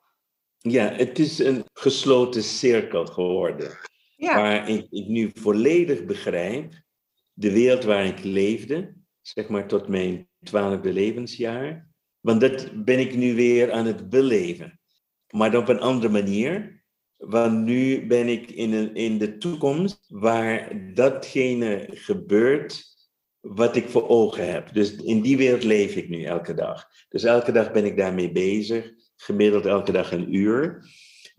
Ja, 0.57 0.91
het 0.91 1.19
is 1.19 1.39
een 1.39 1.65
gesloten 1.73 2.43
cirkel 2.43 3.05
geworden. 3.05 3.77
Ja. 4.15 4.35
Waar 4.35 4.69
ik, 4.69 4.87
ik 4.89 5.07
nu 5.07 5.31
volledig 5.33 6.05
begrijp 6.05 6.73
de 7.39 7.51
wereld 7.51 7.83
waar 7.83 8.05
ik 8.05 8.23
leefde, 8.23 8.93
zeg 9.21 9.47
maar 9.47 9.67
tot 9.67 9.87
mijn 9.87 10.27
twaalfde 10.43 10.93
levensjaar. 10.93 11.89
Want 12.19 12.41
dat 12.41 12.83
ben 12.85 12.99
ik 12.99 13.15
nu 13.15 13.35
weer 13.35 13.71
aan 13.71 13.85
het 13.85 14.09
beleven. 14.09 14.79
Maar 15.29 15.55
op 15.55 15.69
een 15.69 15.79
andere 15.79 16.11
manier. 16.11 16.83
Want 17.17 17.65
nu 17.65 18.07
ben 18.07 18.27
ik 18.27 18.51
in, 18.51 18.73
een, 18.73 18.95
in 18.95 19.17
de 19.17 19.37
toekomst 19.37 20.05
waar 20.07 20.81
datgene 20.93 21.87
gebeurt 21.91 22.83
wat 23.39 23.75
ik 23.75 23.89
voor 23.89 24.07
ogen 24.07 24.51
heb. 24.51 24.73
Dus 24.73 24.95
in 24.95 25.21
die 25.21 25.37
wereld 25.37 25.63
leef 25.63 25.95
ik 25.95 26.09
nu 26.09 26.23
elke 26.23 26.53
dag. 26.53 26.87
Dus 27.09 27.23
elke 27.23 27.51
dag 27.51 27.71
ben 27.71 27.85
ik 27.85 27.97
daarmee 27.97 28.31
bezig 28.31 28.91
gemiddeld 29.15 29.65
elke 29.65 29.91
dag 29.91 30.11
een 30.11 30.35
uur, 30.35 30.85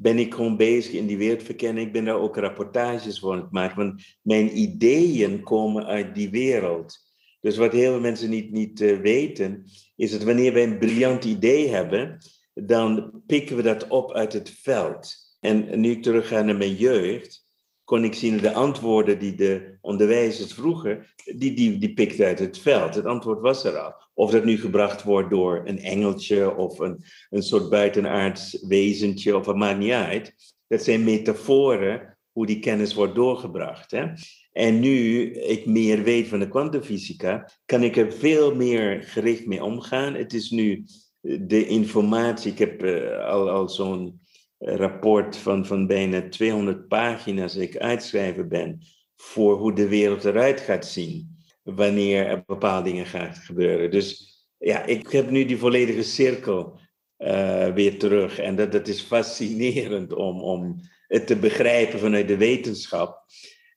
ben 0.01 0.18
ik 0.18 0.34
gewoon 0.34 0.57
bezig 0.57 0.92
in 0.92 1.07
die 1.07 1.16
wereld 1.16 1.42
verkennen. 1.42 1.82
Ik 1.82 1.92
ben 1.92 2.05
daar 2.05 2.20
ook 2.20 2.36
rapportages 2.36 3.18
voor 3.18 3.32
aan 3.32 3.40
het 3.40 3.51
maken, 3.51 3.76
want 3.76 4.03
mijn 4.22 4.59
ideeën 4.59 5.42
komen 5.42 5.86
uit 5.86 6.14
die 6.14 6.30
wereld. 6.30 6.98
Dus 7.40 7.57
wat 7.57 7.72
heel 7.72 7.90
veel 7.90 8.01
mensen 8.01 8.30
niet, 8.30 8.53
niet 8.53 8.80
uh, 8.80 9.01
weten, 9.01 9.64
is 9.96 10.11
dat 10.11 10.22
wanneer 10.22 10.53
wij 10.53 10.62
een 10.62 10.78
briljant 10.78 11.24
idee 11.24 11.68
hebben, 11.68 12.18
dan 12.55 13.22
pikken 13.26 13.57
we 13.57 13.62
dat 13.62 13.88
op 13.88 14.12
uit 14.12 14.32
het 14.32 14.51
veld. 14.51 15.14
En 15.40 15.80
nu 15.80 15.90
ik 15.90 16.03
terugga 16.03 16.42
naar 16.42 16.57
mijn 16.57 16.74
jeugd, 16.74 17.46
kon 17.84 18.05
ik 18.05 18.14
zien 18.14 18.36
de 18.36 18.53
antwoorden 18.53 19.18
die 19.18 19.34
de 19.34 19.78
onderwijzers 19.80 20.53
vroegen, 20.53 21.07
die, 21.36 21.55
die, 21.55 21.78
die 21.78 21.94
pikte 21.94 22.24
uit 22.24 22.38
het 22.38 22.59
veld. 22.59 22.94
Het 22.94 23.05
antwoord 23.05 23.40
was 23.40 23.64
er 23.64 23.78
al. 23.78 23.94
Of 24.20 24.30
dat 24.30 24.44
nu 24.44 24.58
gebracht 24.58 25.02
wordt 25.02 25.30
door 25.30 25.62
een 25.64 25.78
engeltje 25.78 26.56
of 26.56 26.78
een, 26.78 27.04
een 27.30 27.42
soort 27.42 27.70
buitenaards 27.70 28.64
wezentje, 28.68 29.36
of 29.36 29.46
het 29.46 29.56
maakt 29.56 29.78
niet 29.78 29.92
uit. 29.92 30.34
Dat 30.66 30.82
zijn 30.82 31.04
metaforen 31.04 32.18
hoe 32.32 32.46
die 32.46 32.58
kennis 32.58 32.94
wordt 32.94 33.14
doorgebracht. 33.14 33.90
Hè? 33.90 34.06
En 34.52 34.80
nu 34.80 35.30
ik 35.32 35.66
meer 35.66 36.02
weet 36.02 36.28
van 36.28 36.38
de 36.38 36.48
kwantumfysica, 36.48 37.50
kan 37.64 37.82
ik 37.82 37.96
er 37.96 38.12
veel 38.12 38.54
meer 38.54 39.02
gericht 39.02 39.46
mee 39.46 39.64
omgaan. 39.64 40.14
Het 40.14 40.32
is 40.32 40.50
nu 40.50 40.84
de 41.20 41.66
informatie, 41.66 42.52
ik 42.52 42.58
heb 42.58 42.82
uh, 42.82 43.24
al, 43.24 43.50
al 43.50 43.68
zo'n 43.68 44.20
rapport 44.58 45.36
van, 45.36 45.66
van 45.66 45.86
bijna 45.86 46.28
200 46.28 46.88
pagina's 46.88 47.56
ik 47.56 47.76
uitschrijven 47.76 48.48
ben 48.48 48.80
voor 49.16 49.56
hoe 49.56 49.74
de 49.74 49.88
wereld 49.88 50.24
eruit 50.24 50.60
gaat 50.60 50.86
zien 50.86 51.38
wanneer 51.74 52.26
er 52.26 52.42
bepaalde 52.46 52.90
dingen 52.90 53.06
gaan 53.06 53.34
gebeuren. 53.34 53.90
Dus 53.90 54.30
ja, 54.58 54.84
ik 54.84 55.10
heb 55.10 55.30
nu 55.30 55.44
die 55.44 55.56
volledige 55.56 56.02
cirkel 56.02 56.80
uh, 57.18 57.74
weer 57.74 57.98
terug 57.98 58.38
en 58.38 58.56
dat, 58.56 58.72
dat 58.72 58.88
is 58.88 59.00
fascinerend 59.00 60.12
om, 60.12 60.40
om 60.40 60.80
het 61.06 61.26
te 61.26 61.36
begrijpen 61.36 61.98
vanuit 61.98 62.28
de 62.28 62.36
wetenschap 62.36 63.24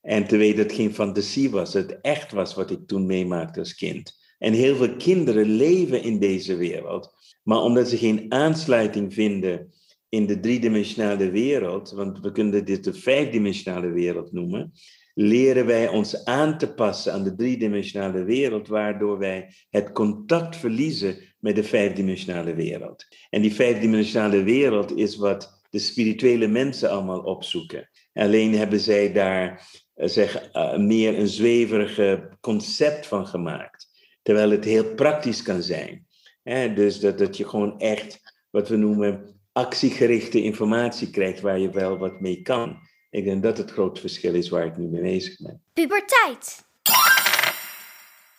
en 0.02 0.28
te 0.28 0.38
weten 0.38 0.58
dat 0.58 0.66
het 0.66 0.76
geen 0.76 0.94
fantasie 0.94 1.50
was, 1.50 1.74
het 1.74 2.02
echt 2.02 2.32
was 2.32 2.54
wat 2.54 2.72
ik 2.72 2.88
toen 2.88 3.06
meemaakte 3.06 3.60
als 3.60 3.76
kind. 3.76 4.22
En 4.38 4.54
heel 4.54 4.76
veel 4.76 4.96
kinderen 4.96 5.46
leven 5.46 6.04
in 6.04 6.20
deze 6.20 6.56
wereld, 6.56 7.14
maar 7.44 7.58
omdat 7.58 7.90
ze 7.90 7.98
geen 7.98 8.26
aansluiting 8.30 9.14
vinden 9.14 9.74
in 10.10 10.26
de 10.26 10.40
driedimensionale 10.40 11.30
wereld, 11.30 11.92
want 11.92 12.20
we 12.20 12.32
kunnen 12.32 12.66
dit 12.66 12.84
de 12.84 12.94
vijfdimensionale 12.94 13.92
wereld 13.92 14.32
noemen, 14.32 14.72
leren 15.14 15.66
wij 15.66 15.88
ons 15.88 16.26
aan 16.26 16.58
te 16.58 16.74
passen 16.74 17.14
aan 17.14 17.24
de 17.24 17.36
driedimensionale 17.36 18.24
wereld, 18.24 18.68
waardoor 18.68 19.18
wij 19.18 19.54
het 19.70 19.92
contact 19.92 20.56
verliezen 20.56 21.18
met 21.40 21.56
de 21.56 21.64
vijfdimensionale 21.64 22.56
wereld. 22.56 23.06
En 23.30 23.42
die 23.42 23.54
vijfdimensionale 23.54 24.44
wereld 24.44 24.98
is 24.98 25.16
wat 25.16 25.62
de 25.70 25.80
spirituele 25.80 26.48
mensen 26.48 26.90
allemaal 26.90 27.20
opzoeken. 27.20 27.90
Alleen 28.14 28.56
hebben 28.56 28.80
zij 28.80 29.14
daar 29.14 29.70
eh, 29.94 30.08
zeg, 30.08 30.50
uh, 30.54 30.78
meer 30.78 31.20
een 31.20 31.28
zweverige 31.28 32.38
concept 32.42 33.08
van 33.08 33.28
gemaakt, 33.28 33.88
terwijl 34.22 34.50
het 34.50 34.66
heel 34.66 34.94
praktisch 34.94 35.42
kan 35.42 35.62
zijn. 35.64 36.08
dus 36.76 37.00
dat, 37.00 37.18
dat 37.18 37.38
je 37.38 37.48
gewoon 37.48 37.80
echt 37.80 38.20
wat 38.50 38.70
we 38.70 38.76
noemen 38.76 39.42
actiegerichte 39.52 40.44
informatie 40.44 41.10
krijgt 41.10 41.42
waar 41.42 41.60
je 41.60 41.70
wel 41.70 41.98
wat 41.98 42.20
mee 42.20 42.42
kan. 42.42 42.78
Ik 43.14 43.24
denk 43.24 43.44
dat 43.44 43.58
het 43.58 43.72
groot 43.72 44.00
verschil 44.00 44.36
is 44.36 44.50
waar 44.50 44.66
ik 44.66 44.78
nu 44.78 44.88
mee 44.88 45.02
bezig 45.02 45.38
ben. 45.38 45.62
Puberteit. 45.74 46.66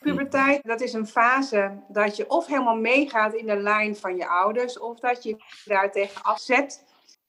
Puberteit, 0.01 0.63
dat 0.63 0.81
is 0.81 0.93
een 0.93 1.07
fase 1.07 1.83
dat 1.89 2.17
je 2.17 2.31
of 2.31 2.47
helemaal 2.47 2.77
meegaat 2.77 3.35
in 3.35 3.47
de 3.47 3.57
lijn 3.57 3.97
van 3.97 4.17
je 4.17 4.29
ouders, 4.29 4.79
of 4.79 5.01
dat 5.01 5.23
je 5.23 5.37
daar 5.65 5.93
tegen 5.93 6.23
afzet. 6.23 6.85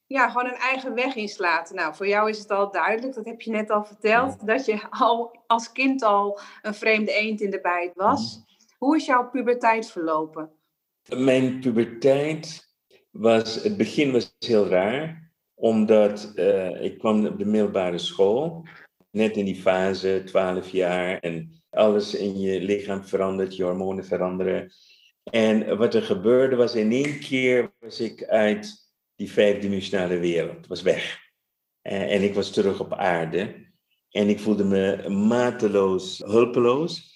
Ja, 0.08 0.30
gewoon 0.30 0.46
een 0.46 0.60
eigen 0.60 0.94
weg 0.94 1.16
inslaat. 1.16 1.72
Nou, 1.74 1.96
voor 1.96 2.08
jou 2.08 2.30
is 2.30 2.40
het 2.40 2.52
al 2.52 2.72
duidelijk, 2.72 3.16
dat 3.16 3.26
heb 3.26 3.42
je 3.42 3.52
net 3.52 3.70
al 3.70 3.86
verteld, 3.86 4.48
dat 4.48 4.66
je 4.66 4.90
al 4.90 5.44
als 5.48 5.72
kind 5.72 6.04
al 6.04 6.40
een 6.62 6.76
vreemde 6.76 7.12
eend 7.12 7.42
in 7.42 7.50
de 7.50 7.62
bijt 7.62 7.92
was. 7.96 8.36
Mhm. 8.36 8.46
Hoe 8.78 8.96
is 8.96 9.06
jouw 9.06 9.30
puberteit 9.30 9.92
verlopen? 9.92 10.52
Mijn 11.16 11.60
puberteit 11.60 12.74
was, 13.12 13.56
het 13.64 13.78
begin 13.78 14.12
was 14.12 14.36
heel 14.40 14.68
raar, 14.68 15.25
omdat 15.56 16.32
uh, 16.36 16.84
ik 16.84 16.98
kwam 16.98 17.26
op 17.26 17.40
de 17.40 17.46
middelbare 17.46 17.98
school, 17.98 18.68
net 19.12 19.38
in 19.38 19.46
die 19.46 19.56
fase, 19.56 20.22
12 20.26 20.70
jaar, 20.70 21.20
en 21.20 21.64
alles 21.70 22.14
in 22.16 22.40
je 22.40 22.62
lichaam 22.62 23.04
verandert, 23.04 23.56
je 23.56 23.64
hormonen 23.64 24.06
veranderen. 24.06 24.72
En 25.24 25.78
wat 25.78 25.94
er 25.94 26.02
gebeurde 26.02 26.56
was, 26.56 26.76
in 26.76 26.92
één 26.92 27.20
keer 27.20 27.74
was 27.80 28.00
ik 28.00 28.24
uit 28.24 28.74
die 29.16 29.32
vijfdimensionale 29.32 30.20
wereld, 30.20 30.68
was 30.68 30.82
weg. 30.82 31.20
Uh, 31.84 32.14
en 32.14 32.24
ik 32.24 32.34
was 32.34 32.52
terug 32.52 32.80
op 32.80 32.94
aarde. 32.94 33.56
En 34.10 34.30
ik 34.30 34.40
voelde 34.40 34.64
me 34.64 35.10
mateloos 35.10 36.22
hulpeloos, 36.26 37.14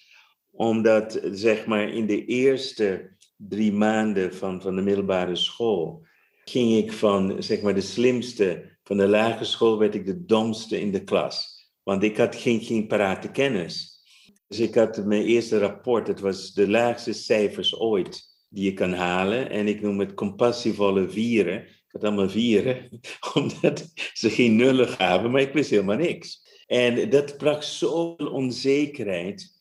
omdat 0.50 1.20
zeg 1.32 1.66
maar 1.66 1.88
in 1.88 2.06
de 2.06 2.24
eerste 2.24 3.16
drie 3.36 3.72
maanden 3.72 4.34
van, 4.34 4.62
van 4.62 4.76
de 4.76 4.82
middelbare 4.82 5.36
school 5.36 6.06
ging 6.50 6.76
ik 6.76 6.92
van 6.92 7.42
zeg 7.42 7.60
maar 7.60 7.74
de 7.74 7.80
slimste 7.80 8.78
van 8.82 8.96
de 8.96 9.08
lagere 9.08 9.44
school, 9.44 9.78
werd 9.78 9.94
ik 9.94 10.06
de 10.06 10.24
domste 10.24 10.80
in 10.80 10.92
de 10.92 11.04
klas. 11.04 11.68
Want 11.82 12.02
ik 12.02 12.16
had 12.16 12.36
geen, 12.36 12.60
geen 12.60 12.86
parate 12.86 13.30
kennis. 13.30 14.02
Dus 14.46 14.58
ik 14.58 14.74
had 14.74 15.04
mijn 15.04 15.24
eerste 15.24 15.58
rapport, 15.58 16.06
het 16.06 16.20
was 16.20 16.52
de 16.52 16.68
laagste 16.68 17.12
cijfers 17.12 17.78
ooit 17.78 18.28
die 18.48 18.64
je 18.64 18.72
kan 18.72 18.92
halen. 18.92 19.50
En 19.50 19.68
ik 19.68 19.80
noem 19.80 20.00
het 20.00 20.14
compassievolle 20.14 21.08
vieren. 21.08 21.62
Ik 21.62 22.00
had 22.00 22.04
allemaal 22.04 22.28
vieren, 22.28 23.00
omdat 23.34 23.92
ze 24.12 24.30
geen 24.30 24.56
nullen 24.56 24.88
gaven, 24.88 25.30
maar 25.30 25.40
ik 25.40 25.52
wist 25.52 25.70
helemaal 25.70 25.96
niks. 25.96 26.48
En 26.66 27.10
dat 27.10 27.36
bracht 27.36 27.66
zoveel 27.66 28.30
onzekerheid 28.30 29.58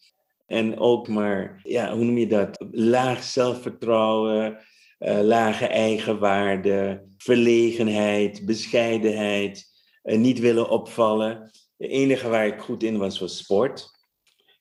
en 0.49 0.79
ook 0.79 1.07
maar, 1.07 1.59
ja, 1.63 1.95
hoe 1.95 2.05
noem 2.05 2.17
je 2.17 2.27
dat? 2.27 2.65
Laag 2.71 3.23
zelfvertrouwen, 3.23 4.57
uh, 4.99 5.19
lage 5.21 5.65
eigenwaarde, 5.65 7.07
verlegenheid, 7.17 8.45
bescheidenheid, 8.45 9.65
uh, 10.03 10.17
niet 10.17 10.39
willen 10.39 10.69
opvallen. 10.69 11.51
Het 11.77 11.89
enige 11.89 12.29
waar 12.29 12.47
ik 12.47 12.59
goed 12.59 12.83
in 12.83 12.97
was, 12.97 13.19
was 13.19 13.37
sport. 13.37 13.97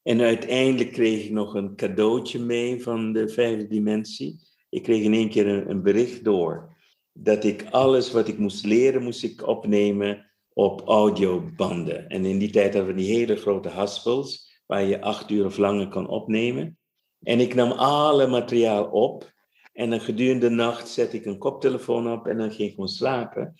En 0.02 0.20
uiteindelijk 0.20 0.92
kreeg 0.92 1.24
ik 1.24 1.30
nog 1.30 1.54
een 1.54 1.76
cadeautje 1.76 2.38
mee 2.38 2.82
van 2.82 3.12
de 3.12 3.28
vijfde 3.28 3.66
dimensie. 3.66 4.40
Ik 4.68 4.82
kreeg 4.82 5.02
in 5.02 5.14
één 5.14 5.28
keer 5.28 5.46
een, 5.46 5.70
een 5.70 5.82
bericht 5.82 6.24
door 6.24 6.76
dat 7.12 7.44
ik 7.44 7.66
alles 7.70 8.12
wat 8.12 8.28
ik 8.28 8.38
moest 8.38 8.64
leren, 8.64 9.02
moest 9.02 9.22
ik 9.22 9.46
opnemen 9.46 10.26
op 10.52 10.82
audiobanden. 10.88 12.08
En 12.08 12.24
in 12.24 12.38
die 12.38 12.50
tijd 12.50 12.74
hadden 12.74 12.94
we 12.94 13.00
die 13.00 13.16
hele 13.16 13.36
grote 13.36 13.68
haspels 13.68 14.60
waar 14.66 14.82
je 14.82 15.00
acht 15.00 15.30
uur 15.30 15.44
of 15.44 15.56
langer 15.56 15.88
kan 15.88 16.08
opnemen. 16.08 16.78
En 17.22 17.40
ik 17.40 17.54
nam 17.54 17.70
alle 17.72 18.26
materiaal 18.26 18.84
op. 18.84 19.32
En 19.78 19.90
dan 19.90 20.00
gedurende 20.00 20.48
de 20.48 20.54
nacht 20.54 20.88
zet 20.88 21.12
ik 21.12 21.24
een 21.24 21.38
koptelefoon 21.38 22.12
op 22.12 22.26
en 22.26 22.36
dan 22.38 22.50
ging 22.50 22.68
ik 22.68 22.74
gewoon 22.74 22.88
slapen. 22.88 23.54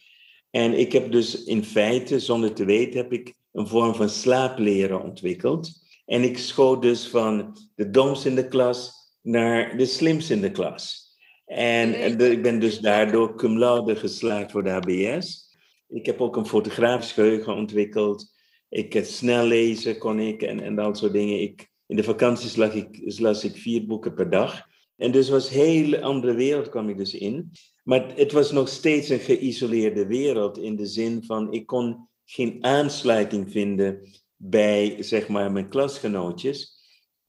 En 0.51 0.79
ik 0.79 0.93
heb 0.93 1.13
dus 1.13 1.45
in 1.45 1.65
feite, 1.65 2.21
zonder 2.21 2.53
te 2.53 2.65
weten, 2.65 2.97
heb 2.97 3.13
ik 3.13 3.35
een 3.53 3.67
vorm 3.67 3.95
van 3.95 4.09
slaapleren 4.09 5.03
ontwikkeld. 5.03 5.71
En 6.07 6.23
ik 6.23 6.39
schoot 6.39 6.83
dus 6.83 7.09
van 7.09 7.57
de 7.75 7.91
domste 7.91 8.29
in 8.29 8.35
de 8.35 8.49
klas 8.49 8.93
naar 9.23 9.77
de 9.77 9.87
slimste 9.87 10.33
in 10.33 10.41
de 10.41 10.51
klas. 10.51 11.07
En, 11.47 12.19
ik 12.33 12.43
ben 12.43 12.61
dus 12.61 12.79
daardoor 12.79 13.37
cum 13.37 13.59
laude 13.59 13.97
geslaagd 13.97 14.51
voor 14.51 14.65
de 14.65 14.71
HBS. 14.71 15.57
Ik 15.89 16.07
heb 16.07 16.21
ook 16.21 16.37
een 16.37 16.47
fotografisch 16.47 17.13
geheugen 17.13 17.55
ontwikkeld. 17.55 18.33
Ik 18.69 18.95
uh, 18.95 19.03
snel 19.03 19.47
lezen 19.47 19.99
kon 19.99 20.19
ik 20.19 20.43
en, 20.43 20.61
en 20.61 20.75
dat 20.75 20.99
soort 20.99 21.13
dingen. 21.13 21.41
Ik, 21.41 21.71
in 21.87 21.97
de 21.97 22.05
vakanties 22.05 22.57
las 22.57 22.75
ik, 22.75 23.19
las 23.19 23.45
ik 23.45 23.57
vier 23.57 23.87
boeken 23.87 24.15
per 24.15 24.31
dag. 24.31 24.67
En 24.99 25.11
dus 25.11 25.29
was 25.29 25.51
een 25.51 25.61
hele 25.61 26.03
andere 26.03 26.35
wereld 26.35 26.69
kwam 26.69 26.89
ik 26.89 26.97
dus 26.97 27.15
in. 27.15 27.51
Maar 27.85 28.13
het 28.17 28.33
was 28.33 28.53
nog 28.53 28.69
steeds 28.69 29.09
een 29.09 29.19
geïsoleerde 29.19 30.07
wereld 30.07 30.59
in 30.59 30.77
de 30.77 30.87
zin 30.87 31.25
van 31.25 31.53
ik 31.53 31.67
kon 31.67 32.09
geen 32.25 32.65
aansluiting 32.65 33.51
vinden 33.51 34.09
bij 34.37 34.97
zeg 35.03 35.29
maar 35.29 35.53
mijn 35.53 35.69
klasgenootjes. 35.69 36.77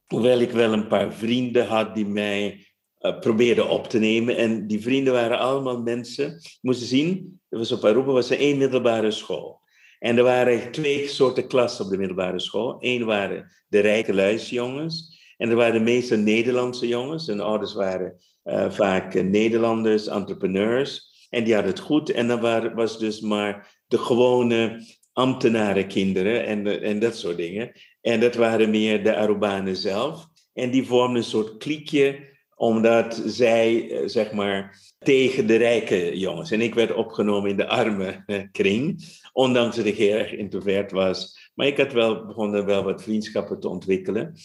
Hoewel 0.08 0.40
ik 0.40 0.52
wel 0.52 0.74
een 0.74 0.88
paar 0.88 1.14
vrienden 1.14 1.68
had 1.68 1.96
die 1.96 2.06
mij 2.06 2.68
uh, 3.00 3.20
probeerden 3.20 3.70
op 3.70 3.88
te 3.88 4.00
nemen. 4.00 4.38
En 4.38 4.68
die 4.68 4.82
vrienden 4.82 5.14
waren 5.14 5.40
allemaal 5.40 5.82
mensen, 5.82 6.42
moesten 6.62 6.88
zien, 6.88 7.40
er 7.50 7.58
was 7.58 7.72
op 7.72 7.86
Aruba 7.86 8.12
was 8.12 8.30
er 8.30 8.40
één 8.40 8.58
middelbare 8.58 9.12
school. 9.12 9.62
En 10.00 10.18
er 10.18 10.24
waren 10.24 10.72
twee 10.72 11.08
soorten 11.08 11.48
klassen 11.48 11.86
op 11.86 11.92
de 11.92 11.98
middelbare 11.98 12.40
school. 12.40 12.78
Eén 12.80 13.06
waren 13.06 13.52
de 13.68 13.80
rijke 13.80 14.14
luisjongens. 14.14 15.19
En 15.40 15.50
er 15.50 15.56
waren 15.56 15.74
de 15.74 15.92
meeste 15.92 16.16
Nederlandse 16.16 16.88
jongens. 16.88 17.28
Hun 17.28 17.40
ouders 17.40 17.74
waren 17.74 18.20
uh, 18.44 18.72
vaak 18.72 19.14
uh, 19.14 19.24
Nederlanders, 19.24 20.08
entrepreneurs. 20.08 21.28
En 21.30 21.44
die 21.44 21.54
hadden 21.54 21.72
het 21.72 21.82
goed. 21.82 22.12
En 22.12 22.28
dan 22.28 22.40
waren, 22.40 22.76
was 22.76 23.00
dus 23.00 23.22
maar 23.22 23.82
de 23.88 23.98
gewone 23.98 24.86
ambtenarenkinderen 25.14 26.46
en, 26.46 26.82
en 26.82 27.00
dat 27.00 27.18
soort 27.18 27.38
dingen. 27.38 27.72
En 28.02 28.20
dat 28.20 28.36
waren 28.36 28.70
meer 28.70 29.04
de 29.04 29.16
Arubanen 29.16 29.76
zelf. 29.76 30.28
En 30.54 30.72
die 30.72 30.86
vormden 30.86 31.18
een 31.18 31.24
soort 31.24 31.58
kliekje, 31.58 32.28
omdat 32.56 33.22
zij, 33.26 33.92
zeg 34.06 34.32
maar, 34.32 34.78
tegen 35.00 35.48
de 35.48 35.56
rijke 35.56 36.18
jongens. 36.18 36.52
En 36.52 36.62
ik 36.62 36.74
werd 36.74 36.94
opgenomen 36.94 37.50
in 37.50 37.58
de 37.58 37.68
arme 37.68 38.24
kring. 38.52 39.04
Ondanks 39.34 39.76
dat 39.76 39.86
ik 39.86 39.98
heel 39.98 40.18
erg 40.18 40.32
introvert 40.32 40.92
was. 40.92 41.50
Maar 41.54 41.68
ik 41.68 41.78
had 41.78 41.94
wel 41.94 42.26
begonnen 42.26 42.66
wel 42.66 42.84
wat 42.84 43.04
vriendschappen 43.04 43.60
te 43.60 43.70
ontwikkelen. 43.70 44.36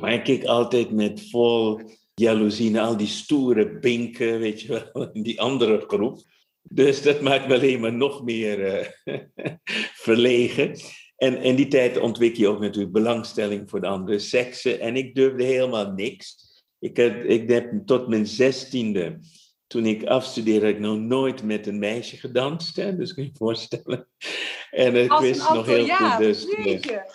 Maar 0.00 0.12
ik 0.12 0.24
keek 0.24 0.44
altijd 0.44 0.90
met 0.90 1.28
vol 1.30 1.80
jaloezie 2.14 2.70
naar 2.70 2.84
al 2.84 2.96
die 2.96 3.06
stoere 3.06 3.78
binken, 3.78 4.38
weet 4.38 4.60
je 4.60 4.68
wel, 4.92 5.10
die 5.22 5.40
andere 5.40 5.84
groep. 5.86 6.22
Dus 6.62 7.02
dat 7.02 7.20
maakt 7.20 7.48
me 7.48 7.54
alleen 7.54 7.80
maar 7.80 7.92
nog 7.92 8.24
meer 8.24 8.86
uh, 9.04 9.16
verlegen. 10.06 10.80
En 11.16 11.42
in 11.42 11.56
die 11.56 11.68
tijd 11.68 11.98
ontwikkel 11.98 12.40
je 12.40 12.48
ook 12.48 12.60
natuurlijk 12.60 12.92
belangstelling 12.92 13.70
voor 13.70 13.80
de 13.80 13.86
andere 13.86 14.18
seksen. 14.18 14.80
En 14.80 14.96
ik 14.96 15.14
durfde 15.14 15.44
helemaal 15.44 15.92
niks. 15.92 16.36
Ik 16.78 16.96
heb, 16.96 17.24
ik 17.24 17.50
heb 17.50 17.72
tot 17.86 18.08
mijn 18.08 18.26
zestiende, 18.26 19.18
toen 19.66 19.86
ik 19.86 20.04
afstudeerde, 20.04 20.68
ik 20.68 20.78
nog 20.78 20.98
nooit 20.98 21.42
met 21.42 21.66
een 21.66 21.78
meisje 21.78 22.16
gedanst. 22.16 22.76
Hè? 22.76 22.96
Dus 22.96 23.14
kun 23.14 23.22
je 23.22 23.28
je 23.28 23.36
voorstellen. 23.36 24.06
En 24.70 24.96
ik 24.96 25.12
wist 25.12 25.52
nog 25.52 25.66
heel 25.66 25.86
goed. 25.88 26.18
Dus, 26.18 26.46
jeetje. 26.64 27.12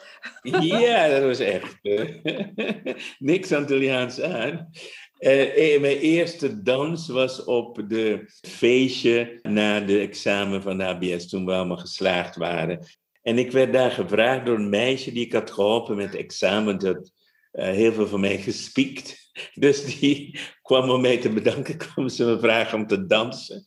Ja, 0.62 1.08
dat 1.08 1.24
was 1.24 1.40
echt. 1.40 1.80
eh, 1.82 2.96
niks 3.20 3.52
Antilliaans 3.52 4.22
aan. 4.22 4.70
Eh, 5.18 5.80
mijn 5.80 5.98
eerste 5.98 6.62
dans 6.62 7.08
was 7.08 7.44
op 7.44 7.84
de 7.88 8.24
feestje 8.42 9.40
na 9.42 9.80
de 9.80 10.00
examen 10.00 10.62
van 10.62 10.78
de 10.78 10.84
HBS, 10.84 11.30
toen 11.30 11.46
we 11.46 11.52
allemaal 11.54 11.78
geslaagd 11.78 12.36
waren. 12.36 12.80
En 13.22 13.38
ik 13.38 13.52
werd 13.52 13.74
daar 13.74 13.92
gevraagd 13.92 14.46
door 14.46 14.56
een 14.56 14.70
meisje 14.70 15.12
die 15.12 15.26
ik 15.26 15.34
had 15.34 15.52
geholpen 15.52 15.96
met 15.96 16.16
examen. 16.16 16.80
Dat 16.80 17.12
eh, 17.52 17.70
heel 17.70 17.94
veel 17.94 18.08
van 18.08 18.20
mij 18.20 18.38
gespiekt. 18.38 19.24
Dus 19.54 20.00
die 20.00 20.40
kwam 20.62 20.90
om 20.90 21.02
mij 21.02 21.18
te 21.18 21.30
bedanken, 21.30 21.78
kwam 21.88 22.10
ze 22.10 22.26
me 22.26 22.40
vragen 22.40 22.78
om 22.78 22.88
te 22.88 23.06
dansen. 23.06 23.64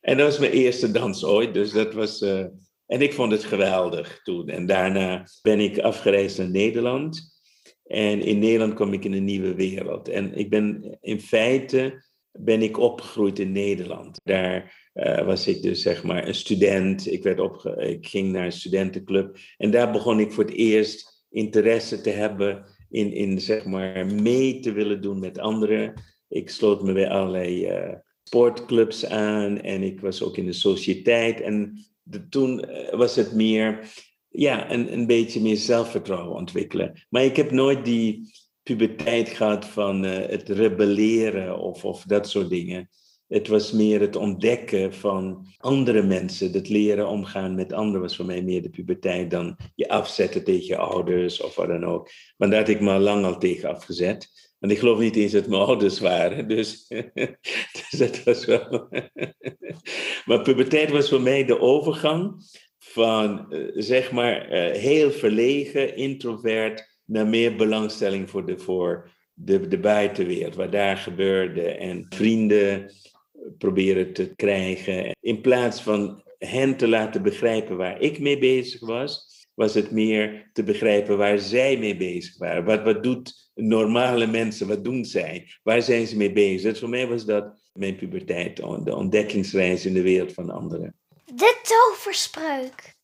En 0.00 0.16
dat 0.16 0.26
was 0.26 0.38
mijn 0.38 0.52
eerste 0.52 0.90
dans 0.90 1.24
ooit, 1.24 1.54
dus 1.54 1.72
dat 1.72 1.94
was... 1.94 2.24
en 2.88 3.00
ik 3.00 3.12
vond 3.12 3.32
het 3.32 3.44
geweldig 3.44 4.20
toen. 4.22 4.48
En 4.48 4.66
daarna 4.66 5.24
ben 5.42 5.60
ik 5.60 5.78
afgereisd 5.78 6.38
naar 6.38 6.50
Nederland. 6.50 7.36
En 7.84 8.22
in 8.22 8.38
Nederland 8.38 8.74
kwam 8.74 8.92
ik 8.92 9.04
in 9.04 9.12
een 9.12 9.24
nieuwe 9.24 9.54
wereld. 9.54 10.08
En 10.08 10.34
ik 10.34 10.50
ben 10.50 10.98
in 11.00 11.20
feite 11.20 12.06
ben 12.32 12.62
ik 12.62 12.78
opgegroeid 12.78 13.38
in 13.38 13.52
Nederland. 13.52 14.20
Daar 14.24 14.88
eh, 14.92 15.24
was 15.24 15.46
ik 15.46 15.62
dus 15.62 15.82
zeg 15.82 16.04
maar 16.04 16.26
een 16.26 16.34
student. 16.34 17.12
Ik, 17.12 17.22
werd 17.22 17.40
opge 17.40 17.76
ik 17.76 18.06
ging 18.06 18.32
naar 18.32 18.44
een 18.44 18.52
studentenclub. 18.52 19.36
En 19.56 19.70
daar 19.70 19.92
begon 19.92 20.20
ik 20.20 20.32
voor 20.32 20.44
het 20.44 20.52
eerst 20.52 21.26
interesse 21.30 22.00
te 22.00 22.10
hebben 22.10 22.64
in, 22.90 23.12
in 23.12 23.40
zeg 23.40 23.64
maar 23.64 24.06
mee 24.06 24.60
te 24.60 24.72
willen 24.72 25.00
doen 25.00 25.18
met 25.18 25.38
anderen. 25.38 25.94
Ik 26.28 26.50
sloot 26.50 26.82
me 26.82 26.92
bij 26.92 27.08
allerlei 27.08 27.66
eh, 27.66 27.94
sportclubs 28.22 29.06
aan 29.06 29.60
en 29.60 29.82
ik 29.82 30.00
was 30.00 30.22
ook 30.22 30.36
in 30.36 30.46
de 30.46 30.52
sociëteit. 30.52 31.40
En 31.40 31.84
de, 32.08 32.28
toen 32.28 32.64
eh, 32.64 32.94
was 32.98 33.16
het 33.16 33.32
meer, 33.32 33.92
ja, 34.28 34.70
een, 34.72 34.92
een 34.92 35.06
beetje 35.06 35.40
meer 35.40 35.56
zelfvertrouwen 35.56 36.36
ontwikkelen. 36.36 37.06
Maar 37.08 37.24
ik 37.24 37.36
heb 37.36 37.50
nooit 37.50 37.84
die 37.84 38.30
puberteit 38.62 39.28
gehad 39.28 39.64
van 39.64 40.04
eh, 40.04 40.28
het 40.28 40.48
rebelleren 40.48 41.58
of, 41.58 41.84
of 41.84 42.02
dat 42.02 42.28
soort 42.28 42.48
dingen. 42.48 42.88
Het 43.28 43.48
was 43.48 43.72
meer 43.72 44.00
het 44.00 44.16
ontdekken 44.16 44.94
van 44.94 45.46
andere 45.56 46.02
mensen. 46.02 46.52
Het 46.52 46.68
leren 46.68 47.08
omgaan 47.08 47.54
met 47.54 47.72
anderen 47.72 48.00
was 48.00 48.16
voor 48.16 48.24
mij 48.24 48.42
meer 48.42 48.62
de 48.62 48.70
puberteit 48.70 49.30
dan 49.30 49.56
je 49.74 49.88
afzetten 49.88 50.44
tegen 50.44 50.66
je 50.66 50.76
ouders 50.76 51.40
of 51.40 51.54
wat 51.54 51.68
dan 51.68 51.84
ook. 51.84 52.10
Maar 52.36 52.50
daar 52.50 52.58
had 52.58 52.68
ik 52.68 52.80
me 52.80 52.98
lang 52.98 53.24
al 53.24 53.38
tegen 53.38 53.68
afgezet. 53.68 54.47
Want 54.58 54.72
ik 54.72 54.78
geloof 54.78 54.98
niet 54.98 55.16
eens 55.16 55.32
dat 55.32 55.46
mijn 55.46 55.62
ouders 55.62 56.00
waren. 56.00 56.48
Dus, 56.48 56.86
dus 57.76 57.90
dat 57.90 58.22
was 58.24 58.44
wel. 58.44 58.88
maar 60.26 60.42
puberteit 60.42 60.90
was 60.90 61.08
voor 61.08 61.20
mij 61.20 61.44
de 61.44 61.60
overgang 61.60 62.42
van, 62.78 63.52
eh, 63.52 63.60
zeg 63.74 64.12
maar, 64.12 64.48
eh, 64.48 64.80
heel 64.80 65.10
verlegen, 65.10 65.96
introvert, 65.96 66.98
naar 67.04 67.26
meer 67.26 67.56
belangstelling 67.56 68.30
voor 68.30 68.46
de, 68.46 68.58
voor 68.58 69.10
de, 69.34 69.68
de 69.68 69.78
buitenwereld, 69.78 70.54
wat 70.54 70.72
daar 70.72 70.96
gebeurde. 70.96 71.62
En 71.62 72.06
vrienden 72.08 72.92
proberen 73.58 74.12
te 74.12 74.34
krijgen. 74.36 75.16
In 75.20 75.40
plaats 75.40 75.82
van 75.82 76.22
hen 76.38 76.76
te 76.76 76.88
laten 76.88 77.22
begrijpen 77.22 77.76
waar 77.76 78.00
ik 78.00 78.18
mee 78.18 78.38
bezig 78.38 78.80
was, 78.80 79.37
was 79.58 79.74
het 79.74 79.90
meer 79.90 80.50
te 80.52 80.62
begrijpen 80.62 81.18
waar 81.18 81.38
zij 81.38 81.76
mee 81.76 81.96
bezig 81.96 82.38
waren. 82.38 82.64
Wat, 82.64 82.82
wat 82.82 83.02
doet 83.02 83.50
normale 83.54 84.26
mensen, 84.26 84.68
wat 84.68 84.84
doen 84.84 85.04
zij? 85.04 85.50
Waar 85.62 85.82
zijn 85.82 86.06
ze 86.06 86.16
mee 86.16 86.32
bezig? 86.32 86.70
Dus 86.70 86.80
voor 86.80 86.88
mij 86.88 87.06
was 87.08 87.24
dat 87.24 87.54
mijn 87.72 87.96
puberteit, 87.96 88.56
de 88.56 88.94
ontdekkingsreis 88.94 89.86
in 89.86 89.94
de 89.94 90.02
wereld 90.02 90.32
van 90.32 90.50
anderen. 90.50 90.94
De 91.24 91.60
toverspreuk. 91.62 92.94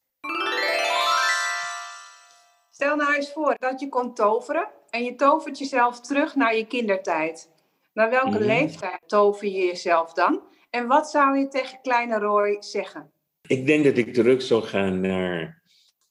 Stel 2.70 2.96
nou 2.96 3.14
eens 3.14 3.32
voor 3.32 3.56
dat 3.58 3.80
je 3.80 3.88
kon 3.88 4.14
toveren 4.14 4.68
en 4.90 5.04
je 5.04 5.14
tovert 5.14 5.58
jezelf 5.58 6.00
terug 6.00 6.34
naar 6.34 6.56
je 6.56 6.66
kindertijd. 6.66 7.50
Naar 7.92 8.10
welke 8.10 8.28
Mhm. 8.38 8.44
leeftijd 8.46 9.00
tover 9.06 9.46
je 9.46 9.66
jezelf 9.66 10.12
dan? 10.12 10.42
En 10.70 10.86
wat 10.86 11.10
zou 11.10 11.38
je 11.38 11.48
tegen 11.48 11.78
kleine 11.82 12.18
Roy 12.18 12.56
zeggen? 12.60 13.10
Ik 13.46 13.66
denk 13.66 13.84
dat 13.84 13.96
ik 13.96 14.14
terug 14.14 14.42
zou 14.42 14.62
gaan 14.62 15.00
naar 15.00 15.62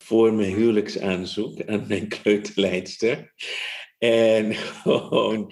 voor 0.04 0.34
mijn 0.34 0.56
huwelijksaanzoek 0.56 1.66
aan 1.66 1.86
mijn 1.88 2.08
kleuterleidster. 2.08 3.34
En 3.97 4.54
gewoon 4.84 5.51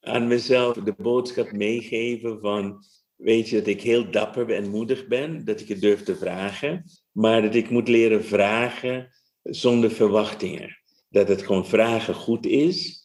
aan 0.00 0.26
mezelf 0.26 0.76
de 0.76 0.94
boodschap 0.96 1.52
meegeven 1.52 2.40
van, 2.40 2.84
weet 3.16 3.48
je, 3.48 3.56
dat 3.56 3.66
ik 3.66 3.82
heel 3.82 4.10
dapper 4.10 4.50
en 4.50 4.70
moedig 4.70 5.06
ben, 5.06 5.44
dat 5.44 5.60
ik 5.60 5.68
het 5.68 5.80
durf 5.80 6.02
te 6.02 6.16
vragen, 6.16 6.84
maar 7.12 7.42
dat 7.42 7.54
ik 7.54 7.70
moet 7.70 7.88
leren 7.88 8.24
vragen 8.24 9.10
zonder 9.42 9.90
verwachtingen. 9.90 10.78
Dat 11.08 11.28
het 11.28 11.42
gewoon 11.42 11.66
vragen 11.66 12.14
goed 12.14 12.46
is, 12.46 13.00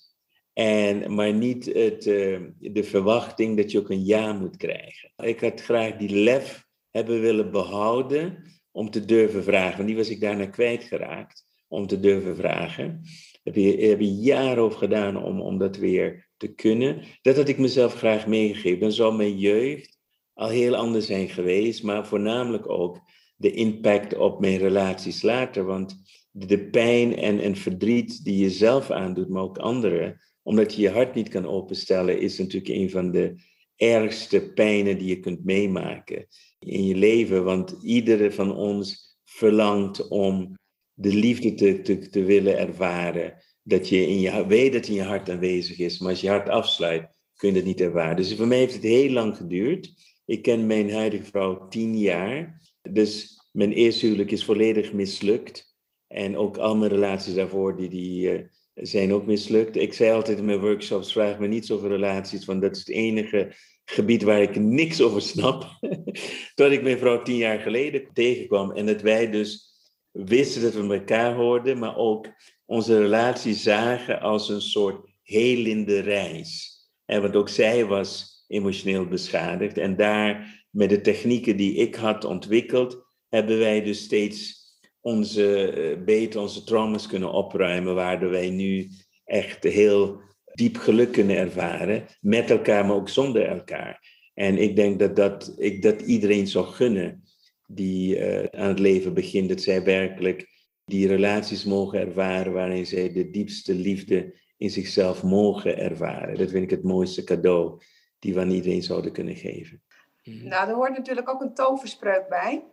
en, 0.53 1.13
maar 1.13 1.33
niet 1.33 1.65
het, 1.65 2.07
eh, 2.07 2.39
de 2.57 2.83
verwachting 2.83 3.57
dat 3.57 3.71
je 3.71 3.79
ook 3.79 3.89
een 3.89 4.05
ja 4.05 4.33
moet 4.33 4.57
krijgen. 4.57 5.13
Ik 5.15 5.39
had 5.39 5.61
graag 5.61 5.95
die 5.95 6.09
lef 6.09 6.63
hebben 6.91 7.21
willen 7.21 7.51
behouden 7.51 8.43
om 8.75 8.89
te 8.89 9.05
durven 9.05 9.43
vragen. 9.43 9.75
Want 9.75 9.87
die 9.87 9.97
was 9.97 10.09
ik 10.09 10.19
daarna 10.19 10.45
kwijtgeraakt, 10.45 11.45
om 11.67 11.87
te 11.87 11.99
durven 11.99 12.35
vragen. 12.35 13.01
Heb 13.43 13.55
je, 13.55 14.15
jaren 14.15 14.63
over 14.63 14.77
gedaan 14.77 15.23
om, 15.23 15.41
om 15.41 15.57
dat 15.57 15.77
weer 15.77 16.29
te 16.37 16.53
kunnen. 16.53 17.01
Dat 17.21 17.35
had 17.35 17.47
ik 17.47 17.57
mezelf 17.57 17.93
graag 17.93 18.27
meegegeven. 18.27 18.79
Dan 18.79 18.91
zou 18.91 19.15
mijn 19.15 19.37
jeugd 19.37 19.99
al 20.33 20.49
heel 20.49 20.75
anders 20.75 21.05
zijn 21.05 21.29
geweest, 21.29 21.83
maar 21.83 22.07
voornamelijk 22.07 22.69
ook 22.69 22.99
de 23.35 23.51
impact 23.51 24.17
op 24.17 24.39
mijn 24.39 24.57
relaties 24.57 25.21
later. 25.21 25.65
Want 25.65 26.01
de 26.31 26.69
pijn 26.69 27.15
en, 27.15 27.39
en 27.39 27.55
verdriet 27.55 28.23
die 28.23 28.37
je 28.37 28.49
zelf 28.49 28.91
aandoet, 28.91 29.29
maar 29.29 29.43
ook 29.43 29.57
anderen, 29.57 30.21
omdat 30.41 30.75
je 30.75 30.81
je 30.81 30.89
hart 30.89 31.15
niet 31.15 31.29
kan 31.29 31.47
openstellen, 31.47 32.19
is 32.19 32.37
natuurlijk 32.37 32.73
een 32.73 32.89
van 32.89 33.11
de 33.11 33.35
ergste 33.75 34.51
pijnen 34.53 34.97
die 34.97 35.07
je 35.07 35.19
kunt 35.19 35.45
meemaken 35.45 36.27
in 36.65 36.85
je 36.85 36.95
leven. 36.95 37.43
Want 37.43 37.75
iedere 37.81 38.31
van 38.31 38.55
ons 38.55 39.17
verlangt 39.23 40.07
om 40.07 40.57
de 40.93 41.13
liefde 41.13 41.53
te, 41.53 41.81
te, 41.81 42.09
te 42.09 42.23
willen 42.23 42.57
ervaren. 42.57 43.43
Dat 43.63 43.89
je 43.89 44.07
in 44.07 44.19
je 44.19 44.47
weet 44.47 44.73
dat 44.73 44.87
in 44.87 44.93
je 44.93 45.03
hart 45.03 45.29
aanwezig 45.29 45.77
is, 45.77 45.99
maar 45.99 46.09
als 46.09 46.21
je 46.21 46.29
hart 46.29 46.49
afsluit, 46.49 47.07
kun 47.35 47.49
je 47.49 47.55
dat 47.55 47.63
niet 47.63 47.81
ervaren. 47.81 48.15
Dus 48.15 48.35
voor 48.35 48.47
mij 48.47 48.57
heeft 48.57 48.73
het 48.73 48.83
heel 48.83 49.09
lang 49.09 49.37
geduurd. 49.37 49.93
Ik 50.25 50.41
ken 50.41 50.67
mijn 50.67 50.91
huidige 50.91 51.23
vrouw 51.23 51.67
tien 51.67 51.97
jaar. 51.97 52.61
Dus 52.91 53.39
mijn 53.51 53.71
eerste 53.71 54.05
huwelijk 54.05 54.31
is 54.31 54.45
volledig 54.45 54.93
mislukt. 54.93 55.75
En 56.07 56.37
ook 56.37 56.57
al 56.57 56.75
mijn 56.75 56.91
relaties 56.91 57.33
daarvoor, 57.33 57.77
die, 57.77 57.89
die 57.89 58.31
uh, 58.31 58.41
zijn 58.73 59.13
ook 59.13 59.25
mislukt. 59.25 59.75
Ik 59.75 59.93
zei 59.93 60.11
altijd 60.11 60.37
in 60.37 60.45
mijn 60.45 60.59
workshops, 60.59 61.11
vraag 61.11 61.39
me 61.39 61.47
niets 61.47 61.71
over 61.71 61.89
relaties, 61.89 62.45
want 62.45 62.61
dat 62.61 62.71
is 62.71 62.79
het 62.79 62.89
enige 62.89 63.55
gebied 63.85 64.23
waar 64.23 64.41
ik 64.41 64.55
niks 64.55 65.01
over 65.01 65.21
snap. 65.21 65.79
Tot 66.55 66.71
ik 66.71 66.83
mijn 66.83 66.97
vrouw 66.97 67.21
tien 67.21 67.35
jaar 67.35 67.59
geleden 67.59 68.07
tegenkwam 68.13 68.71
en 68.71 68.85
dat 68.85 69.01
wij 69.01 69.31
dus 69.31 69.73
wisten 70.11 70.61
dat 70.61 70.73
we 70.73 70.93
elkaar 70.93 71.35
hoorden, 71.35 71.79
maar 71.79 71.97
ook 71.97 72.27
onze 72.65 72.97
relatie 72.97 73.53
zagen 73.53 74.21
als 74.21 74.49
een 74.49 74.61
soort 74.61 75.09
helende 75.21 75.99
reis. 75.99 76.73
En 77.05 77.21
want 77.21 77.35
ook 77.35 77.49
zij 77.49 77.85
was 77.85 78.43
emotioneel 78.47 79.07
beschadigd. 79.07 79.77
En 79.77 79.95
daar, 79.95 80.63
met 80.71 80.89
de 80.89 81.01
technieken 81.01 81.57
die 81.57 81.75
ik 81.75 81.95
had 81.95 82.23
ontwikkeld, 82.23 83.03
hebben 83.29 83.59
wij 83.59 83.83
dus 83.83 84.03
steeds 84.03 84.63
onze, 85.01 86.01
beter 86.05 86.41
onze 86.41 86.63
trauma's 86.63 87.07
kunnen 87.07 87.31
opruimen, 87.31 87.95
waardoor 87.95 88.29
wij 88.29 88.49
nu 88.49 88.89
echt 89.23 89.63
heel 89.63 90.21
diep 90.55 90.77
geluk 90.77 91.11
kunnen 91.11 91.37
ervaren, 91.37 92.05
met 92.21 92.49
elkaar, 92.49 92.85
maar 92.85 92.95
ook 92.95 93.09
zonder 93.09 93.47
elkaar. 93.47 94.13
En 94.33 94.57
ik 94.57 94.75
denk 94.75 94.99
dat, 94.99 95.15
dat 95.15 95.53
ik 95.57 95.81
dat 95.81 96.01
iedereen 96.01 96.47
zou 96.47 96.65
gunnen 96.65 97.23
die 97.67 98.17
uh, 98.17 98.43
aan 98.43 98.67
het 98.67 98.79
leven 98.79 99.13
begint, 99.13 99.49
dat 99.49 99.61
zij 99.61 99.83
werkelijk 99.83 100.47
die 100.85 101.07
relaties 101.07 101.65
mogen 101.65 101.99
ervaren 101.99 102.53
waarin 102.53 102.85
zij 102.85 103.11
de 103.11 103.29
diepste 103.29 103.73
liefde 103.73 104.39
in 104.57 104.69
zichzelf 104.69 105.23
mogen 105.23 105.77
ervaren. 105.77 106.37
Dat 106.37 106.49
vind 106.49 106.63
ik 106.63 106.69
het 106.69 106.83
mooiste 106.83 107.23
cadeau 107.23 107.81
die 108.19 108.33
we 108.33 108.39
aan 108.39 108.51
iedereen 108.51 108.83
zouden 108.83 109.11
kunnen 109.11 109.35
geven. 109.35 109.81
Nou, 110.23 110.69
er 110.69 110.75
hoort 110.75 110.97
natuurlijk 110.97 111.29
ook 111.29 111.41
een 111.41 111.53
toverspreuk 111.53 112.29
bij. 112.29 112.63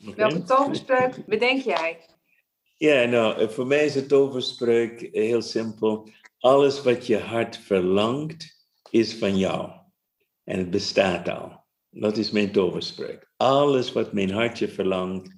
Okay. 0.00 0.14
Welke 0.14 0.42
toverspreuk 0.42 1.24
bedenk 1.26 1.62
jij? 1.62 1.98
Ja, 2.76 3.04
nou, 3.04 3.50
voor 3.50 3.66
mij 3.66 3.84
is 3.84 3.92
de 3.92 4.06
toverspreuk 4.06 5.08
heel 5.12 5.42
simpel. 5.42 6.08
Alles 6.38 6.82
wat 6.82 7.06
je 7.06 7.18
hart 7.18 7.58
verlangt, 7.58 8.68
is 8.90 9.14
van 9.14 9.38
jou. 9.38 9.70
En 10.44 10.58
het 10.58 10.70
bestaat 10.70 11.28
al. 11.28 11.64
Dat 11.90 12.16
is 12.16 12.30
mijn 12.30 12.52
toverspreuk. 12.52 13.32
Alles 13.36 13.92
wat 13.92 14.12
mijn 14.12 14.30
hartje 14.30 14.68
verlangt, 14.68 15.30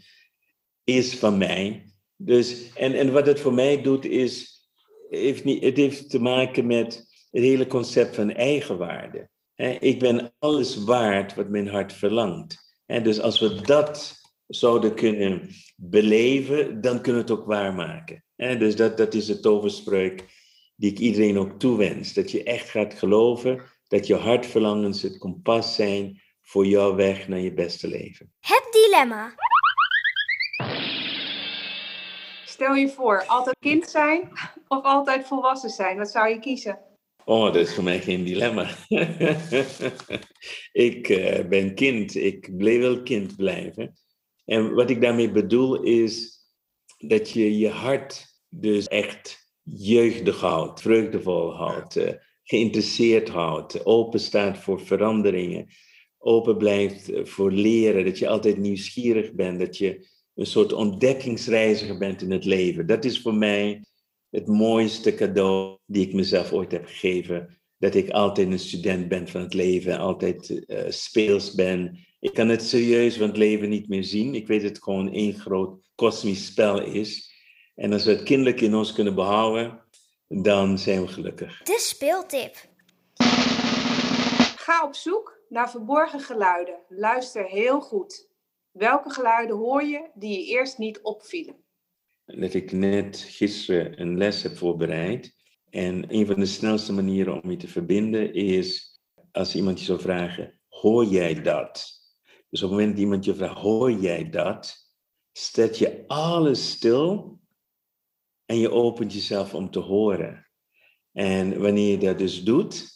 is 0.84 1.18
van 1.18 1.38
mij. 1.38 1.92
Dus, 2.16 2.72
en, 2.72 2.94
en 2.94 3.12
wat 3.12 3.26
het 3.26 3.40
voor 3.40 3.54
mij 3.54 3.82
doet, 3.82 4.04
is, 4.04 4.60
heeft 5.08 5.44
niet, 5.44 5.64
het 5.64 5.76
heeft 5.76 6.10
te 6.10 6.20
maken 6.20 6.66
met 6.66 7.06
het 7.30 7.42
hele 7.42 7.66
concept 7.66 8.14
van 8.14 8.32
eigenwaarde. 8.32 9.28
Ik 9.80 9.98
ben 9.98 10.34
alles 10.38 10.84
waard 10.84 11.34
wat 11.34 11.48
mijn 11.48 11.68
hart 11.68 11.92
verlangt. 11.92 12.76
Dus 12.86 13.20
als 13.20 13.40
we 13.40 13.60
dat 13.60 14.14
zouden 14.46 14.94
kunnen 14.94 15.48
beleven, 15.76 16.80
dan 16.80 17.00
kunnen 17.00 17.24
we 17.24 17.30
het 17.30 17.40
ook 17.40 17.46
waarmaken. 17.46 18.24
Dus 18.36 18.76
dat, 18.76 18.96
dat 18.96 19.14
is 19.14 19.26
de 19.26 19.40
toverspreuk 19.40 20.24
die 20.78 20.90
ik 20.90 20.98
iedereen 20.98 21.38
ook 21.38 21.58
toewens. 21.58 22.12
Dat 22.12 22.30
je 22.30 22.42
echt 22.42 22.68
gaat 22.70 22.94
geloven 22.94 23.62
dat 23.88 24.06
je 24.06 24.14
hartverlangens 24.14 25.02
het 25.02 25.18
kompas 25.18 25.74
zijn 25.74 26.22
voor 26.42 26.66
jouw 26.66 26.94
weg 26.94 27.28
naar 27.28 27.40
je 27.40 27.52
beste 27.52 27.88
leven. 27.88 28.32
Het 28.40 28.68
dilemma. 28.70 29.34
Stel 32.44 32.74
je 32.74 32.88
voor, 32.88 33.24
altijd 33.26 33.56
kind 33.58 33.88
zijn 33.88 34.30
of 34.68 34.82
altijd 34.82 35.26
volwassen 35.26 35.70
zijn? 35.70 35.98
Wat 35.98 36.10
zou 36.10 36.28
je 36.28 36.38
kiezen? 36.38 36.78
Oh, 37.24 37.44
dat 37.44 37.56
is 37.56 37.74
voor 37.74 37.84
mij 37.84 38.00
geen 38.00 38.24
dilemma. 38.24 38.68
ik 40.72 41.08
uh, 41.08 41.48
ben 41.48 41.74
kind, 41.74 42.14
ik 42.14 42.56
bleef 42.56 42.80
wel 42.80 43.02
kind 43.02 43.36
blijven. 43.36 43.98
En 44.44 44.74
wat 44.74 44.90
ik 44.90 45.00
daarmee 45.00 45.30
bedoel 45.30 45.82
is 45.82 46.38
dat 46.98 47.30
je 47.30 47.58
je 47.58 47.68
hart 47.68 48.26
dus 48.48 48.86
echt 48.86 49.37
jeugdig 49.74 50.40
houdt, 50.40 50.80
vreugdevol 50.80 51.54
houdt, 51.54 51.96
uh, 51.96 52.10
geïnteresseerd 52.42 53.28
houdt, 53.28 53.86
open 53.86 54.20
staat 54.20 54.58
voor 54.58 54.80
veranderingen, 54.80 55.66
open 56.18 56.56
blijft 56.56 57.10
eh, 57.10 57.24
voor 57.24 57.52
leren, 57.52 58.04
dat 58.04 58.18
je 58.18 58.28
altijd 58.28 58.58
nieuwsgierig 58.58 59.32
bent, 59.32 59.58
dat 59.58 59.76
je 59.76 60.06
een 60.34 60.46
soort 60.46 60.72
ontdekkingsreiziger 60.72 61.98
bent 61.98 62.22
in 62.22 62.30
het 62.30 62.44
leven. 62.44 62.86
Dat 62.86 63.04
is 63.04 63.20
voor 63.20 63.34
mij 63.34 63.84
het 64.30 64.46
mooiste 64.46 65.14
cadeau 65.14 65.78
die 65.86 66.06
ik 66.06 66.12
mezelf 66.12 66.52
ooit 66.52 66.72
heb 66.72 66.86
gegeven. 66.86 67.58
Dat 67.78 67.94
ik 67.94 68.10
altijd 68.10 68.50
een 68.50 68.58
student 68.58 69.08
ben 69.08 69.28
van 69.28 69.40
het 69.40 69.54
leven, 69.54 69.98
altijd 69.98 70.50
uh, 70.66 70.80
speels 70.88 71.54
ben. 71.54 71.98
Ik 72.20 72.34
kan 72.34 72.48
het 72.48 72.62
serieus 72.62 73.16
van 73.16 73.26
het 73.26 73.36
leven 73.36 73.68
niet 73.68 73.88
meer 73.88 74.04
zien. 74.04 74.34
Ik 74.34 74.46
weet 74.46 74.60
dat 74.60 74.70
het 74.70 74.82
gewoon 74.82 75.12
één 75.12 75.34
groot 75.34 75.80
kosmisch 75.94 76.46
spel 76.46 76.82
is. 76.82 77.27
En 77.78 77.92
als 77.92 78.04
we 78.04 78.10
het 78.10 78.22
kinderlijk 78.22 78.60
in 78.60 78.74
ons 78.74 78.92
kunnen 78.92 79.14
behouden, 79.14 79.80
dan 80.28 80.78
zijn 80.78 81.00
we 81.00 81.08
gelukkig. 81.08 81.62
De 81.62 81.78
speeltip. 81.80 82.56
Ga 84.56 84.84
op 84.84 84.94
zoek 84.94 85.40
naar 85.48 85.70
verborgen 85.70 86.20
geluiden. 86.20 86.74
Luister 86.88 87.44
heel 87.44 87.80
goed. 87.80 88.28
Welke 88.70 89.10
geluiden 89.10 89.56
hoor 89.56 89.82
je 89.82 90.10
die 90.14 90.38
je 90.38 90.46
eerst 90.46 90.78
niet 90.78 91.00
opvielen? 91.02 91.56
Dat 92.24 92.54
ik 92.54 92.72
net 92.72 93.18
gisteren 93.28 94.00
een 94.00 94.16
les 94.16 94.42
heb 94.42 94.56
voorbereid. 94.56 95.34
En 95.70 96.14
een 96.14 96.26
van 96.26 96.40
de 96.40 96.46
snelste 96.46 96.92
manieren 96.92 97.42
om 97.42 97.50
je 97.50 97.56
te 97.56 97.68
verbinden 97.68 98.34
is 98.34 99.00
als 99.32 99.54
iemand 99.54 99.78
je 99.78 99.84
zou 99.84 100.00
vragen: 100.00 100.60
Hoor 100.68 101.04
jij 101.04 101.42
dat? 101.42 102.00
Dus 102.50 102.62
op 102.62 102.68
het 102.68 102.78
moment 102.78 102.90
dat 102.90 103.00
iemand 103.00 103.24
je 103.24 103.34
vraagt: 103.34 103.58
Hoor 103.58 103.92
jij 103.92 104.30
dat? 104.30 104.76
Zet 105.32 105.78
je 105.78 106.04
alles 106.06 106.70
stil 106.70 107.37
en 108.48 108.58
je 108.58 108.70
opent 108.70 109.12
jezelf 109.12 109.54
om 109.54 109.70
te 109.70 109.78
horen. 109.78 110.46
En 111.12 111.60
wanneer 111.60 111.90
je 111.90 111.98
dat 111.98 112.18
dus 112.18 112.44
doet, 112.44 112.88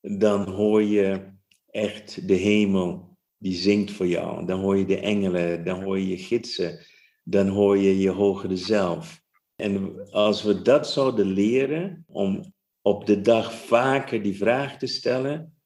dan 0.00 0.48
hoor 0.48 0.82
je 0.82 1.32
echt 1.70 2.28
de 2.28 2.34
hemel 2.34 3.16
die 3.38 3.54
zingt 3.54 3.90
voor 3.90 4.06
jou. 4.06 4.46
Dan 4.46 4.60
hoor 4.60 4.76
je 4.76 4.84
de 4.84 5.00
engelen, 5.00 5.64
dan 5.64 5.82
hoor 5.82 5.98
je 5.98 6.08
je 6.08 6.18
gidsen, 6.18 6.78
dan 7.24 7.48
hoor 7.48 7.78
je 7.78 7.98
je 7.98 8.10
hogere 8.10 8.56
zelf. 8.56 9.20
En 9.56 10.06
als 10.10 10.42
we 10.42 10.62
dat 10.62 10.88
zouden 10.88 11.26
leren, 11.26 12.04
om 12.06 12.52
op 12.82 13.06
de 13.06 13.20
dag 13.20 13.54
vaker 13.54 14.22
die 14.22 14.36
vraag 14.36 14.78
te 14.78 14.86
stellen, 14.86 15.56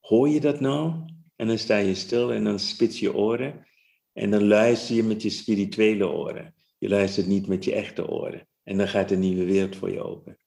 hoor 0.00 0.28
je 0.28 0.40
dat 0.40 0.60
nou? 0.60 0.94
En 1.36 1.46
dan 1.46 1.58
sta 1.58 1.76
je 1.76 1.94
stil 1.94 2.32
en 2.32 2.44
dan 2.44 2.58
spits 2.58 3.00
je 3.00 3.14
oren 3.14 3.66
en 4.12 4.30
dan 4.30 4.46
luister 4.46 4.94
je 4.94 5.02
met 5.02 5.22
je 5.22 5.30
spirituele 5.30 6.08
oren. 6.08 6.54
Je 6.78 6.88
luistert 6.88 7.26
niet 7.26 7.46
met 7.46 7.64
je 7.64 7.72
echte 7.72 8.08
oren. 8.08 8.46
En 8.64 8.78
dan 8.78 8.88
gaat 8.88 9.10
een 9.10 9.18
nieuwe 9.18 9.44
wereld 9.44 9.76
voor 9.76 9.90
je 9.90 10.02
open. 10.02 10.38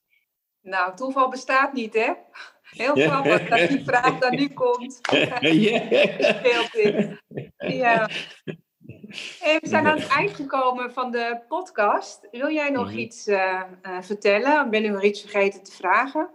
Nou, 0.61 0.95
toeval 0.95 1.29
bestaat 1.29 1.73
niet, 1.73 1.93
hè? 1.93 2.13
Heel 2.61 2.95
grappig 2.95 3.49
dat 3.49 3.69
die 3.69 3.83
vraag 3.83 4.19
dan 4.19 4.35
nu 4.35 4.47
komt. 4.47 5.01
ja. 7.57 8.09
we 9.59 9.59
zijn 9.61 9.85
aan 9.85 9.99
het 9.99 10.07
eind 10.07 10.33
gekomen 10.33 10.93
van 10.93 11.11
de 11.11 11.41
podcast. 11.47 12.27
Wil 12.31 12.51
jij 12.51 12.69
nog 12.69 12.89
mhm. 12.89 12.97
iets 12.97 13.27
uh, 13.27 13.61
uh, 13.83 14.01
vertellen? 14.01 14.69
Ben 14.69 14.81
je 14.81 14.89
nog 14.89 15.03
iets 15.03 15.21
vergeten 15.21 15.63
te 15.63 15.71
vragen? 15.71 16.29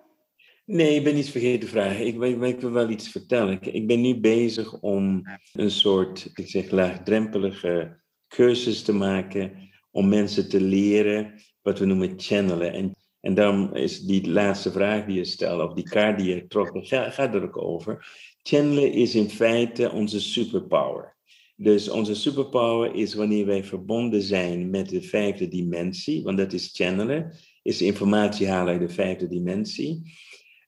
Nee, 0.64 0.94
ik 0.94 1.04
ben 1.04 1.14
niets 1.14 1.30
vergeten 1.30 1.60
te 1.60 1.66
vragen. 1.66 2.06
Ik, 2.06 2.20
ik, 2.20 2.42
ik, 2.42 2.60
wil 2.60 2.70
wel 2.70 2.88
iets 2.88 3.08
vertellen. 3.08 3.52
Ik, 3.52 3.66
ik, 3.66 3.86
ben 3.86 4.00
nu 4.00 4.20
bezig 4.20 4.80
om 4.80 5.22
een 5.52 5.70
soort, 5.70 6.30
ik 6.34 6.48
zeg 6.48 6.70
laagdrempelige 6.70 8.00
cursus 8.28 8.82
te 8.82 8.92
maken 8.92 9.70
om 9.90 10.08
mensen 10.08 10.48
te 10.48 10.60
leren 10.60 11.40
wat 11.62 11.78
we 11.78 11.84
noemen 11.84 12.12
channelen. 12.16 12.72
En, 12.72 12.96
en 13.20 13.34
daarom 13.34 13.74
is 13.74 14.00
die 14.00 14.30
laatste 14.30 14.72
vraag 14.72 15.06
die 15.06 15.16
je 15.16 15.24
stelt, 15.24 15.68
of 15.68 15.74
die 15.74 15.88
kaart 15.88 16.18
die 16.18 16.34
je 16.34 16.46
trok, 16.46 16.70
gaat 16.72 17.14
ga 17.14 17.32
er 17.32 17.42
ook 17.42 17.62
over. 17.62 18.06
Channelen 18.42 18.92
is 18.92 19.14
in 19.14 19.30
feite 19.30 19.90
onze 19.90 20.20
superpower. 20.20 21.16
Dus 21.56 21.88
onze 21.88 22.14
superpower 22.14 22.94
is 22.94 23.14
wanneer 23.14 23.46
wij 23.46 23.64
verbonden 23.64 24.22
zijn 24.22 24.70
met 24.70 24.88
de 24.88 25.02
vijfde 25.02 25.48
dimensie, 25.48 26.22
want 26.22 26.38
dat 26.38 26.52
is 26.52 26.70
channelen, 26.72 27.32
is 27.62 27.82
informatie 27.82 28.48
halen 28.48 28.72
uit 28.72 28.88
de 28.88 28.94
vijfde 28.94 29.28
dimensie, 29.28 30.02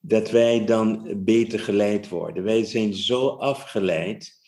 dat 0.00 0.30
wij 0.30 0.64
dan 0.64 1.14
beter 1.24 1.58
geleid 1.58 2.08
worden. 2.08 2.44
Wij 2.44 2.64
zijn 2.64 2.94
zo 2.94 3.28
afgeleid 3.28 4.40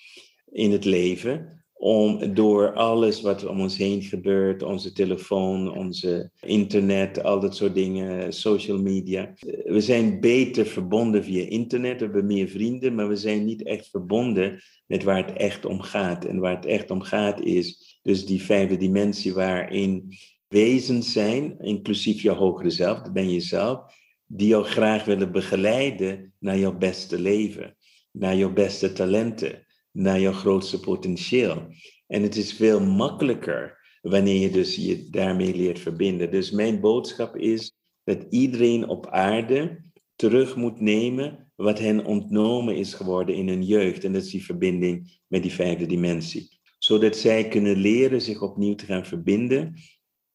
in 0.52 0.72
het 0.72 0.84
leven 0.84 1.63
om 1.76 2.34
door 2.34 2.72
alles 2.72 3.20
wat 3.20 3.46
om 3.46 3.60
ons 3.60 3.76
heen 3.76 4.02
gebeurt, 4.02 4.62
onze 4.62 4.92
telefoon, 4.92 5.76
onze 5.76 6.30
internet, 6.40 7.22
al 7.22 7.40
dat 7.40 7.56
soort 7.56 7.74
dingen, 7.74 8.32
social 8.32 8.78
media. 8.78 9.34
We 9.64 9.80
zijn 9.80 10.20
beter 10.20 10.66
verbonden 10.66 11.24
via 11.24 11.44
internet, 11.48 11.98
we 11.98 12.04
hebben 12.04 12.26
meer 12.26 12.48
vrienden, 12.48 12.94
maar 12.94 13.08
we 13.08 13.16
zijn 13.16 13.44
niet 13.44 13.62
echt 13.62 13.90
verbonden 13.90 14.62
met 14.86 15.02
waar 15.02 15.26
het 15.26 15.36
echt 15.36 15.64
om 15.64 15.80
gaat. 15.80 16.24
En 16.24 16.38
waar 16.38 16.56
het 16.56 16.66
echt 16.66 16.90
om 16.90 17.02
gaat 17.02 17.40
is 17.40 17.98
dus 18.02 18.26
die 18.26 18.42
vijfde 18.42 18.76
dimensie 18.76 19.34
waarin 19.34 20.14
wezens 20.48 21.12
zijn, 21.12 21.58
inclusief 21.58 22.22
jouw 22.22 22.34
hogere 22.34 22.70
zelf, 22.70 23.00
dat 23.00 23.12
ben 23.12 23.30
je 23.30 23.40
zelf, 23.40 23.80
die 24.26 24.48
jou 24.48 24.64
graag 24.64 25.04
willen 25.04 25.32
begeleiden 25.32 26.32
naar 26.38 26.58
jouw 26.58 26.76
beste 26.76 27.20
leven, 27.20 27.76
naar 28.10 28.36
jouw 28.36 28.52
beste 28.52 28.92
talenten 28.92 29.63
naar 29.94 30.20
jouw 30.20 30.32
grootste 30.32 30.80
potentieel. 30.80 31.66
En 32.06 32.22
het 32.22 32.36
is 32.36 32.52
veel 32.52 32.80
makkelijker 32.80 33.78
wanneer 34.00 34.40
je 34.40 34.50
dus 34.50 34.76
je 34.76 35.10
daarmee 35.10 35.54
leert 35.56 35.78
verbinden. 35.78 36.30
Dus 36.30 36.50
mijn 36.50 36.80
boodschap 36.80 37.36
is 37.36 37.72
dat 38.04 38.26
iedereen 38.30 38.88
op 38.88 39.06
aarde 39.06 39.82
terug 40.16 40.56
moet 40.56 40.80
nemen 40.80 41.52
wat 41.56 41.78
hen 41.78 42.04
ontnomen 42.04 42.76
is 42.76 42.94
geworden 42.94 43.34
in 43.34 43.48
hun 43.48 43.62
jeugd. 43.62 44.04
En 44.04 44.12
dat 44.12 44.22
is 44.22 44.30
die 44.30 44.44
verbinding 44.44 45.20
met 45.26 45.42
die 45.42 45.52
vijfde 45.52 45.86
dimensie. 45.86 46.48
Zodat 46.78 47.16
zij 47.16 47.48
kunnen 47.48 47.76
leren 47.76 48.20
zich 48.20 48.42
opnieuw 48.42 48.74
te 48.74 48.86
gaan 48.86 49.06
verbinden 49.06 49.74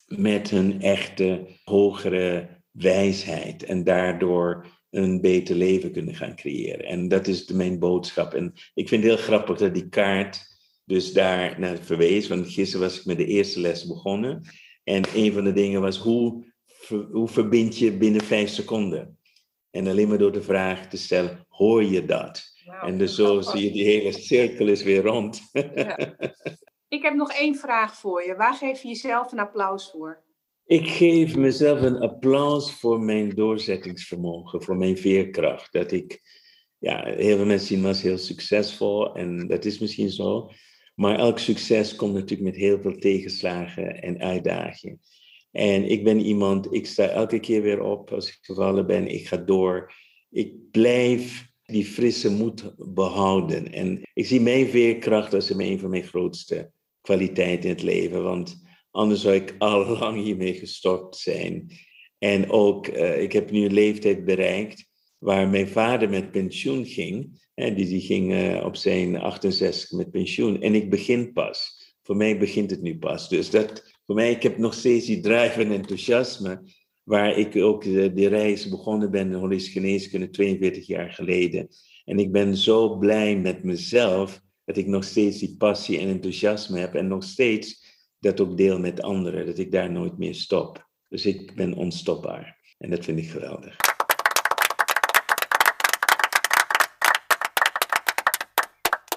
met 0.06 0.50
hun 0.50 0.82
echte 0.82 1.48
hogere 1.64 2.50
wijsheid. 2.72 3.64
En 3.64 3.84
daardoor 3.84 4.66
een 4.90 5.22
beter 5.22 5.56
leven 5.56 5.92
kunnen 5.92 6.16
gaan 6.16 6.36
creëren. 6.36 6.86
En 6.86 7.08
dat 7.08 7.28
is 7.28 7.46
de, 7.46 7.56
mijn 7.56 7.80
boodschap. 7.80 8.34
En 8.34 8.54
ik 8.74 8.88
vind 8.88 9.04
het 9.04 9.12
heel 9.12 9.24
grappig 9.24 9.58
dat 9.58 9.74
die 9.74 9.90
kaart 9.90 10.48
dus 10.86 11.14
daar 11.14 11.60
naar 11.60 11.78
verwees. 11.78 12.28
Want 12.28 12.50
gisteren 12.50 12.88
was 12.88 13.00
ik 13.00 13.06
met 13.06 13.18
de 13.18 13.26
eerste 13.26 13.60
les 13.60 13.88
begonnen. 13.88 14.44
En 14.84 15.04
een 15.14 15.34
van 15.34 15.44
de 15.44 15.54
dingen 15.54 15.82
was, 15.82 15.98
hoe, 15.98 16.46
hoe 17.12 17.28
verbind 17.28 17.78
je 17.78 17.98
binnen 17.98 18.22
vijf 18.22 18.50
seconden? 18.50 19.18
En 19.72 19.88
alleen 19.88 20.08
maar 20.08 20.18
door 20.18 20.32
de 20.32 20.42
vraag 20.42 20.88
te 20.88 20.98
stellen, 20.98 21.46
hoor 21.48 21.84
je 21.84 22.06
dat? 22.06 22.58
en 22.82 22.98
dus 22.98 23.16
zo 23.16 23.42
zie 23.42 23.64
je 23.64 23.72
die 23.72 23.84
hele 23.84 24.12
cirkel 24.12 24.68
is 24.68 24.84
weer 24.84 25.02
rond. 25.02 25.42
Ja. 25.52 25.98
Ik 26.88 27.02
heb 27.02 27.14
nog 27.14 27.32
één 27.32 27.56
vraag 27.56 27.96
voor 27.96 28.24
je. 28.24 28.36
Waar 28.36 28.54
geef 28.54 28.82
je 28.82 28.88
jezelf 28.88 29.32
een 29.32 29.40
applaus 29.40 29.92
voor? 29.92 30.24
Ik 30.70 30.88
geef 30.88 31.36
mezelf 31.36 31.82
een 31.82 32.00
applaus 32.00 32.72
voor 32.72 33.00
mijn 33.00 33.30
doorzettingsvermogen, 33.30 34.64
voor 34.64 34.78
mijn 34.78 34.98
veerkracht. 34.98 35.72
Dat 35.74 35.92
ik, 35.92 36.22
ja, 36.78 37.04
heel 37.06 37.36
veel 37.36 37.46
mensen 37.46 37.68
zien 37.68 37.82
me 37.82 37.88
als 37.88 38.02
heel 38.02 38.18
succesvol 38.18 39.16
en 39.16 39.48
dat 39.48 39.66
is 39.66 39.80
misschien 39.80 40.10
zo. 40.10 40.50
Maar 40.96 41.20
elk 41.20 41.40
succes 41.40 41.96
komt 41.96 42.14
natuurlijk 42.14 42.50
met 42.50 42.56
heel 42.56 42.82
veel 42.82 42.96
tegenslagen 42.96 44.02
en 44.02 44.20
uitdagingen. 44.20 45.00
En 45.52 45.90
ik 45.90 46.04
ben 46.04 46.20
iemand, 46.20 46.74
ik 46.74 46.86
sta 46.86 47.08
elke 47.08 47.40
keer 47.40 47.62
weer 47.62 47.82
op 47.82 48.12
als 48.12 48.28
ik 48.28 48.38
gevallen 48.42 48.88
ben, 48.88 49.08
ik 49.08 49.28
ga 49.28 49.38
door. 49.38 49.94
Ik 50.30 50.54
blijf 50.72 51.48
die 51.64 51.86
frisse 51.86 52.32
moed 52.32 52.74
behouden. 52.94 53.74
En 53.74 54.02
ik 54.14 54.26
zie 54.26 54.42
mijn 54.42 54.68
veerkracht 54.68 55.34
als 55.34 55.50
een 55.50 55.80
van 55.80 55.90
mijn 55.90 56.08
grootste 56.08 56.72
kwaliteiten 57.02 57.70
in 57.70 57.76
het 57.76 57.84
leven. 57.84 58.24
Want 58.24 58.68
anders 58.92 59.22
zou 59.22 59.36
ik 59.36 59.56
al 59.58 59.86
lang 59.86 60.24
hiermee 60.24 60.54
gestopt 60.54 61.16
zijn. 61.16 61.72
En 62.18 62.50
ook, 62.50 62.88
uh, 62.88 63.22
ik 63.22 63.32
heb 63.32 63.52
nu 63.52 63.66
een 63.66 63.74
leeftijd 63.74 64.26
bereikt 64.26 64.88
waar 65.18 65.50
mijn 65.50 65.68
vader 65.68 66.10
met 66.10 66.32
pensioen 66.32 66.86
ging. 66.86 67.48
Hè, 67.54 67.74
die, 67.74 67.88
die 67.88 68.02
ging 68.02 68.32
uh, 68.32 68.66
op 68.66 68.76
zijn 68.76 69.16
68 69.16 69.92
met 69.92 70.12
pensioen. 70.12 70.62
En 70.62 70.76
ik 70.76 70.90
begin 70.90 71.34
pas. 71.34 71.88
Voor 72.04 72.16
mij 72.16 72.38
begint 72.38 72.72
het 72.72 72.82
nu 72.82 72.98
pas. 72.98 73.30
Dus 73.30 73.50
dat, 73.50 73.84
voor 74.06 74.16
mij, 74.16 74.32
ik 74.32 74.44
heb 74.44 74.58
nog 74.58 74.74
steeds 74.74 75.06
die 75.06 75.20
drive 75.20 75.62
en 75.62 75.72
enthousiasme. 75.72 76.62
Waar 77.04 77.38
ik 77.38 77.56
ook 77.56 77.84
de, 77.84 78.14
de 78.14 78.28
reis 78.28 78.70
begonnen 78.70 79.12
ben 79.12 79.28
in 79.28 79.34
holistische 79.34 79.80
geneeskunde 79.80 80.30
42 80.30 80.88
jaar 80.88 81.12
geleden. 81.12 81.68
En 82.06 82.20
ik 82.20 82.32
ben 82.32 82.58
zo 82.58 82.98
blij 82.98 83.38
met 83.38 83.64
mezelf 83.64 84.42
dat 84.66 84.78
ik 84.78 84.88
nog 84.88 85.04
steeds 85.04 85.40
die 85.40 85.56
passie 85.58 86.00
en 86.00 86.08
enthousiasme 86.08 86.80
heb. 86.80 86.96
En 86.96 87.08
nog 87.08 87.24
steeds 87.24 87.89
dat 88.20 88.40
ook 88.42 88.58
deel 88.58 88.80
met 88.80 89.02
anderen. 89.02 89.46
Dat 89.46 89.58
ik 89.58 89.72
daar 89.72 89.92
nooit 89.92 90.18
meer 90.18 90.36
stop. 90.36 90.88
Dus 91.08 91.26
ik 91.26 91.56
ben 91.56 91.74
onstopbaar. 91.74 92.58
En 92.78 92.90
dat 92.90 93.06
vind 93.06 93.20
ik 93.20 93.30
geweldig. 93.30 93.76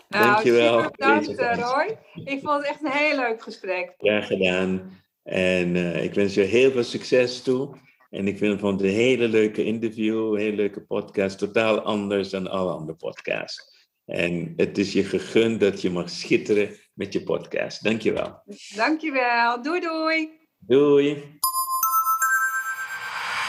Nou, 0.08 0.24
Dankjewel. 0.24 0.90
Bedankt, 0.90 1.34
eh, 1.34 1.58
Roy. 1.58 1.98
Ik 2.24 2.40
vond 2.42 2.58
het 2.58 2.66
echt 2.66 2.84
een 2.84 2.90
heel 2.90 3.16
leuk 3.16 3.42
gesprek. 3.42 3.94
Graag 3.98 4.26
gedaan. 4.26 5.00
En 5.22 5.74
uh, 5.74 6.04
ik 6.04 6.14
wens 6.14 6.34
je 6.34 6.40
heel 6.40 6.70
veel 6.70 6.84
succes 6.84 7.42
toe. 7.42 7.76
En 8.10 8.26
ik 8.26 8.38
vind 8.38 8.60
het 8.60 8.80
een 8.80 8.88
hele 8.88 9.28
leuke 9.28 9.64
interview, 9.64 10.32
een 10.32 10.40
hele 10.40 10.56
leuke 10.56 10.80
podcast. 10.80 11.38
Totaal 11.38 11.80
anders 11.80 12.30
dan 12.30 12.50
alle 12.50 12.72
andere 12.72 12.96
podcasts. 12.96 13.88
En 14.04 14.52
het 14.56 14.78
is 14.78 14.92
je 14.92 15.04
gegund 15.04 15.60
dat 15.60 15.82
je 15.82 15.90
mag 15.90 16.10
schitteren 16.10 16.76
met 16.94 17.12
je 17.12 17.22
podcast. 17.22 17.84
Dankjewel. 17.84 18.42
Dankjewel. 18.74 19.62
Doei 19.62 19.80
doei. 19.80 20.28
Doei. 20.58 21.40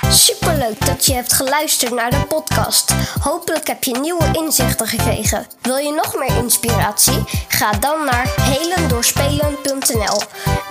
Superleuk 0.10 0.86
dat 0.86 1.06
je 1.06 1.14
hebt 1.14 1.34
geluisterd 1.34 1.94
naar 1.94 2.10
de 2.10 2.26
podcast. 2.28 2.92
Hopelijk 3.22 3.68
heb 3.68 3.84
je 3.84 3.98
nieuwe 4.00 4.30
inzichten 4.32 4.88
gekregen. 4.88 5.48
Wil 5.62 5.78
je 5.78 5.92
nog 5.92 6.16
meer 6.18 6.38
inspiratie? 6.38 7.24
Ga 7.48 7.72
dan 7.72 8.06
naar 8.06 8.34
helendoorspelen.nl. 8.42 10.22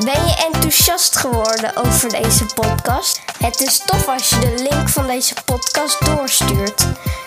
Ben 0.04 0.26
je 0.26 0.50
enthousiast 0.52 1.16
geworden 1.16 1.76
over 1.76 2.08
deze 2.08 2.46
podcast? 2.54 3.20
Het 3.38 3.60
is 3.60 3.78
tof 3.78 4.08
als 4.08 4.28
je 4.28 4.38
de 4.38 4.68
link 4.70 4.88
van 4.88 5.06
deze 5.06 5.34
podcast 5.44 6.06
doorstuurt. 6.06 6.86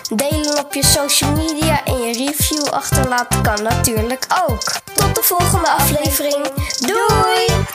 Delen 0.09 0.59
op 0.59 0.73
je 0.73 0.85
social 0.85 1.31
media 1.31 1.83
en 1.85 1.97
je 1.97 2.13
review 2.13 2.65
achterlaten 2.65 3.41
kan 3.41 3.63
natuurlijk 3.63 4.25
ook. 4.47 4.71
Tot 4.93 5.15
de 5.15 5.21
volgende 5.23 5.69
aflevering. 5.69 6.47
Doei! 6.79 7.65